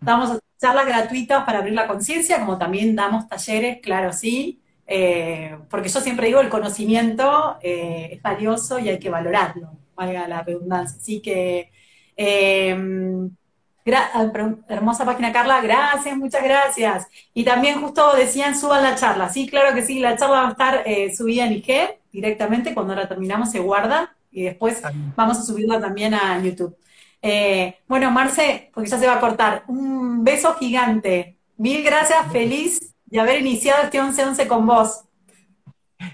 Damos 0.02 0.38
charlas 0.60 0.86
gratuitas 0.86 1.46
para 1.46 1.60
abrir 1.60 1.76
la 1.76 1.88
conciencia, 1.88 2.42
como 2.42 2.58
también 2.58 2.94
damos 2.94 3.26
talleres, 3.30 3.80
claro, 3.82 4.12
sí. 4.12 4.62
Eh, 4.88 5.58
porque 5.70 5.90
yo 5.90 6.00
siempre 6.00 6.28
digo, 6.28 6.42
el 6.42 6.50
conocimiento 6.50 7.58
es 7.62 8.22
valioso 8.22 8.80
y 8.80 8.90
hay 8.90 9.00
que 9.00 9.10
valorarlo, 9.10 9.72
valga 9.96 10.28
la 10.28 10.44
redundancia. 10.44 10.98
Así 11.02 11.22
que, 11.22 11.72
ah, 13.94 14.32
hermosa 14.68 15.06
página 15.06 15.32
Carla, 15.32 15.62
gracias, 15.62 16.16
muchas 16.18 16.44
gracias. 16.44 17.08
Y 17.34 17.44
también 17.44 17.82
justo 17.82 18.16
decían, 18.16 18.58
suban 18.58 18.84
la 18.84 18.96
charla. 18.96 19.30
Sí, 19.30 19.48
claro 19.48 19.74
que 19.76 19.82
sí, 19.84 20.00
la 20.00 20.18
charla 20.18 20.42
va 20.42 20.48
a 20.48 20.52
estar 20.52 20.84
subida 21.16 21.46
en 21.46 21.54
IG 21.54 22.00
directamente, 22.12 22.74
cuando 22.74 22.96
la 22.96 23.08
terminamos 23.08 23.52
se 23.52 23.60
guarda 23.60 24.16
y 24.32 24.44
después 24.44 24.82
vamos 25.16 25.40
a 25.40 25.44
subirla 25.44 25.80
también 25.80 26.14
a 26.14 26.40
YouTube. 26.42 26.78
Eh, 27.22 27.80
bueno, 27.88 28.12
Marce, 28.12 28.70
porque 28.74 28.90
ya 28.90 29.00
se 29.00 29.08
va 29.08 29.16
a 29.16 29.20
cortar, 29.20 29.64
un 29.68 30.24
beso 30.24 30.54
gigante. 30.56 31.38
Mil 31.58 31.84
gracias, 31.84 32.32
feliz 32.32 32.95
de 33.06 33.20
haber 33.20 33.42
iniciado 33.42 33.84
este 33.84 34.02
11-11 34.02 34.48
con 34.48 34.66
vos. 34.66 35.06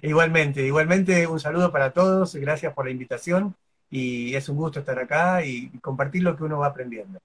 Igualmente, 0.01 0.65
igualmente 0.65 1.27
un 1.27 1.39
saludo 1.39 1.71
para 1.71 1.91
todos, 1.91 2.35
gracias 2.35 2.73
por 2.73 2.85
la 2.85 2.91
invitación 2.91 3.55
y 3.89 4.33
es 4.35 4.47
un 4.47 4.55
gusto 4.57 4.79
estar 4.79 4.97
acá 4.99 5.43
y 5.43 5.69
compartir 5.79 6.23
lo 6.23 6.35
que 6.35 6.43
uno 6.43 6.59
va 6.59 6.67
aprendiendo. 6.67 7.19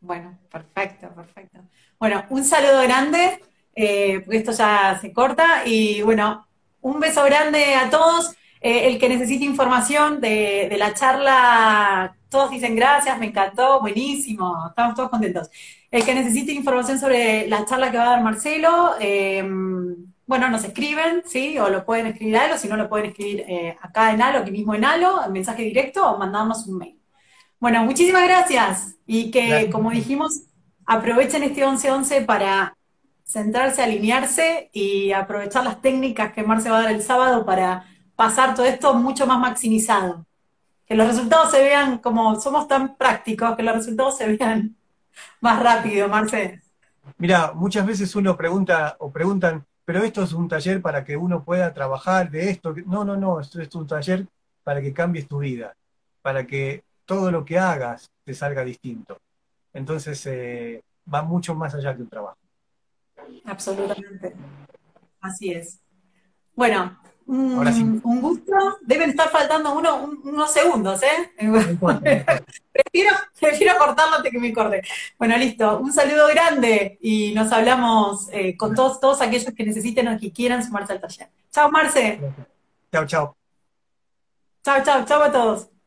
Bueno, 0.00 0.38
perfecto, 0.50 1.08
perfecto. 1.08 1.58
Bueno, 1.98 2.24
un 2.28 2.44
saludo 2.44 2.82
grande, 2.82 3.42
eh, 3.74 4.20
porque 4.20 4.38
esto 4.38 4.52
ya 4.52 4.96
se 5.00 5.12
corta 5.12 5.66
y 5.66 6.02
bueno, 6.02 6.46
un 6.80 7.00
beso 7.00 7.24
grande 7.24 7.74
a 7.74 7.90
todos. 7.90 8.34
Eh, 8.60 8.88
el 8.88 8.98
que 8.98 9.08
necesite 9.08 9.44
información 9.44 10.20
de, 10.20 10.74
la 10.78 10.94
charla, 10.94 12.16
todos 12.28 12.50
dicen 12.50 12.74
gracias, 12.74 13.18
me 13.18 13.26
encantó, 13.26 13.80
buenísimo, 13.80 14.66
estamos 14.68 14.94
todos 14.94 15.10
contentos. 15.10 15.48
El 15.90 16.04
que 16.04 16.14
necesite 16.14 16.52
información 16.52 16.98
sobre 16.98 17.48
la 17.48 17.64
charla 17.64 17.90
que 17.90 17.96
va 17.96 18.04
a 18.04 18.10
dar 18.10 18.22
Marcelo, 18.22 18.94
em, 19.00 19.96
bueno, 20.26 20.50
nos 20.50 20.64
escriben, 20.64 21.22
¿sí? 21.24 21.58
O 21.58 21.70
lo 21.70 21.84
pueden 21.86 22.06
escribir 22.08 22.36
a 22.36 22.46
él, 22.46 22.52
o 22.52 22.58
si 22.58 22.68
no 22.68 22.76
lo 22.76 22.88
pueden 22.88 23.06
escribir 23.06 23.44
eh, 23.48 23.76
acá 23.80 24.12
en 24.12 24.20
Halo, 24.20 24.40
aquí 24.40 24.50
mismo 24.50 24.74
en 24.74 24.84
Halo, 24.84 25.24
en 25.24 25.32
mensaje 25.32 25.62
directo, 25.62 26.06
o 26.06 26.18
mandarnos 26.18 26.66
un 26.66 26.78
mail. 26.78 26.98
Bueno, 27.58 27.82
muchísimas 27.84 28.24
gracias. 28.24 28.96
Y 29.06 29.30
que, 29.30 29.70
como 29.72 29.90
dijimos, 29.90 30.42
aprovechen 30.84 31.42
este 31.42 31.64
11-11 31.64 32.26
para 32.26 32.76
centrarse, 33.24 33.82
alinearse 33.82 34.70
y 34.72 35.12
aprovechar 35.12 35.64
las 35.64 35.80
técnicas 35.80 36.32
que 36.32 36.42
Marce 36.42 36.70
va 36.70 36.78
a 36.78 36.82
dar 36.82 36.92
el 36.92 37.02
sábado 37.02 37.44
para 37.44 37.84
pasar 38.16 38.54
todo 38.54 38.66
esto 38.66 38.94
mucho 38.94 39.26
más 39.26 39.38
maximizado. 39.38 40.26
Que 40.86 40.94
los 40.94 41.06
resultados 41.06 41.50
se 41.50 41.62
vean 41.62 41.98
como 41.98 42.40
somos 42.40 42.68
tan 42.68 42.96
prácticos, 42.96 43.56
que 43.56 43.62
los 43.62 43.74
resultados 43.74 44.16
se 44.16 44.26
vean 44.26 44.76
más 45.40 45.62
rápido, 45.62 46.08
Marce. 46.08 46.60
Mira, 47.16 47.52
muchas 47.54 47.86
veces 47.86 48.14
uno 48.16 48.36
pregunta 48.36 48.96
o 48.98 49.10
preguntan, 49.10 49.64
pero 49.84 50.02
esto 50.02 50.22
es 50.22 50.32
un 50.32 50.48
taller 50.48 50.82
para 50.82 51.04
que 51.04 51.16
uno 51.16 51.42
pueda 51.44 51.72
trabajar 51.72 52.30
de 52.30 52.50
esto. 52.50 52.74
No, 52.86 53.04
no, 53.04 53.16
no, 53.16 53.40
esto 53.40 53.60
es 53.60 53.74
un 53.74 53.86
taller 53.86 54.26
para 54.62 54.82
que 54.82 54.92
cambies 54.92 55.26
tu 55.26 55.38
vida, 55.38 55.74
para 56.20 56.46
que 56.46 56.84
todo 57.06 57.30
lo 57.30 57.44
que 57.44 57.58
hagas 57.58 58.10
te 58.24 58.34
salga 58.34 58.64
distinto. 58.64 59.18
Entonces, 59.72 60.24
eh, 60.26 60.82
va 61.12 61.22
mucho 61.22 61.54
más 61.54 61.74
allá 61.74 61.96
que 61.96 62.02
un 62.02 62.08
trabajo. 62.08 62.36
Absolutamente. 63.44 64.34
Así 65.20 65.52
es. 65.52 65.80
Bueno, 66.54 66.98
un, 67.28 68.20
gusto. 68.20 68.52
Deben 68.80 69.10
estar 69.10 69.28
faltando 69.28 69.74
unos 69.74 70.50
segundos, 70.52 71.02
¿eh? 71.02 71.32
prefiero, 72.72 73.16
prefiero 73.38 73.76
cortarlo 73.78 74.16
antes 74.16 74.32
que 74.32 74.38
me 74.38 74.52
corte. 74.52 74.82
Bueno, 75.18 75.36
listo. 75.36 75.78
Un 75.78 75.92
saludo 75.92 76.26
grande 76.28 76.98
y 77.00 77.34
nos 77.34 77.52
hablamos 77.52 78.28
eh, 78.32 78.56
con 78.56 78.74
todos, 78.74 79.00
todos 79.00 79.20
aquellos 79.20 79.52
que 79.54 79.64
necesiten 79.64 80.08
o 80.08 80.18
que 80.18 80.32
quieran 80.32 80.64
sumarse 80.64 80.94
al 80.94 81.00
taller. 81.00 81.28
Chao, 81.52 81.70
Marce. 81.70 82.20
Chao, 82.90 83.06
chao. 83.06 83.36
Chao, 84.64 84.82
chao, 84.82 85.04
chao 85.04 85.22
a 85.22 85.32
todos. 85.32 85.77